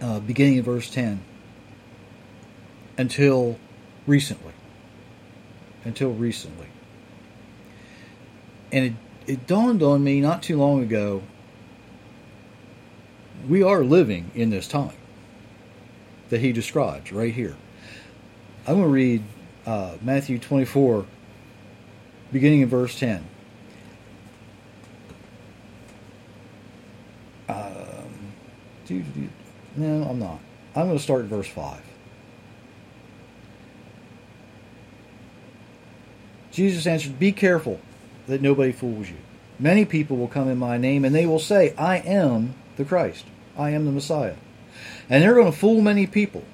uh, 0.00 0.20
beginning 0.20 0.58
of 0.58 0.66
verse 0.66 0.90
10, 0.90 1.22
until 2.98 3.58
recently. 4.06 4.52
Until 5.84 6.12
recently. 6.12 6.66
And 8.70 8.84
it, 8.84 8.92
it 9.26 9.46
dawned 9.46 9.82
on 9.82 10.04
me 10.04 10.20
not 10.20 10.42
too 10.42 10.58
long 10.58 10.82
ago 10.82 11.22
we 13.48 13.62
are 13.62 13.84
living 13.84 14.30
in 14.34 14.50
this 14.50 14.68
time 14.68 14.96
that 16.28 16.40
he 16.40 16.52
describes 16.52 17.12
right 17.12 17.32
here. 17.32 17.56
I'm 18.66 18.74
going 18.74 18.84
to 18.84 18.88
read 18.88 19.22
uh, 19.66 19.96
Matthew 20.00 20.38
24, 20.38 21.06
beginning 22.32 22.60
in 22.60 22.68
verse 22.68 22.98
10. 22.98 23.24
Um, 27.48 27.56
do, 28.86 29.02
do, 29.02 29.20
do. 29.20 29.28
No, 29.76 30.08
I'm 30.08 30.18
not. 30.18 30.38
I'm 30.74 30.86
going 30.86 30.98
to 30.98 31.02
start 31.02 31.22
at 31.22 31.26
verse 31.26 31.48
5. 31.48 31.80
Jesus 36.52 36.86
answered, 36.86 37.18
Be 37.18 37.32
careful 37.32 37.80
that 38.26 38.42
nobody 38.42 38.72
fools 38.72 39.08
you. 39.08 39.16
Many 39.58 39.84
people 39.84 40.16
will 40.16 40.28
come 40.28 40.48
in 40.48 40.58
my 40.58 40.78
name, 40.78 41.04
and 41.04 41.14
they 41.14 41.26
will 41.26 41.38
say, 41.38 41.74
I 41.76 41.98
am 41.98 42.54
the 42.76 42.84
Christ. 42.84 43.26
I 43.56 43.70
am 43.70 43.84
the 43.84 43.92
Messiah. 43.92 44.36
And 45.08 45.22
they're 45.22 45.34
going 45.34 45.52
to 45.52 45.58
fool 45.58 45.80
many 45.80 46.06
people. 46.06 46.44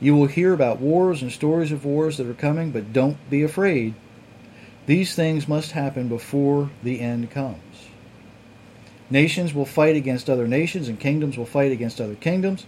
You 0.00 0.14
will 0.14 0.26
hear 0.26 0.52
about 0.52 0.80
wars 0.80 1.22
and 1.22 1.32
stories 1.32 1.72
of 1.72 1.84
wars 1.84 2.16
that 2.16 2.26
are 2.26 2.34
coming, 2.34 2.70
but 2.70 2.92
don't 2.92 3.16
be 3.30 3.42
afraid. 3.42 3.94
These 4.86 5.14
things 5.14 5.48
must 5.48 5.72
happen 5.72 6.08
before 6.08 6.70
the 6.82 7.00
end 7.00 7.30
comes. 7.30 7.88
Nations 9.10 9.52
will 9.52 9.66
fight 9.66 9.96
against 9.96 10.30
other 10.30 10.48
nations, 10.48 10.88
and 10.88 10.98
kingdoms 10.98 11.36
will 11.36 11.46
fight 11.46 11.72
against 11.72 12.00
other 12.00 12.14
kingdoms. 12.14 12.66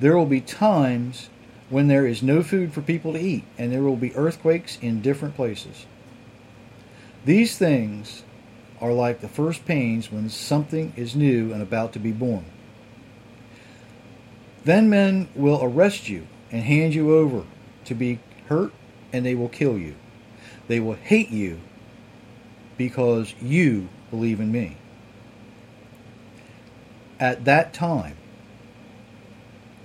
There 0.00 0.16
will 0.16 0.26
be 0.26 0.40
times 0.40 1.28
when 1.68 1.88
there 1.88 2.06
is 2.06 2.22
no 2.22 2.42
food 2.42 2.72
for 2.72 2.82
people 2.82 3.12
to 3.12 3.20
eat, 3.20 3.44
and 3.58 3.72
there 3.72 3.82
will 3.82 3.96
be 3.96 4.14
earthquakes 4.14 4.78
in 4.80 5.02
different 5.02 5.34
places. 5.34 5.86
These 7.24 7.58
things 7.58 8.22
are 8.80 8.92
like 8.92 9.20
the 9.20 9.28
first 9.28 9.64
pains 9.64 10.12
when 10.12 10.28
something 10.28 10.92
is 10.96 11.16
new 11.16 11.52
and 11.52 11.62
about 11.62 11.92
to 11.94 11.98
be 11.98 12.12
born. 12.12 12.44
Then 14.64 14.90
men 14.90 15.28
will 15.34 15.60
arrest 15.62 16.08
you 16.08 16.26
and 16.52 16.62
hand 16.62 16.94
you 16.94 17.14
over 17.14 17.44
to 17.84 17.94
be 17.94 18.20
hurt, 18.48 18.72
and 19.12 19.24
they 19.24 19.34
will 19.34 19.48
kill 19.48 19.78
you. 19.78 19.94
They 20.68 20.80
will 20.80 20.94
hate 20.94 21.30
you 21.30 21.60
because 22.76 23.34
you 23.40 23.88
believe 24.10 24.40
in 24.40 24.52
me. 24.52 24.76
At 27.18 27.44
that 27.44 27.72
time, 27.72 28.16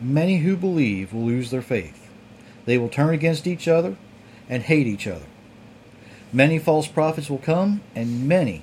many 0.02 0.40
who 0.40 0.58
believe 0.58 1.14
will 1.14 1.26
lose 1.26 1.52
their 1.52 1.62
faith. 1.62 2.10
They 2.66 2.78
will 2.78 2.90
turn 2.90 3.14
against 3.14 3.48
each 3.48 3.68
other 3.68 3.96
and 4.50 4.64
hate 4.64 4.88
each 4.88 5.08
other. 5.08 5.26
Many 6.34 6.60
false 6.60 6.88
prophets 6.88 7.30
will 7.30 7.38
come, 7.38 7.82
and 7.96 8.28
many, 8.28 8.62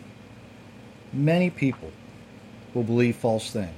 many 1.13 1.51
people 1.51 1.93
will 2.75 2.83
believe 2.83 3.17
false 3.17 3.51
things. 3.51 3.75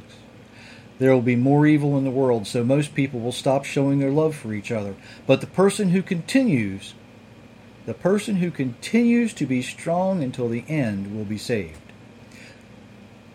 There 0.98 1.12
will 1.12 1.22
be 1.22 1.36
more 1.36 1.66
evil 1.66 1.96
in 1.96 2.04
the 2.04 2.10
world, 2.10 2.46
so 2.46 2.62
most 2.62 2.94
people 2.94 3.20
will 3.20 3.32
stop 3.32 3.64
showing 3.64 3.98
their 3.98 4.10
love 4.10 4.36
for 4.36 4.52
each 4.52 4.70
other. 4.70 4.94
But 5.26 5.40
the 5.40 5.46
person 5.46 5.90
who 5.90 6.02
continues, 6.02 6.94
the 7.86 7.94
person 7.94 8.36
who 8.36 8.50
continues 8.50 9.32
to 9.34 9.46
be 9.46 9.62
strong 9.62 10.22
until 10.22 10.48
the 10.48 10.64
end 10.68 11.16
will 11.16 11.24
be 11.24 11.38
saved. 11.38 11.80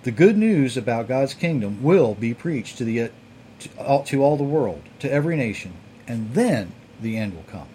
The 0.04 0.12
good 0.12 0.38
news 0.38 0.78
about 0.78 1.08
God's 1.08 1.34
kingdom 1.34 1.82
will 1.82 2.14
be 2.14 2.34
preached 2.34 2.78
to 2.78 2.84
the 2.84 3.12
to 3.60 3.70
all, 3.80 4.04
to 4.04 4.24
all 4.24 4.38
the 4.38 4.44
world, 4.44 4.82
to 5.00 5.12
every 5.12 5.36
nation, 5.36 5.74
and 6.08 6.34
then 6.34 6.74
the 7.02 7.18
end 7.18 7.36
will 7.36 7.44
come. 7.44 7.68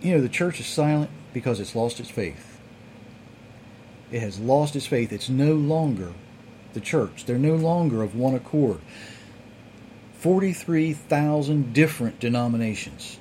You 0.00 0.14
know, 0.14 0.20
the 0.20 0.28
church 0.28 0.60
is 0.60 0.66
silent 0.66 1.10
because 1.32 1.60
it's 1.60 1.74
lost 1.74 2.00
its 2.00 2.10
faith. 2.10 2.60
It 4.10 4.20
has 4.20 4.40
lost 4.40 4.74
its 4.76 4.86
faith. 4.86 5.12
It's 5.12 5.28
no 5.28 5.54
longer 5.54 6.12
the 6.72 6.80
church. 6.80 7.24
They're 7.26 7.38
no 7.38 7.54
longer 7.54 8.02
of 8.02 8.14
one 8.14 8.34
accord. 8.34 8.80
43,000 10.14 11.72
different 11.72 12.20
denominations, 12.20 13.18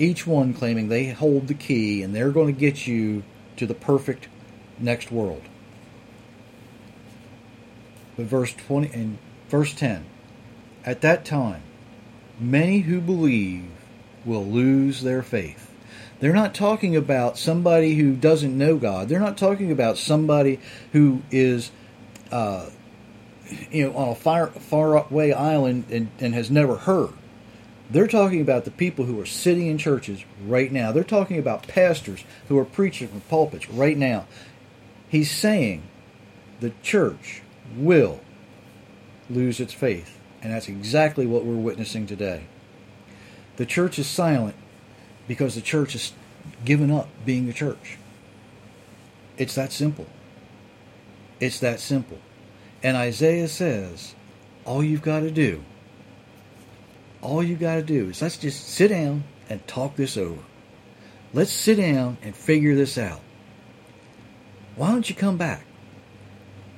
each 0.00 0.26
one 0.26 0.54
claiming 0.54 0.88
they 0.88 1.10
hold 1.10 1.46
the 1.46 1.54
key 1.54 2.02
and 2.02 2.14
they're 2.14 2.30
going 2.30 2.52
to 2.52 2.58
get 2.58 2.86
you 2.86 3.22
to 3.56 3.66
the 3.66 3.74
perfect 3.74 4.28
next 4.78 5.12
world. 5.12 5.42
But 8.16 8.26
verse 8.26 8.54
20 8.54 8.90
and 8.92 9.18
verse 9.48 9.74
10 9.74 10.04
At 10.84 11.02
that 11.02 11.24
time, 11.24 11.62
many 12.38 12.80
who 12.80 13.00
believe 13.00 13.70
will 14.24 14.44
lose 14.44 15.02
their 15.02 15.22
faith. 15.22 15.70
They're 16.18 16.32
not 16.32 16.54
talking 16.54 16.96
about 16.96 17.38
somebody 17.38 17.94
who 17.94 18.14
doesn't 18.14 18.56
know 18.56 18.76
God. 18.76 19.08
They're 19.08 19.20
not 19.20 19.38
talking 19.38 19.72
about 19.72 19.96
somebody 19.96 20.60
who 20.92 21.22
is 21.30 21.70
uh, 22.30 22.68
you 23.70 23.84
know, 23.84 23.96
on 23.96 24.08
a 24.10 24.14
far 24.14 24.48
far 24.48 24.96
away 24.96 25.32
island 25.32 25.86
and, 25.90 26.08
and 26.18 26.34
has 26.34 26.50
never 26.50 26.76
heard. 26.76 27.12
They're 27.90 28.06
talking 28.06 28.40
about 28.40 28.64
the 28.64 28.70
people 28.70 29.04
who 29.04 29.20
are 29.20 29.26
sitting 29.26 29.66
in 29.66 29.76
churches 29.76 30.24
right 30.46 30.70
now. 30.70 30.92
They're 30.92 31.02
talking 31.02 31.38
about 31.38 31.66
pastors 31.66 32.24
who 32.48 32.56
are 32.58 32.64
preaching 32.64 33.08
from 33.08 33.20
pulpits 33.22 33.68
right 33.68 33.96
now. 33.96 34.26
He's 35.08 35.30
saying 35.30 35.82
the 36.60 36.72
church 36.82 37.42
will 37.76 38.20
lose 39.28 39.58
its 39.58 39.72
faith. 39.72 40.18
And 40.42 40.52
that's 40.52 40.68
exactly 40.68 41.26
what 41.26 41.44
we're 41.44 41.56
witnessing 41.56 42.06
today. 42.06 42.44
The 43.56 43.66
church 43.66 43.98
is 43.98 44.06
silent 44.06 44.56
because 45.26 45.54
the 45.54 45.60
church 45.60 45.92
has 45.92 46.12
given 46.64 46.90
up 46.90 47.08
being 47.26 47.48
a 47.48 47.52
church. 47.52 47.98
It's 49.36 49.54
that 49.56 49.72
simple. 49.72 50.06
It's 51.40 51.60
that 51.60 51.80
simple. 51.80 52.18
And 52.82 52.96
Isaiah 52.96 53.48
says, 53.48 54.14
all 54.64 54.82
you've 54.82 55.02
got 55.02 55.20
to 55.20 55.30
do, 55.30 55.64
all 57.22 57.42
you've 57.42 57.60
got 57.60 57.76
to 57.76 57.82
do 57.82 58.08
is 58.08 58.22
let's 58.22 58.38
just 58.38 58.68
sit 58.68 58.88
down 58.88 59.24
and 59.48 59.66
talk 59.66 59.96
this 59.96 60.16
over. 60.16 60.40
Let's 61.32 61.52
sit 61.52 61.76
down 61.76 62.18
and 62.22 62.34
figure 62.34 62.74
this 62.74 62.98
out. 62.98 63.20
Why 64.76 64.90
don't 64.90 65.08
you 65.08 65.14
come 65.14 65.36
back? 65.36 65.64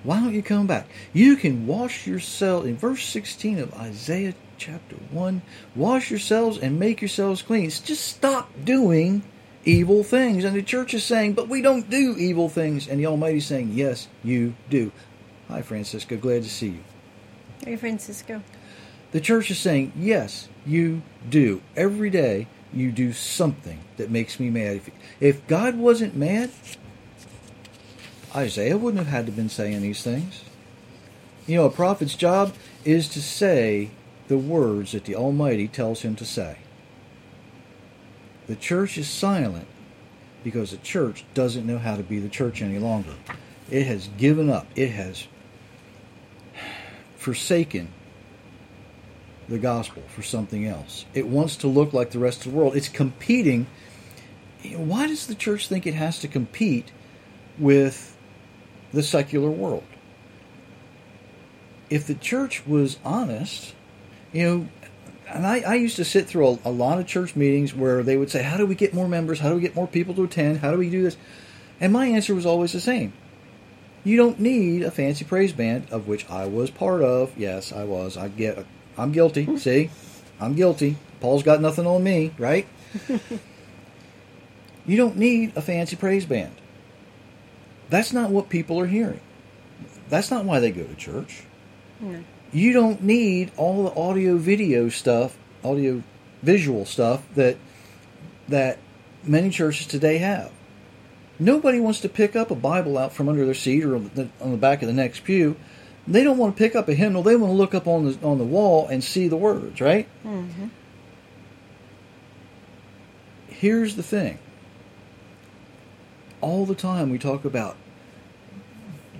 Why 0.03 0.21
don't 0.21 0.35
you 0.35 0.43
come 0.43 0.67
back? 0.67 0.89
You 1.13 1.37
can 1.37 1.67
wash 1.67 2.07
yourself 2.07 2.65
in 2.65 2.77
verse 2.77 3.05
16 3.05 3.61
of 3.61 3.75
Isaiah 3.75 4.35
chapter 4.59 4.97
1 5.11 5.43
wash 5.75 6.11
yourselves 6.11 6.59
and 6.59 6.79
make 6.79 7.01
yourselves 7.01 7.43
clean. 7.43 7.69
Just 7.71 8.07
stop 8.07 8.51
doing 8.65 9.23
evil 9.65 10.03
things. 10.03 10.45
And 10.45 10.57
the 10.57 10.63
church 10.63 10.95
is 10.95 11.05
saying, 11.05 11.35
but 11.35 11.49
we 11.49 11.63
don't 11.63 11.89
do 11.89 12.17
evil 12.17 12.49
things. 12.49 12.89
And 12.89 13.01
the 13.01 13.07
Almighty 13.07 13.39
is 13.39 13.47
saying, 13.47 13.71
yes, 13.73 14.09
you 14.23 14.55
do. 14.71 14.93
Hi, 15.49 15.63
Francisco. 15.63 16.17
Glad 16.17 16.43
to 16.45 16.51
see 16.51 16.69
you. 16.69 16.85
Hey, 17.65 17.77
Francisco. 17.77 18.43
The 19.13 19.21
church 19.21 19.51
is 19.51 19.59
saying, 19.59 19.93
yes, 19.95 20.49
you 20.67 21.03
do. 21.29 21.61
Every 21.77 22.11
day 22.11 22.49
you 22.73 22.91
do 22.91 23.13
something 23.13 23.81
that 23.99 24.11
makes 24.11 24.41
me 24.41 24.51
mad. 24.51 24.81
If, 25.21 25.47
God 25.47 25.77
wasn't 25.77 26.17
mad, 26.17 26.51
Isaiah 28.35 28.79
wouldn't 28.79 29.05
have 29.05 29.13
had 29.13 29.27
to 29.27 29.33
been 29.33 29.51
saying 29.51 29.83
these 29.83 30.03
things. 30.03 30.43
You 31.47 31.57
know, 31.57 31.67
a 31.67 31.71
prophet's 31.71 32.15
job 32.15 32.55
is 32.85 33.09
to 33.11 33.21
say 33.21 33.91
the 34.29 34.39
words 34.39 34.93
that 34.93 35.05
the 35.05 35.15
Almighty 35.15 35.69
tells 35.69 36.01
him 36.01 36.17
to 36.17 36.25
say. 36.25 36.57
The 38.47 38.57
church 38.57 38.97
is 38.97 39.09
silent 39.09 39.69
because 40.43 40.71
the 40.71 40.79
church 40.79 41.25
doesn't 41.35 41.67
know 41.67 41.79
how 41.79 41.97
to 41.97 42.03
be 42.03 42.19
the 42.19 42.29
church 42.29 42.63
any 42.63 42.79
longer. 42.79 43.15
It 43.71 43.87
has 43.87 44.09
given 44.17 44.49
up. 44.49 44.67
It 44.75 44.91
has 44.91 45.27
forsaken 47.17 47.89
the 49.49 49.59
gospel 49.59 50.03
for 50.09 50.23
something 50.23 50.67
else. 50.67 51.05
It 51.15 51.27
wants 51.27 51.57
to 51.57 51.69
look 51.69 51.93
like 51.93 52.11
the 52.11 52.19
rest 52.19 52.47
of 52.47 52.53
the 52.53 52.59
world. 52.59 52.77
It's 52.77 52.89
competing. 52.89 53.67
Why 54.75 55.07
does 55.07 55.27
the 55.27 55.35
church 55.35 55.69
think 55.69 55.87
it 55.87 55.95
has 55.95 56.21
to 56.21 56.29
compete 56.29 56.93
with 57.59 58.17
the 58.93 59.03
secular 59.03 59.51
world? 59.51 59.85
If 61.91 62.07
the 62.07 62.15
church 62.15 62.67
was 62.67 62.99
honest, 63.05 63.75
you 64.33 64.45
know, 64.45 64.69
and 65.29 65.47
I, 65.47 65.61
I 65.61 65.75
used 65.75 65.97
to 65.97 66.05
sit 66.05 66.27
through 66.27 66.47
a, 66.49 66.59
a 66.67 66.71
lot 66.71 66.99
of 66.99 67.07
church 67.07 67.37
meetings 67.37 67.75
where 67.75 68.03
they 68.03 68.17
would 68.17 68.31
say, 68.31 68.43
How 68.43 68.57
do 68.57 68.67
we 68.67 68.75
get 68.75 68.95
more 68.95 69.09
members? 69.09 69.41
How 69.41 69.49
do 69.49 69.55
we 69.57 69.61
get 69.61 69.75
more 69.75 69.87
people 69.87 70.15
to 70.15 70.25
attend? 70.25 70.59
How 70.59 70.71
do 70.71 70.79
we 70.79 70.91
do 70.91 71.03
this? 71.03 71.17
And 71.81 71.93
my 71.93 72.07
answer 72.07 72.35
was 72.35 72.47
always 72.47 72.73
the 72.73 72.81
same 72.81 73.13
You 74.05 74.17
don't 74.17 74.39
need 74.39 74.83
a 74.83 74.91
fancy 74.91 75.25
praise 75.25 75.53
band, 75.53 75.89
of 75.91 76.07
which 76.07 76.29
I 76.31 76.47
was 76.47 76.71
part 76.71 77.03
of. 77.03 77.37
Yes, 77.37 77.73
I 77.73 77.85
was. 77.85 78.17
I 78.17 78.29
get. 78.29 78.65
I'm 78.97 79.13
guilty. 79.13 79.45
Hmm. 79.45 79.57
See, 79.57 79.91
I'm 80.41 80.55
guilty. 80.55 80.97
Paul's 81.21 81.43
got 81.43 81.61
nothing 81.61 81.87
on 81.87 82.03
me, 82.03 82.33
right? 82.39 82.67
you 84.87 84.97
don't 84.97 85.17
need 85.17 85.53
a 85.57 85.63
fancy 85.63 85.97
praise 85.97 86.27
band. 86.27 86.55
That's 87.91 88.13
not 88.13 88.31
what 88.31 88.49
people 88.49 88.81
are 88.81 88.87
hearing. 88.87 89.21
That's 90.09 90.31
not 90.31 90.45
why 90.45 90.61
they 90.61 90.71
go 90.73 90.85
to 90.85 90.95
church. 90.95 91.45
No. 92.01 92.25
You 92.53 92.73
don't 92.73 93.03
need 93.03 93.53
all 93.57 93.85
the 93.85 93.99
audio 93.99 94.37
video 94.37 94.89
stuff, 94.89 95.37
audio 95.65 96.03
visual 96.43 96.85
stuff 96.85 97.23
that 97.35 97.57
that 98.49 98.79
many 99.25 99.51
churches 99.51 99.87
today 99.87 100.19
have. 100.19 100.51
Nobody 101.39 101.81
wants 101.81 102.01
to 102.01 102.09
pick 102.09 102.37
up 102.37 102.51
a 102.51 102.55
Bible 102.55 102.99
out 102.99 103.13
from 103.13 103.29
under 103.29 103.45
their 103.45 103.55
seat 103.55 103.85
or 103.85 103.97
on 103.97 104.11
the, 104.15 104.29
on 104.41 104.51
the 104.51 104.57
back 104.57 104.83
of 104.83 104.89
the 104.89 104.95
next 104.95 105.25
pew. 105.25 105.57
They 106.07 106.25
don't 106.25 106.39
want 106.39 106.57
to 106.57 106.59
pick 106.59 106.75
up 106.75 106.89
a 106.89 106.95
hymnal. 106.95 107.23
They 107.23 107.37
want 107.37 107.53
to 107.53 107.57
look 107.57 107.75
up 107.75 107.87
on 107.87 108.05
the 108.05 108.27
on 108.27 108.39
the 108.39 108.45
wall 108.45 108.89
and 108.89 109.03
see 109.03 109.29
the 109.29 109.37
words, 109.37 109.81
right? 109.81 110.09
Mm-hmm. 110.25 110.67
Here's 113.49 113.95
the 113.95 114.03
thing. 114.03 114.39
All 116.41 116.67
the 116.67 116.75
time 116.75 117.11
we 117.11 117.19
talk 117.19 117.45
about 117.45 117.77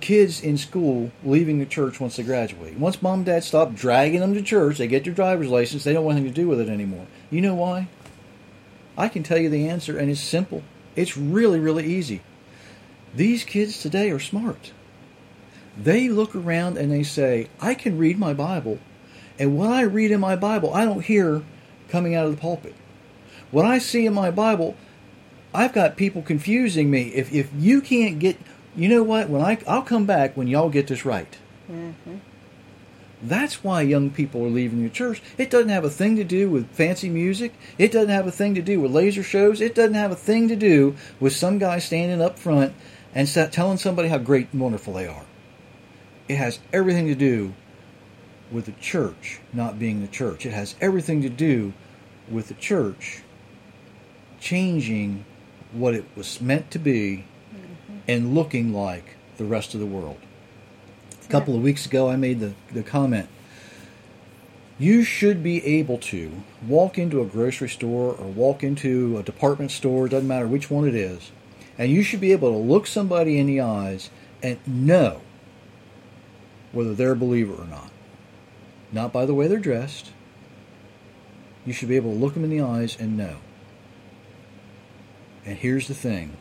kids 0.03 0.41
in 0.41 0.57
school 0.57 1.09
leaving 1.23 1.59
the 1.59 1.65
church 1.65 2.01
once 2.01 2.17
they 2.17 2.23
graduate. 2.23 2.77
Once 2.77 3.01
mom 3.01 3.19
and 3.19 3.25
dad 3.25 3.41
stop 3.41 3.73
dragging 3.73 4.19
them 4.19 4.33
to 4.33 4.41
church, 4.41 4.77
they 4.77 4.87
get 4.87 5.05
their 5.05 5.13
driver's 5.13 5.47
license, 5.47 5.85
they 5.85 5.93
don't 5.93 6.03
want 6.03 6.17
anything 6.17 6.33
to 6.33 6.41
do 6.41 6.49
with 6.49 6.59
it 6.59 6.67
anymore. 6.67 7.07
You 7.31 7.39
know 7.39 7.55
why? 7.55 7.87
I 8.97 9.07
can 9.07 9.23
tell 9.23 9.37
you 9.37 9.47
the 9.47 9.69
answer, 9.69 9.97
and 9.97 10.11
it's 10.11 10.19
simple. 10.19 10.61
It's 10.97 11.15
really, 11.15 11.57
really 11.57 11.85
easy. 11.85 12.21
These 13.15 13.45
kids 13.45 13.81
today 13.81 14.11
are 14.11 14.19
smart. 14.19 14.73
They 15.77 16.07
look 16.07 16.35
around 16.35 16.77
and 16.77 16.91
they 16.91 17.03
say, 17.03 17.47
I 17.59 17.73
can 17.73 17.97
read 17.97 18.19
my 18.19 18.33
Bible, 18.33 18.79
and 19.39 19.57
what 19.57 19.69
I 19.69 19.81
read 19.81 20.11
in 20.11 20.19
my 20.19 20.35
Bible, 20.35 20.73
I 20.73 20.85
don't 20.85 21.03
hear 21.03 21.43
coming 21.89 22.15
out 22.15 22.25
of 22.25 22.35
the 22.35 22.41
pulpit. 22.41 22.75
What 23.51 23.65
I 23.65 23.79
see 23.79 24.05
in 24.05 24.13
my 24.13 24.31
Bible, 24.31 24.75
I've 25.53 25.73
got 25.73 25.97
people 25.97 26.21
confusing 26.21 26.89
me. 26.89 27.09
If, 27.09 27.31
if 27.31 27.49
you 27.55 27.81
can't 27.81 28.19
get, 28.19 28.37
you 28.75 28.89
know 28.89 29.03
what? 29.03 29.29
When 29.29 29.41
I 29.41 29.59
I'll 29.67 29.83
come 29.83 30.05
back 30.05 30.35
when 30.35 30.47
y'all 30.47 30.69
get 30.69 30.87
this 30.87 31.05
right. 31.05 31.37
Mm-hmm. 31.71 32.17
That's 33.21 33.63
why 33.63 33.83
young 33.83 34.09
people 34.09 34.43
are 34.43 34.49
leaving 34.49 34.83
the 34.83 34.89
church. 34.89 35.21
It 35.37 35.49
doesn't 35.49 35.69
have 35.69 35.85
a 35.85 35.89
thing 35.89 36.17
to 36.17 36.23
do 36.25 36.49
with 36.49 36.69
fancy 36.71 37.09
music. 37.09 37.53
It 37.77 37.91
doesn't 37.91 38.09
have 38.09 38.27
a 38.27 38.31
thing 38.31 38.53
to 38.55 38.61
do 38.61 38.81
with 38.81 38.91
laser 38.91 39.23
shows. 39.23 39.61
It 39.61 39.73
doesn't 39.73 39.93
have 39.93 40.11
a 40.11 40.15
thing 40.15 40.49
to 40.49 40.55
do 40.57 40.95
with 41.19 41.33
some 41.33 41.57
guy 41.57 41.79
standing 41.79 42.21
up 42.21 42.37
front 42.37 42.73
and 43.15 43.27
telling 43.51 43.77
somebody 43.77 44.09
how 44.09 44.17
great 44.17 44.49
and 44.51 44.61
wonderful 44.61 44.93
they 44.93 45.07
are. 45.07 45.23
It 46.27 46.35
has 46.35 46.59
everything 46.71 47.07
to 47.07 47.15
do 47.15 47.53
with 48.51 48.65
the 48.65 48.71
church 48.73 49.39
not 49.51 49.79
being 49.79 50.01
the 50.01 50.07
church. 50.07 50.45
It 50.45 50.53
has 50.53 50.75
everything 50.79 51.21
to 51.21 51.29
do 51.29 51.73
with 52.29 52.47
the 52.47 52.53
church 52.53 53.21
changing 54.39 55.25
what 55.71 55.93
it 55.93 56.05
was 56.15 56.39
meant 56.39 56.69
to 56.71 56.79
be 56.79 57.25
mm-hmm. 57.49 57.97
and 58.07 58.35
looking 58.35 58.73
like 58.73 59.15
the 59.37 59.45
rest 59.45 59.73
of 59.73 59.79
the 59.79 59.85
world. 59.85 60.17
A 61.25 61.29
couple 61.29 61.55
of 61.55 61.61
weeks 61.61 61.85
ago, 61.85 62.09
I 62.09 62.15
made 62.15 62.39
the, 62.39 62.53
the 62.71 62.83
comment 62.83 63.29
you 64.79 65.03
should 65.03 65.43
be 65.43 65.63
able 65.65 65.97
to 65.99 66.31
walk 66.67 66.97
into 66.97 67.21
a 67.21 67.25
grocery 67.25 67.69
store 67.69 68.15
or 68.15 68.27
walk 68.27 68.63
into 68.63 69.17
a 69.17 69.23
department 69.23 69.71
store, 69.71 70.09
doesn't 70.09 70.27
matter 70.27 70.47
which 70.47 70.69
one 70.69 70.87
it 70.87 70.95
is, 70.95 71.31
and 71.77 71.91
you 71.91 72.03
should 72.03 72.19
be 72.19 72.31
able 72.31 72.51
to 72.51 72.57
look 72.57 72.87
somebody 72.87 73.37
in 73.37 73.47
the 73.47 73.61
eyes 73.61 74.09
and 74.41 74.59
know 74.65 75.21
whether 76.73 76.93
they're 76.93 77.13
a 77.13 77.15
believer 77.15 77.53
or 77.53 77.67
not. 77.67 77.89
Not 78.91 79.13
by 79.13 79.25
the 79.25 79.33
way 79.33 79.47
they're 79.47 79.59
dressed. 79.59 80.11
You 81.65 81.71
should 81.71 81.87
be 81.87 81.95
able 81.95 82.11
to 82.11 82.19
look 82.19 82.33
them 82.33 82.43
in 82.43 82.49
the 82.49 82.61
eyes 82.61 82.97
and 82.99 83.15
know. 83.15 83.37
And 85.45 85.57
here's 85.57 85.87
the 85.87 85.93
thing 85.93 86.35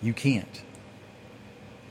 you 0.00 0.12
can't. 0.12 0.62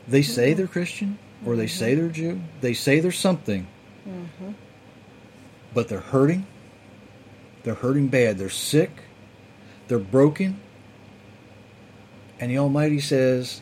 They 0.08 0.22
say 0.22 0.50
mm-hmm. 0.50 0.58
they're 0.58 0.68
Christian 0.68 1.20
or 1.46 1.56
they 1.56 1.68
say 1.68 1.92
mm-hmm. 1.94 2.02
they're 2.02 2.10
Jew. 2.10 2.42
They 2.62 2.74
say 2.74 3.00
they're 3.00 3.12
something. 3.12 3.68
Mm-hmm. 4.08 4.52
But 5.74 5.88
they're 5.88 6.00
hurting. 6.00 6.46
They're 7.64 7.76
hurting 7.76 8.08
bad. 8.08 8.38
They're 8.38 8.50
sick. 8.50 8.92
They're 9.88 10.00
broken. 10.00 10.60
And 12.40 12.52
the 12.52 12.58
Almighty 12.58 13.00
says, 13.00 13.62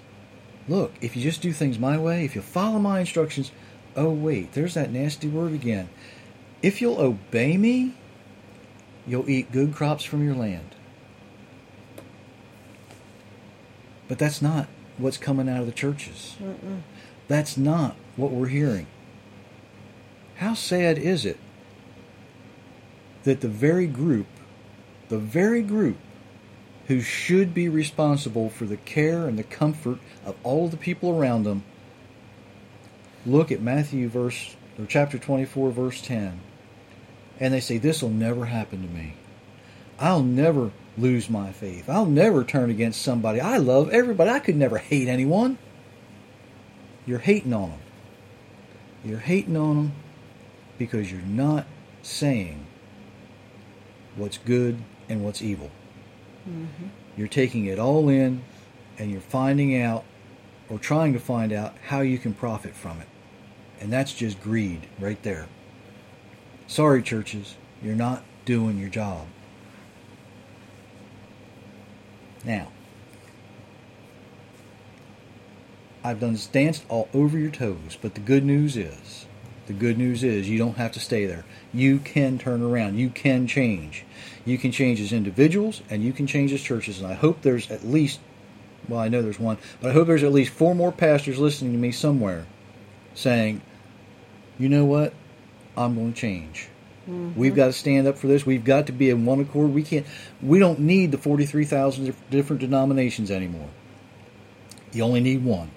Look, 0.70 0.94
if 1.02 1.16
you 1.16 1.24
just 1.24 1.42
do 1.42 1.52
things 1.52 1.80
my 1.80 1.98
way, 1.98 2.24
if 2.24 2.36
you 2.36 2.42
follow 2.42 2.78
my 2.78 3.00
instructions, 3.00 3.52
oh, 3.96 4.12
wait, 4.12 4.54
there's 4.54 4.76
that 4.76 4.92
nasty 4.92 5.28
word 5.28 5.52
again. 5.52 5.90
If 6.62 6.80
you'll 6.80 7.02
obey 7.02 7.58
me, 7.58 7.96
you'll 9.08 9.28
eat 9.28 9.52
good 9.52 9.74
crops 9.74 10.04
from 10.04 10.24
your 10.24 10.36
land. 10.36 10.76
But 14.08 14.20
that's 14.20 14.44
not 14.44 14.68
what's 15.00 15.18
coming 15.18 15.50
out 15.50 15.62
of 15.62 15.66
the 15.66 15.72
churches. 15.72 16.36
That's 17.28 17.58
not 17.58 17.96
what 18.16 18.30
we're 18.30 18.48
hearing. 18.48 18.86
How 20.36 20.54
sad 20.54 21.00
is 21.00 21.26
it 21.26 21.40
that 23.24 23.42
the 23.42 23.48
very 23.48 23.88
group, 23.88 24.28
the 25.10 25.18
very 25.18 25.64
group 25.64 25.98
who 26.90 27.02
should 27.02 27.54
be 27.54 27.70
responsible 27.70 28.50
for 28.50 28.66
the 28.66 28.78
care 28.78 29.28
and 29.28 29.38
the 29.38 29.44
comfort 29.44 30.00
of 30.26 30.36
all 30.44 30.66
of 30.66 30.72
the 30.72 30.78
people 30.78 31.18
around 31.18 31.44
them, 31.44 31.64
look 33.28 33.52
at 33.52 33.62
Matthew 33.62 34.10
verse 34.10 34.56
or 34.78 34.88
chapter 34.88 35.20
24 35.20 35.70
verse 35.70 36.02
10 36.02 36.42
and 37.40 37.54
they 37.54 37.60
say 37.60 37.78
this 37.78 38.02
will 38.02 38.10
never 38.10 38.46
happen 38.46 38.82
to 38.82 38.88
me. 38.88 39.14
I'll 40.00 40.24
never 40.24 40.72
lose 40.98 41.30
my 41.30 41.52
faith. 41.52 41.88
I'll 41.88 42.08
never 42.08 42.44
turn 42.44 42.72
against 42.72 43.04
somebody. 43.04 43.40
I 43.40 43.58
love 43.58 43.92
everybody. 43.92 44.32
I 44.32 44.40
could 44.40 44.56
never 44.56 44.80
hate 44.80 45.08
anyone. 45.08 45.60
You're 47.06 47.20
hating 47.20 47.54
on 47.54 47.70
them. 47.70 47.80
You're 49.06 49.20
hating 49.20 49.56
on 49.56 49.76
them 49.76 49.92
because 50.80 51.12
you're 51.12 51.22
not 51.22 51.68
saying 52.02 52.66
what's 54.16 54.40
good 54.40 54.80
and 55.08 55.24
what's 55.24 55.44
evil. 55.44 55.70
You're 57.18 57.28
taking 57.28 57.66
it 57.66 57.80
all 57.80 58.10
in 58.10 58.44
and 58.98 59.12
you're 59.12 59.22
finding 59.22 59.80
out 59.82 60.04
or 60.70 60.78
trying 60.78 61.14
to 61.14 61.20
find 61.20 61.52
out 61.52 61.74
how 61.88 62.02
you 62.02 62.18
can 62.18 62.34
profit 62.34 62.76
from 62.76 63.02
it. 63.02 63.08
And 63.82 63.92
that's 63.92 64.14
just 64.14 64.42
greed 64.42 64.88
right 65.00 65.22
there. 65.24 65.48
Sorry, 66.68 67.02
churches, 67.02 67.56
you're 67.82 67.96
not 67.96 68.24
doing 68.46 68.78
your 68.78 68.90
job. 68.90 69.28
Now, 72.44 72.70
I've 76.04 76.20
done 76.20 76.38
danced 76.52 76.86
all 76.88 77.10
over 77.14 77.38
your 77.38 77.52
toes, 77.52 77.98
but 78.02 78.16
the 78.16 78.22
good 78.22 78.46
news 78.46 78.78
is, 78.78 79.26
the 79.70 79.76
good 79.76 80.00
news 80.00 80.24
is 80.24 80.50
you 80.50 80.58
don't 80.58 80.78
have 80.78 80.94
to 80.94 81.00
stay 81.00 81.28
there. 81.28 81.46
You 81.72 82.00
can 82.00 82.40
turn 82.40 82.64
around. 82.64 82.98
You 82.98 83.12
can 83.12 83.46
change. 83.46 84.04
You 84.44 84.58
can 84.58 84.72
change 84.72 85.00
as 85.00 85.14
individuals 85.14 85.84
and 85.92 86.04
you 86.04 86.12
can 86.12 86.26
change 86.26 86.52
as 86.52 86.60
churches. 86.60 87.00
And 87.00 87.08
I 87.08 87.14
hope 87.14 87.44
there's 87.44 87.70
at 87.70 87.86
least, 87.86 88.20
well, 88.88 89.00
I 89.00 89.10
know 89.10 89.22
there's 89.22 89.40
one, 89.40 89.60
but 89.80 89.92
I 89.92 89.94
hope 89.94 90.08
there's 90.08 90.24
at 90.24 90.34
least 90.34 90.52
four 90.52 90.74
more 90.74 90.92
pastors 90.92 91.38
listening 91.38 91.74
to 91.74 91.78
me 91.78 91.92
somewhere 91.92 92.48
saying, 93.14 93.62
you 94.58 94.70
know 94.70 94.86
what? 94.86 95.14
I'm 95.78 95.94
going 95.94 96.14
to 96.14 96.20
change. 96.20 96.68
Mm-hmm. 97.08 97.40
We've 97.40 97.56
got 97.56 97.68
to 97.68 97.74
stand 97.74 98.08
up 98.08 98.18
for 98.18 98.26
this. 98.26 98.48
We've 98.48 98.66
got 98.66 98.88
to 98.88 98.92
be 98.92 99.12
in 99.12 99.24
one 99.24 99.40
accord. 99.40 99.70
We 99.70 99.84
can't. 99.84 100.08
We 100.42 100.58
don't 100.58 100.80
need 100.80 101.12
the 101.12 101.20
forty-three 101.20 101.66
thousand 101.66 102.16
different 102.32 102.60
denominations 102.60 103.30
anymore. 103.30 103.70
You 104.94 105.04
only 105.04 105.22
need 105.22 105.44
one, 105.44 105.70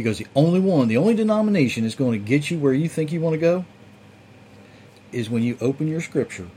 because 0.00 0.18
the 0.18 0.26
only 0.34 0.60
one, 0.60 0.88
the 0.88 0.96
only 0.96 1.14
denomination 1.14 1.84
is 1.84 1.94
going 1.94 2.12
to 2.12 2.18
get 2.18 2.50
you 2.50 2.58
where 2.58 2.72
you 2.72 2.88
think 2.88 3.12
you 3.12 3.20
want 3.20 3.34
to 3.34 3.38
go. 3.38 3.66
Is 5.12 5.28
when 5.28 5.42
you 5.42 5.58
open 5.60 5.88
your 5.88 6.00
scripture, 6.00 6.48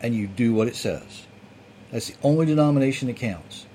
and 0.00 0.14
you 0.14 0.26
do 0.26 0.54
what 0.54 0.68
it 0.68 0.76
says. 0.76 1.26
That's 1.90 2.10
the 2.10 2.16
only 2.22 2.46
denomination 2.46 3.08
that 3.08 3.16
counts. 3.16 3.66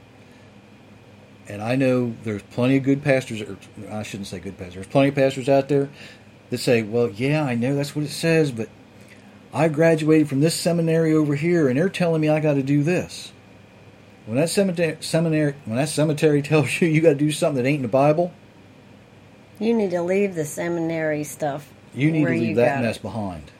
And 1.48 1.62
I 1.62 1.76
know 1.76 2.16
there's 2.24 2.44
plenty 2.44 2.78
of 2.78 2.84
good 2.84 3.04
pastors, 3.04 3.42
or 3.42 3.58
I 3.90 4.04
shouldn't 4.04 4.28
say 4.28 4.40
good 4.40 4.58
pastors. 4.58 4.76
There's 4.76 4.88
plenty 4.88 5.10
of 5.10 5.16
pastors 5.16 5.50
out 5.50 5.68
there 5.68 5.90
that 6.50 6.60
say, 6.60 6.84
"Well, 6.84 7.10
yeah, 7.10 7.44
I 7.44 7.56
know 7.56 7.76
that's 7.76 7.96
what 7.96 8.06
it 8.06 8.12
says, 8.12 8.52
but." 8.52 8.70
I 9.54 9.68
graduated 9.68 10.30
from 10.30 10.40
this 10.40 10.56
seminary 10.56 11.14
over 11.14 11.36
here, 11.36 11.68
and 11.68 11.78
they're 11.78 11.90
telling 11.90 12.22
me 12.22 12.30
I 12.30 12.40
got 12.40 12.54
to 12.54 12.64
do 12.64 12.84
this. 12.84 13.34
When 14.26 14.38
that 14.38 14.50
cemetery, 14.50 14.96
seminary, 15.02 15.56
when 15.66 15.76
that 15.76 15.90
cemetery 15.90 16.42
tells 16.42 16.80
you 16.80 16.88
you 16.88 17.02
got 17.02 17.10
to 17.10 17.16
do 17.16 17.32
something 17.32 17.62
that 17.62 17.68
ain't 17.68 17.80
in 17.80 17.82
the 17.82 17.90
Bible, 17.90 18.32
You 19.62 19.76
need 19.76 19.92
to 19.92 20.02
leave 20.02 20.34
the 20.34 20.44
seminary 20.44 21.24
stuff. 21.24 21.72
you 21.94 22.10
need 22.10 22.26
to 22.26 22.32
leave 22.32 22.56
that 22.56 22.82
mess 22.82 22.98
it. 22.98 23.04
behind 23.04 23.52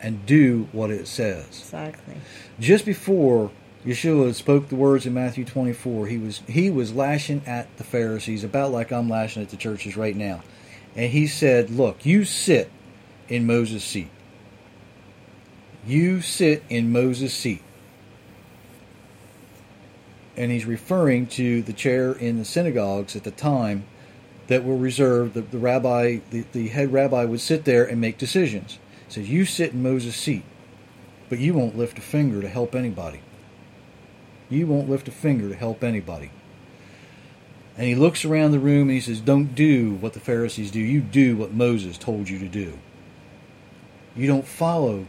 and 0.00 0.24
do 0.24 0.68
what 0.70 0.92
it 0.92 1.08
says. 1.08 1.44
Exactly. 1.48 2.14
Just 2.60 2.86
before 2.86 3.50
Yeshua 3.84 4.32
spoke 4.32 4.68
the 4.68 4.76
words 4.76 5.06
in 5.06 5.14
Matthew 5.14 5.44
24. 5.44 6.06
He 6.06 6.18
was 6.18 6.38
he 6.46 6.70
was 6.70 6.94
lashing 6.94 7.42
at 7.46 7.76
the 7.78 7.84
Pharisees 7.84 8.44
about 8.44 8.70
like 8.70 8.92
I'm 8.92 9.08
lashing 9.08 9.42
at 9.42 9.48
the 9.48 9.56
churches 9.56 9.96
right 9.96 10.14
now. 10.14 10.44
And 10.94 11.10
he 11.10 11.26
said, 11.26 11.68
"Look, 11.68 12.06
you 12.06 12.24
sit 12.24 12.70
in 13.28 13.44
Moses' 13.44 13.82
seat. 13.82 14.10
You 15.84 16.20
sit 16.20 16.62
in 16.68 16.92
Moses' 16.92 17.34
seat." 17.34 17.62
And 20.36 20.52
he's 20.52 20.64
referring 20.64 21.26
to 21.28 21.60
the 21.62 21.72
chair 21.72 22.12
in 22.12 22.38
the 22.38 22.44
synagogues 22.44 23.16
at 23.16 23.24
the 23.24 23.32
time 23.32 23.84
that 24.50 24.64
were 24.64 24.76
reserved. 24.76 25.32
The, 25.32 25.40
the 25.40 25.58
rabbi, 25.58 26.18
the, 26.30 26.44
the 26.52 26.68
head 26.68 26.92
rabbi, 26.92 27.24
would 27.24 27.40
sit 27.40 27.64
there 27.64 27.86
and 27.86 27.98
make 28.00 28.18
decisions. 28.18 28.78
He 29.06 29.14
says, 29.14 29.30
"You 29.30 29.46
sit 29.46 29.72
in 29.72 29.82
Moses' 29.82 30.14
seat, 30.14 30.44
but 31.30 31.38
you 31.38 31.54
won't 31.54 31.78
lift 31.78 31.98
a 31.98 32.02
finger 32.02 32.42
to 32.42 32.48
help 32.48 32.74
anybody." 32.74 33.22
You 34.50 34.66
won't 34.66 34.90
lift 34.90 35.06
a 35.06 35.12
finger 35.12 35.48
to 35.48 35.54
help 35.54 35.84
anybody. 35.84 36.32
And 37.78 37.86
he 37.86 37.94
looks 37.94 38.24
around 38.24 38.50
the 38.50 38.58
room 38.58 38.88
and 38.88 38.90
he 38.90 39.00
says, 39.00 39.20
Don't 39.20 39.54
do 39.54 39.94
what 39.94 40.12
the 40.12 40.20
Pharisees 40.20 40.72
do. 40.72 40.80
You 40.80 41.00
do 41.00 41.36
what 41.36 41.52
Moses 41.52 41.96
told 41.96 42.28
you 42.28 42.38
to 42.40 42.48
do. 42.48 42.76
You 44.16 44.26
don't 44.26 44.46
follow. 44.46 45.06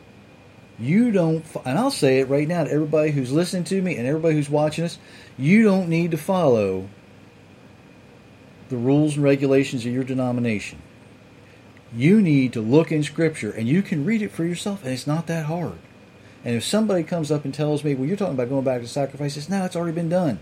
You 0.79 1.11
don't, 1.11 1.43
and 1.65 1.77
I'll 1.77 1.91
say 1.91 2.19
it 2.19 2.29
right 2.29 2.47
now 2.47 2.63
to 2.63 2.71
everybody 2.71 3.11
who's 3.11 3.31
listening 3.31 3.65
to 3.65 3.81
me 3.81 3.97
and 3.97 4.07
everybody 4.07 4.35
who's 4.35 4.49
watching 4.49 4.85
us, 4.85 4.99
you 5.37 5.63
don't 5.63 5.89
need 5.89 6.11
to 6.11 6.17
follow 6.17 6.87
the 8.72 8.78
rules 8.78 9.15
and 9.15 9.24
regulations 9.24 9.86
of 9.86 9.93
your 9.93 10.03
denomination. 10.03 10.82
You 11.93 12.22
need 12.22 12.53
to 12.53 12.61
look 12.61 12.91
in 12.91 13.03
Scripture 13.03 13.51
and 13.51 13.67
you 13.67 13.84
can 13.84 14.05
read 14.05 14.22
it 14.22 14.32
for 14.32 14.45
yourself, 14.45 14.84
and 14.84 14.91
it's 14.91 15.05
not 15.05 15.28
that 15.28 15.45
hard. 15.45 15.78
And 16.43 16.55
if 16.55 16.63
somebody 16.63 17.03
comes 17.03 17.32
up 17.32 17.45
and 17.45 17.53
tells 17.53 17.84
me, 17.84 17.93
well, 17.93 18.07
you're 18.07 18.17
talking 18.17 18.34
about 18.34 18.49
going 18.49 18.63
back 18.63 18.82
to 18.82 18.88
sacrifices, 18.88 19.47
no, 19.47 19.63
it's 19.65 19.76
already 19.76 19.93
been 19.93 20.09
done. 20.09 20.39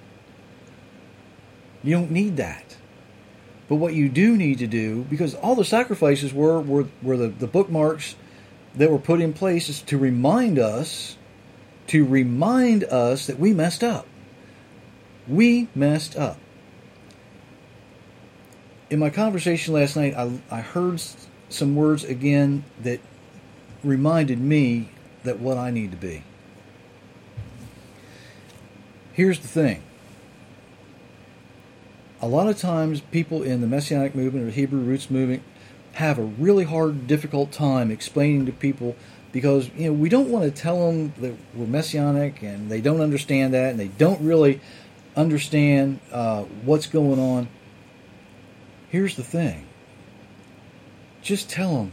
You 1.83 1.95
don't 1.95 2.11
need 2.11 2.37
that. 2.37 2.77
But 3.67 3.75
what 3.75 3.93
you 3.93 4.09
do 4.09 4.37
need 4.37 4.59
to 4.59 4.67
do, 4.67 5.05
because 5.09 5.35
all 5.35 5.55
the 5.55 5.65
sacrifices 5.65 6.33
were, 6.33 6.59
were, 6.61 6.87
were 7.01 7.17
the, 7.17 7.27
the 7.27 7.47
bookmarks 7.47 8.15
that 8.75 8.89
were 8.89 8.99
put 8.99 9.19
in 9.19 9.33
place 9.33 9.69
is 9.69 9.81
to 9.83 9.97
remind 9.97 10.57
us, 10.57 11.17
to 11.87 12.05
remind 12.05 12.83
us 12.85 13.27
that 13.27 13.39
we 13.39 13.53
messed 13.53 13.83
up. 13.83 14.07
We 15.27 15.67
messed 15.75 16.15
up. 16.15 16.37
In 18.89 18.97
my 18.97 19.11
conversation 19.11 19.73
last 19.75 19.95
night, 19.95 20.15
I, 20.15 20.39
I 20.49 20.61
heard 20.61 20.99
some 21.49 21.75
words 21.75 22.03
again 22.03 22.63
that 22.81 22.99
reminded 23.83 24.39
me 24.39 24.89
that 25.23 25.39
what 25.39 25.57
I 25.57 25.69
need 25.69 25.91
to 25.91 25.97
be. 25.97 26.23
Here's 29.13 29.39
the 29.39 29.47
thing. 29.47 29.83
A 32.21 32.27
lot 32.27 32.47
of 32.47 32.57
times, 32.57 33.01
people 33.01 33.43
in 33.43 33.61
the 33.61 33.67
Messianic 33.67 34.15
movement 34.15 34.47
or 34.47 34.51
Hebrew 34.51 34.79
roots 34.79 35.09
movement 35.11 35.43
have 35.93 36.17
a 36.17 36.23
really 36.23 36.63
hard, 36.63 37.05
difficult 37.05 37.51
time 37.51 37.91
explaining 37.91 38.45
to 38.47 38.51
people 38.51 38.95
because 39.31 39.69
you 39.75 39.87
know 39.87 39.93
we 39.93 40.09
don't 40.09 40.29
want 40.29 40.43
to 40.45 40.51
tell 40.51 40.91
them 40.91 41.13
that 41.19 41.35
we're 41.53 41.67
Messianic 41.67 42.41
and 42.41 42.69
they 42.69 42.81
don't 42.81 43.01
understand 43.01 43.53
that 43.53 43.71
and 43.71 43.79
they 43.79 43.87
don't 43.87 44.21
really 44.21 44.59
understand 45.15 45.99
uh, 46.11 46.43
what's 46.63 46.87
going 46.87 47.19
on. 47.19 47.47
Here's 48.89 49.15
the 49.15 49.23
thing. 49.23 49.65
Just 51.21 51.49
tell 51.49 51.75
them, 51.75 51.91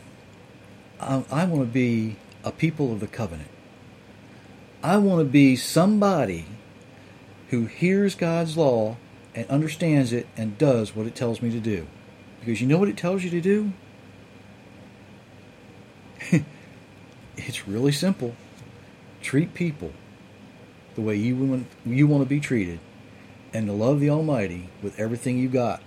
I, 1.01 1.24
I 1.30 1.44
want 1.44 1.62
to 1.62 1.72
be 1.72 2.16
a 2.44 2.51
people 2.51 2.92
of 2.92 3.01
the 3.01 3.07
covenant. 3.07 3.51
I 4.82 4.99
want 4.99 5.20
to 5.20 5.24
be 5.24 5.57
somebody 5.57 6.47
who 7.49 7.66
hears 7.66 8.14
God's 8.14 8.57
law 8.57 8.97
and 9.34 9.47
understands 9.49 10.12
it 10.12 10.26
and 10.36 10.57
does 10.57 10.97
what 10.97 11.07
it 11.07 11.14
tells 11.14 11.42
me 11.42 11.51
to 11.51 11.61
do. 11.61 11.86
Because 12.40 12.61
you 12.61 12.66
know 12.66 12.78
what 12.78 12.88
it 12.88 12.97
tells 12.97 13.24
you 13.24 13.30
to 13.30 13.40
do? 13.40 13.72
it's 17.36 17.68
really 17.68 17.92
simple. 17.92 18.34
Treat 19.20 19.55
people 19.55 19.92
the 20.94 21.03
way 21.03 21.16
you 21.16 21.36
want 21.36 21.66
you 21.84 22.07
want 22.07 22.22
to 22.22 22.28
be 22.28 22.40
treated 22.40 22.80
and 23.53 23.66
to 23.66 23.72
love 23.72 24.01
the 24.01 24.09
Almighty 24.09 24.68
with 24.82 24.99
everything 24.99 25.38
you 25.38 25.49
got. 25.49 25.82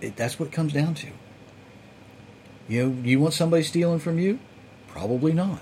It, 0.00 0.16
that's 0.16 0.38
what 0.38 0.48
it 0.48 0.52
comes 0.52 0.72
down 0.72 0.94
to. 0.96 1.08
You 2.68 2.88
know, 2.88 3.02
you 3.02 3.20
want 3.20 3.34
somebody 3.34 3.62
stealing 3.62 3.98
from 3.98 4.18
you? 4.18 4.38
Probably 4.88 5.32
not. 5.32 5.60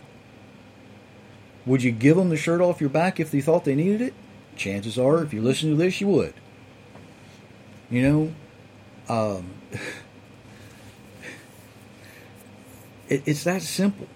Would 1.66 1.82
you 1.82 1.92
give 1.92 2.16
them 2.16 2.28
the 2.28 2.36
shirt 2.36 2.60
off 2.60 2.80
your 2.80 2.90
back 2.90 3.20
if 3.20 3.30
they 3.30 3.40
thought 3.40 3.64
they 3.64 3.74
needed 3.74 4.00
it? 4.00 4.14
Chances 4.56 4.98
are, 4.98 5.22
if 5.22 5.32
you 5.32 5.42
listen 5.42 5.70
to 5.70 5.76
this, 5.76 6.00
you 6.00 6.08
would. 6.08 6.34
You 7.90 8.02
know, 8.02 8.32
um, 9.08 9.50
it, 13.08 13.22
it's 13.26 13.44
that 13.44 13.62
simple. 13.62 14.08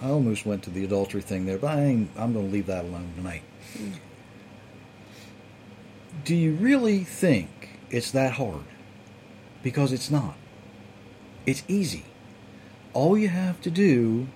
I 0.00 0.08
almost 0.08 0.44
went 0.44 0.64
to 0.64 0.70
the 0.70 0.84
adultery 0.84 1.22
thing 1.22 1.46
there, 1.46 1.58
but 1.58 1.78
I 1.78 1.82
ain't, 1.82 2.10
I'm 2.16 2.32
going 2.32 2.46
to 2.46 2.52
leave 2.52 2.66
that 2.66 2.84
alone 2.84 3.12
tonight. 3.16 3.42
Do 6.24 6.34
you 6.34 6.54
really 6.54 7.04
think 7.04 7.80
it's 7.90 8.10
that 8.10 8.32
hard? 8.32 8.64
Because 9.62 9.92
it's 9.92 10.10
not. 10.10 10.34
It's 11.46 11.62
easy. 11.68 12.04
All 12.92 13.16
you 13.16 13.28
have 13.28 13.60
to 13.62 13.70
do 13.70 14.26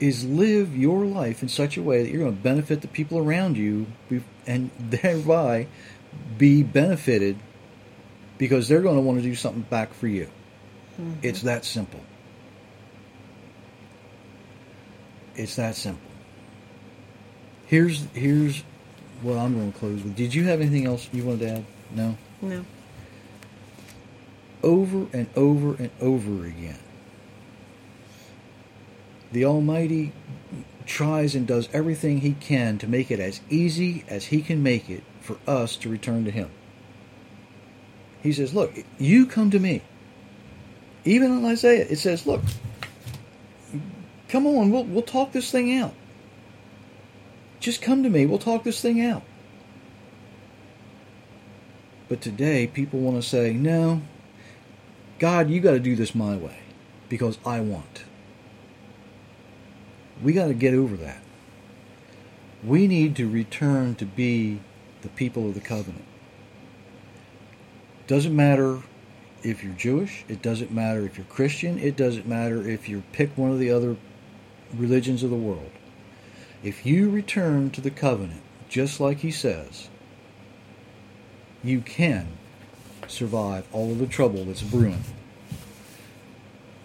is 0.00 0.24
live 0.24 0.76
your 0.76 1.04
life 1.04 1.42
in 1.42 1.48
such 1.48 1.76
a 1.76 1.82
way 1.82 2.02
that 2.02 2.10
you're 2.10 2.20
going 2.20 2.36
to 2.36 2.42
benefit 2.42 2.82
the 2.82 2.88
people 2.88 3.18
around 3.18 3.56
you 3.56 3.86
and 4.46 4.70
thereby 4.78 5.66
be 6.36 6.62
benefited 6.62 7.36
because 8.38 8.68
they're 8.68 8.80
going 8.80 8.96
to 8.96 9.02
want 9.02 9.18
to 9.18 9.22
do 9.22 9.34
something 9.34 9.62
back 9.62 9.92
for 9.92 10.06
you. 10.06 10.30
Mm-hmm. 11.00 11.20
It's 11.22 11.42
that 11.42 11.64
simple. 11.64 12.00
It's 15.34 15.56
that 15.56 15.76
simple. 15.76 16.10
Here's 17.66 18.04
here's 18.14 18.62
what 19.22 19.36
I'm 19.36 19.54
going 19.54 19.72
to 19.72 19.78
close 19.78 20.02
with. 20.02 20.16
Did 20.16 20.34
you 20.34 20.44
have 20.44 20.60
anything 20.60 20.86
else 20.86 21.08
you 21.12 21.24
wanted 21.24 21.40
to 21.40 21.50
add? 21.50 21.64
No. 21.94 22.18
No. 22.40 22.64
Over 24.62 25.06
and 25.12 25.28
over 25.36 25.74
and 25.74 25.90
over 26.00 26.44
again. 26.44 26.78
The 29.32 29.44
Almighty 29.44 30.12
tries 30.86 31.34
and 31.34 31.46
does 31.46 31.68
everything 31.72 32.20
He 32.20 32.32
can 32.32 32.78
to 32.78 32.86
make 32.86 33.10
it 33.10 33.20
as 33.20 33.40
easy 33.50 34.04
as 34.08 34.26
He 34.26 34.40
can 34.42 34.62
make 34.62 34.88
it 34.88 35.04
for 35.20 35.36
us 35.46 35.76
to 35.76 35.88
return 35.88 36.24
to 36.24 36.30
Him. 36.30 36.50
He 38.22 38.32
says, 38.32 38.54
Look, 38.54 38.72
you 38.98 39.26
come 39.26 39.50
to 39.50 39.58
me. 39.58 39.82
Even 41.04 41.32
in 41.32 41.44
Isaiah, 41.44 41.86
it 41.88 41.98
says, 41.98 42.26
Look, 42.26 42.42
come 44.28 44.46
on, 44.46 44.70
we'll, 44.70 44.84
we'll 44.84 45.02
talk 45.02 45.32
this 45.32 45.50
thing 45.50 45.78
out. 45.78 45.94
Just 47.60 47.82
come 47.82 48.02
to 48.02 48.10
me, 48.10 48.26
we'll 48.26 48.38
talk 48.38 48.64
this 48.64 48.80
thing 48.80 49.04
out. 49.04 49.22
But 52.08 52.22
today, 52.22 52.66
people 52.66 53.00
want 53.00 53.22
to 53.22 53.28
say, 53.28 53.52
No, 53.52 54.00
God, 55.18 55.50
you 55.50 55.60
got 55.60 55.72
to 55.72 55.80
do 55.80 55.96
this 55.96 56.14
my 56.14 56.36
way 56.36 56.58
because 57.08 57.38
I 57.44 57.60
want. 57.60 58.04
We 60.22 60.32
got 60.32 60.48
to 60.48 60.54
get 60.54 60.74
over 60.74 60.96
that. 60.96 61.22
We 62.64 62.86
need 62.86 63.16
to 63.16 63.28
return 63.28 63.94
to 63.96 64.04
be 64.04 64.60
the 65.02 65.08
people 65.08 65.48
of 65.48 65.54
the 65.54 65.60
covenant. 65.60 66.04
Doesn't 68.06 68.34
matter 68.34 68.82
if 69.42 69.62
you're 69.62 69.74
Jewish, 69.74 70.24
it 70.28 70.42
doesn't 70.42 70.72
matter 70.72 71.04
if 71.04 71.16
you're 71.16 71.26
Christian, 71.26 71.78
it 71.78 71.96
doesn't 71.96 72.26
matter 72.26 72.66
if 72.66 72.88
you 72.88 73.02
pick 73.12 73.36
one 73.36 73.50
of 73.50 73.58
the 73.58 73.70
other 73.70 73.96
religions 74.74 75.22
of 75.22 75.30
the 75.30 75.36
world. 75.36 75.70
If 76.62 76.84
you 76.84 77.10
return 77.10 77.70
to 77.70 77.80
the 77.80 77.90
covenant, 77.90 78.42
just 78.68 78.98
like 78.98 79.18
he 79.18 79.30
says, 79.30 79.88
you 81.62 81.80
can 81.80 82.37
survive 83.10 83.66
all 83.72 83.90
of 83.90 83.98
the 83.98 84.06
trouble 84.06 84.44
that's 84.44 84.62
brewing. 84.62 85.04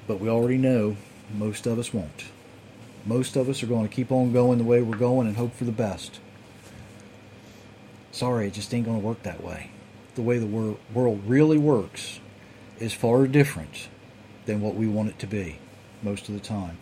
But 0.07 0.19
we 0.19 0.29
already 0.29 0.57
know 0.57 0.97
most 1.33 1.65
of 1.65 1.79
us 1.79 1.93
won't. 1.93 2.25
Most 3.05 3.35
of 3.35 3.49
us 3.49 3.63
are 3.63 3.67
going 3.67 3.87
to 3.87 3.93
keep 3.93 4.11
on 4.11 4.31
going 4.31 4.57
the 4.57 4.63
way 4.63 4.81
we're 4.81 4.97
going 4.97 5.27
and 5.27 5.37
hope 5.37 5.55
for 5.55 5.65
the 5.65 5.71
best. 5.71 6.19
Sorry, 8.11 8.47
it 8.47 8.53
just 8.53 8.73
ain't 8.73 8.85
going 8.85 8.99
to 8.99 9.05
work 9.05 9.23
that 9.23 9.43
way. 9.43 9.71
The 10.15 10.21
way 10.21 10.37
the 10.37 10.45
wor- 10.45 10.77
world 10.93 11.23
really 11.25 11.57
works 11.57 12.19
is 12.79 12.93
far 12.93 13.27
different 13.27 13.89
than 14.45 14.61
what 14.61 14.75
we 14.75 14.87
want 14.87 15.09
it 15.09 15.19
to 15.19 15.27
be 15.27 15.57
most 16.01 16.29
of 16.29 16.35
the 16.35 16.39
time. 16.39 16.77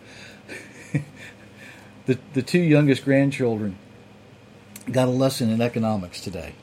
the, 2.06 2.18
the 2.34 2.42
two 2.42 2.60
youngest 2.60 3.04
grandchildren 3.04 3.78
got 4.90 5.08
a 5.08 5.12
lesson 5.12 5.48
in 5.48 5.60
economics 5.60 6.20
today 6.20 6.54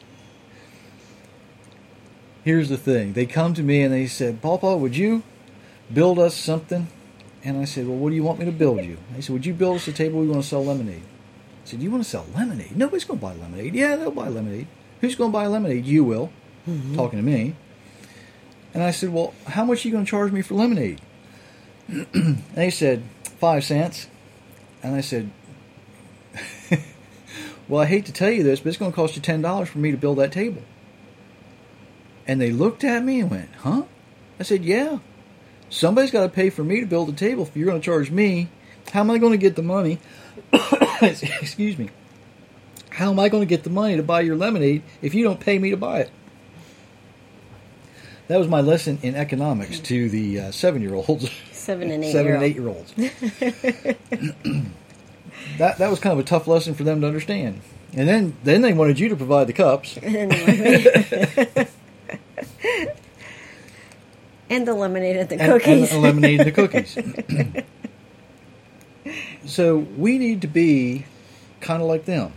here's 2.44 2.70
the 2.70 2.78
thing. 2.78 3.14
They 3.14 3.26
come 3.26 3.54
to 3.54 3.64
me 3.64 3.82
and 3.82 3.94
they 3.94 4.08
said, 4.08 4.42
Papa, 4.42 4.78
would 4.78 4.96
you 4.96 5.24
build 5.94 6.20
us 6.20 6.36
something? 6.36 6.88
And 7.44 7.58
I 7.58 7.66
said, 7.66 7.88
Well, 7.88 7.98
what 7.98 8.10
do 8.10 8.16
you 8.16 8.24
want 8.24 8.40
me 8.40 8.46
to 8.46 8.52
build 8.52 8.84
you? 8.84 8.98
They 9.14 9.22
said, 9.22 9.34
Would 9.34 9.46
you 9.46 9.54
build 9.54 9.78
us 9.78 9.88
a 9.88 9.94
table? 9.94 10.20
We 10.20 10.28
want 10.28 10.44
to 10.44 10.48
sell 10.48 10.64
lemonade. 10.64 11.04
I 11.70 11.72
said, 11.72 11.84
"You 11.84 11.92
want 11.92 12.04
to 12.04 12.10
sell 12.10 12.26
lemonade? 12.36 12.76
Nobody's 12.76 13.04
going 13.04 13.20
to 13.20 13.26
buy 13.26 13.36
lemonade. 13.36 13.76
Yeah, 13.76 13.96
they'll 13.96 14.10
buy 14.10 14.28
lemonade. 14.28 14.66
Who's 15.02 15.14
going 15.16 15.32
to 15.32 15.34
buy 15.34 15.46
lemonade? 15.46 15.86
You 15.86 16.04
will." 16.04 16.32
Mm-hmm. 16.68 16.96
Talking 16.96 17.20
to 17.20 17.24
me. 17.24 17.56
And 18.74 18.82
I 18.82 18.90
said, 18.90 19.14
"Well, 19.14 19.36
how 19.46 19.66
much 19.66 19.86
are 19.86 19.88
you 19.88 19.92
going 19.92 20.04
to 20.04 20.10
charge 20.10 20.32
me 20.32 20.42
for 20.42 20.56
lemonade?" 20.56 21.00
and 21.88 22.44
he 22.56 22.72
said, 22.72 23.04
five 23.24 23.64
cents." 23.64 24.08
And 24.82 24.96
I 24.96 25.02
said, 25.02 25.30
"Well, 27.68 27.82
I 27.82 27.86
hate 27.86 28.08
to 28.08 28.14
tell 28.14 28.32
you 28.32 28.42
this, 28.42 28.62
but 28.62 28.70
it's 28.70 28.78
going 28.78 28.92
to 28.92 28.96
cost 28.96 29.16
you 29.16 29.22
ten 29.22 29.44
dollars 29.44 29.70
for 29.70 29.78
me 29.78 29.92
to 29.92 29.98
build 29.98 30.18
that 30.18 30.32
table." 30.32 30.64
And 32.30 32.40
they 32.40 32.52
looked 32.52 32.84
at 32.84 33.04
me 33.04 33.22
and 33.22 33.32
went, 33.32 33.50
"Huh?" 33.62 33.86
I 34.40 34.44
said, 34.44 34.64
"Yeah. 34.64 35.00
Somebody's 35.68 36.12
got 36.12 36.22
to 36.22 36.30
pay 36.30 36.52
for 36.52 36.64
me 36.64 36.80
to 36.80 36.86
build 36.86 37.10
a 37.10 37.12
table. 37.12 37.42
If 37.42 37.58
you're 37.58 37.66
going 37.66 37.82
to 37.82 37.86
charge 37.86 38.12
me, 38.12 38.50
how 38.92 39.00
am 39.00 39.10
I 39.10 39.18
going 39.18 39.32
to 39.32 39.38
get 39.40 39.56
the 39.56 39.64
money?" 39.64 39.98
Excuse 41.02 41.80
me. 41.80 41.90
How 42.92 43.10
am 43.10 43.20
I 43.20 43.30
going 43.30 43.42
to 43.42 43.48
get 43.48 43.64
the 43.64 43.72
money 43.72 43.98
to 43.98 44.04
buy 44.04 44.22
your 44.22 44.36
lemonade 44.36 44.84
if 45.02 45.16
you 45.16 45.24
don't 45.24 45.40
pay 45.40 45.58
me 45.58 45.72
to 45.72 45.78
buy 45.78 46.02
it? 46.02 46.12
That 48.28 48.38
was 48.38 48.48
my 48.48 48.62
lesson 48.62 49.00
in 49.02 49.16
economics 49.16 49.80
to 49.80 50.08
the 50.08 50.40
uh, 50.40 50.52
seven-year-olds, 50.52 51.32
Seven 51.52 51.90
and 51.90 52.04
eight. 52.04 52.12
seven 52.12 52.34
and 52.34 52.44
old. 52.44 52.52
eight-year-olds. 52.52 52.94
that 55.58 55.80
that 55.80 55.90
was 55.90 56.00
kind 56.00 56.14
of 56.14 56.20
a 56.20 56.24
tough 56.30 56.48
lesson 56.48 56.76
for 56.76 56.84
them 56.84 57.02
to 57.02 57.08
understand. 57.08 57.62
And 57.96 58.08
then 58.08 58.38
then 58.44 58.62
they 58.62 58.74
wanted 58.74 59.00
you 59.00 59.10
to 59.10 59.16
provide 59.16 59.48
the 59.48 59.54
cups. 59.54 59.98
and 64.50 64.68
and 65.22 65.30
the 65.30 65.38
cookies. 65.38 65.92
and 65.92 66.04
and 66.40 66.48
the 66.48 66.52
cookies. 66.52 66.98
so 69.46 69.78
we 69.78 70.18
need 70.18 70.42
to 70.42 70.48
be 70.48 71.06
kind 71.62 71.82
of 71.82 71.88
like 71.88 72.06
them. 72.06 72.34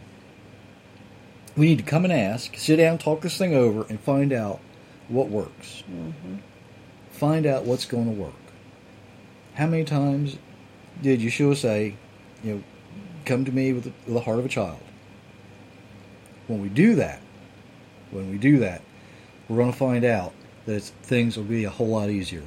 We 1.56 1.66
need 1.66 1.78
to 1.78 1.84
come 1.84 2.04
and 2.04 2.12
ask, 2.12 2.56
sit 2.56 2.76
down, 2.76 2.98
talk 2.98 3.20
this 3.20 3.36
thing 3.36 3.54
over, 3.54 3.86
and 3.88 4.00
find 4.00 4.32
out 4.32 4.60
what 5.08 5.28
works. 5.28 5.82
Find 7.10 7.46
out 7.46 7.64
what's 7.64 7.84
going 7.84 8.06
to 8.06 8.20
work. 8.20 8.32
How 9.54 9.66
many 9.66 9.84
times 9.84 10.38
did 11.02 11.20
Yeshua 11.20 11.56
say, 11.56 11.96
you 12.42 12.54
know, 12.54 12.62
come 13.26 13.44
to 13.44 13.52
me 13.52 13.72
with 13.72 13.84
the, 13.84 13.92
with 14.06 14.14
the 14.14 14.20
heart 14.20 14.38
of 14.38 14.46
a 14.46 14.48
child? 14.48 14.80
When 16.46 16.62
we 16.62 16.68
do 16.68 16.94
that, 16.96 17.20
when 18.10 18.30
we 18.30 18.38
do 18.38 18.58
that, 18.60 18.82
we're 19.52 19.58
going 19.58 19.72
to 19.72 19.78
find 19.78 20.04
out 20.04 20.32
that 20.64 20.76
it's, 20.76 20.90
things 21.02 21.36
will 21.36 21.44
be 21.44 21.64
a 21.64 21.70
whole 21.70 21.88
lot 21.88 22.08
easier. 22.08 22.42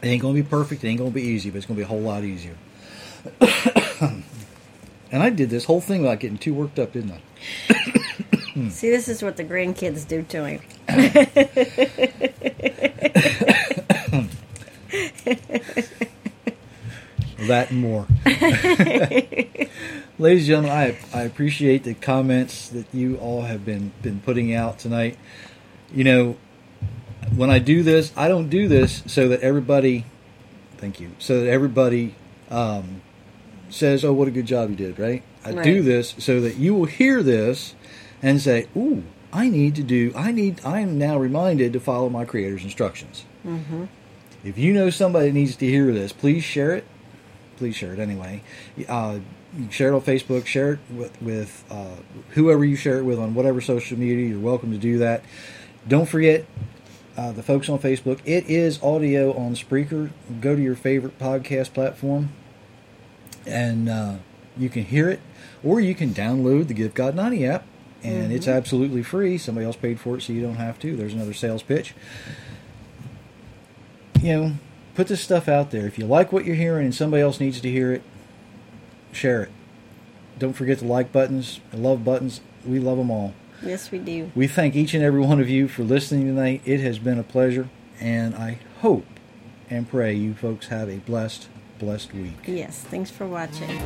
It 0.00 0.06
ain't 0.06 0.22
going 0.22 0.36
to 0.36 0.42
be 0.42 0.48
perfect. 0.48 0.84
It 0.84 0.88
ain't 0.88 0.98
going 0.98 1.10
to 1.10 1.14
be 1.14 1.22
easy, 1.22 1.50
but 1.50 1.58
it's 1.58 1.66
going 1.66 1.76
to 1.76 1.80
be 1.80 1.84
a 1.84 1.88
whole 1.88 2.00
lot 2.00 2.22
easier. 2.22 2.56
and 5.10 5.22
I 5.22 5.30
did 5.30 5.50
this 5.50 5.64
whole 5.64 5.80
thing 5.80 6.02
without 6.02 6.20
getting 6.20 6.38
too 6.38 6.54
worked 6.54 6.78
up, 6.78 6.92
didn't 6.92 7.12
I? 7.12 7.20
See, 8.70 8.90
this 8.90 9.08
is 9.08 9.22
what 9.22 9.36
the 9.36 9.44
grandkids 9.44 10.06
do 10.06 10.22
to 10.22 10.44
him. 10.44 10.60
that 17.48 17.70
and 17.70 17.80
more. 17.80 18.06
Ladies 20.18 20.42
and 20.42 20.46
gentlemen, 20.46 20.70
I 20.70 20.98
I 21.12 21.22
appreciate 21.22 21.84
the 21.84 21.94
comments 21.94 22.68
that 22.68 22.86
you 22.92 23.16
all 23.16 23.42
have 23.42 23.64
been 23.64 23.92
been 24.02 24.20
putting 24.20 24.54
out 24.54 24.78
tonight. 24.78 25.16
You 25.94 26.04
know, 26.04 26.36
when 27.36 27.50
I 27.50 27.58
do 27.58 27.82
this, 27.82 28.12
I 28.16 28.28
don't 28.28 28.48
do 28.48 28.68
this 28.68 29.02
so 29.06 29.28
that 29.28 29.40
everybody, 29.40 30.04
thank 30.78 31.00
you, 31.00 31.10
so 31.18 31.40
that 31.40 31.48
everybody 31.50 32.14
um, 32.50 33.02
says, 33.68 34.04
"Oh, 34.04 34.12
what 34.12 34.28
a 34.28 34.30
good 34.30 34.46
job 34.46 34.70
you 34.70 34.76
did!" 34.76 34.98
Right? 34.98 35.22
I 35.44 35.52
do 35.64 35.82
this 35.82 36.14
so 36.18 36.40
that 36.40 36.56
you 36.56 36.74
will 36.74 36.84
hear 36.86 37.22
this 37.22 37.74
and 38.22 38.40
say, 38.40 38.68
"Ooh, 38.76 39.02
I 39.32 39.48
need 39.48 39.74
to 39.76 39.82
do. 39.82 40.12
I 40.16 40.32
need. 40.32 40.60
I 40.64 40.80
am 40.80 40.98
now 40.98 41.18
reminded 41.18 41.72
to 41.74 41.80
follow 41.80 42.08
my 42.08 42.24
Creator's 42.24 42.64
instructions." 42.64 43.24
If 44.44 44.58
you 44.58 44.72
know 44.72 44.90
somebody 44.90 45.30
needs 45.32 45.56
to 45.56 45.66
hear 45.66 45.92
this, 45.92 46.12
please 46.12 46.42
share 46.44 46.74
it. 46.74 46.84
Please 47.58 47.76
share 47.76 47.92
it 47.92 47.98
anyway. 47.98 48.42
Uh, 48.88 49.18
share 49.70 49.88
it 49.92 49.94
on 49.94 50.00
Facebook. 50.00 50.46
Share 50.46 50.72
it 50.74 50.78
with, 50.92 51.22
with 51.22 51.64
uh, 51.70 51.96
whoever 52.30 52.64
you 52.64 52.74
share 52.76 52.98
it 52.98 53.04
with 53.04 53.18
on 53.18 53.34
whatever 53.34 53.60
social 53.60 53.98
media. 53.98 54.26
You're 54.28 54.40
welcome 54.40 54.72
to 54.72 54.78
do 54.78 54.98
that. 54.98 55.22
Don't 55.86 56.06
forget 56.06 56.46
uh, 57.16 57.32
the 57.32 57.42
folks 57.42 57.68
on 57.68 57.78
Facebook. 57.78 58.20
It 58.24 58.48
is 58.48 58.82
audio 58.82 59.36
on 59.36 59.54
Spreaker. 59.54 60.10
Go 60.40 60.56
to 60.56 60.62
your 60.62 60.76
favorite 60.76 61.18
podcast 61.18 61.74
platform, 61.74 62.30
and 63.46 63.88
uh, 63.88 64.14
you 64.56 64.68
can 64.68 64.84
hear 64.84 65.08
it, 65.08 65.20
or 65.64 65.80
you 65.80 65.94
can 65.94 66.10
download 66.10 66.68
the 66.68 66.74
Give 66.74 66.94
God 66.94 67.14
90 67.14 67.46
app, 67.46 67.64
and 68.02 68.32
it's 68.32 68.48
absolutely 68.48 69.02
free. 69.02 69.38
Somebody 69.38 69.66
else 69.66 69.76
paid 69.76 69.98
for 69.98 70.18
it, 70.18 70.22
so 70.22 70.32
you 70.32 70.42
don't 70.42 70.56
have 70.56 70.78
to. 70.80 70.96
There's 70.96 71.14
another 71.14 71.34
sales 71.34 71.62
pitch 71.62 71.94
you 74.22 74.32
know, 74.32 74.52
put 74.94 75.08
this 75.08 75.20
stuff 75.20 75.48
out 75.48 75.70
there. 75.70 75.86
If 75.86 75.98
you 75.98 76.06
like 76.06 76.32
what 76.32 76.44
you're 76.44 76.56
hearing 76.56 76.84
and 76.84 76.94
somebody 76.94 77.22
else 77.22 77.40
needs 77.40 77.60
to 77.60 77.70
hear 77.70 77.92
it, 77.92 78.02
share 79.10 79.42
it. 79.42 79.50
Don't 80.38 80.52
forget 80.54 80.78
the 80.78 80.86
like 80.86 81.12
buttons, 81.12 81.60
the 81.70 81.76
love 81.76 82.04
buttons. 82.04 82.40
We 82.64 82.78
love 82.78 82.98
them 82.98 83.10
all. 83.10 83.34
Yes, 83.64 83.90
we 83.90 83.98
do. 83.98 84.30
We 84.34 84.46
thank 84.46 84.74
each 84.74 84.94
and 84.94 85.04
every 85.04 85.20
one 85.20 85.40
of 85.40 85.48
you 85.48 85.68
for 85.68 85.82
listening 85.84 86.26
tonight. 86.26 86.62
It 86.64 86.80
has 86.80 86.98
been 86.98 87.18
a 87.18 87.22
pleasure, 87.22 87.68
and 88.00 88.34
I 88.34 88.58
hope 88.80 89.06
and 89.70 89.88
pray 89.88 90.14
you 90.14 90.34
folks 90.34 90.68
have 90.68 90.88
a 90.88 90.96
blessed, 90.98 91.48
blessed 91.78 92.12
week. 92.12 92.36
Yes, 92.46 92.78
thanks 92.78 93.10
for 93.10 93.26
watching. 93.26 93.80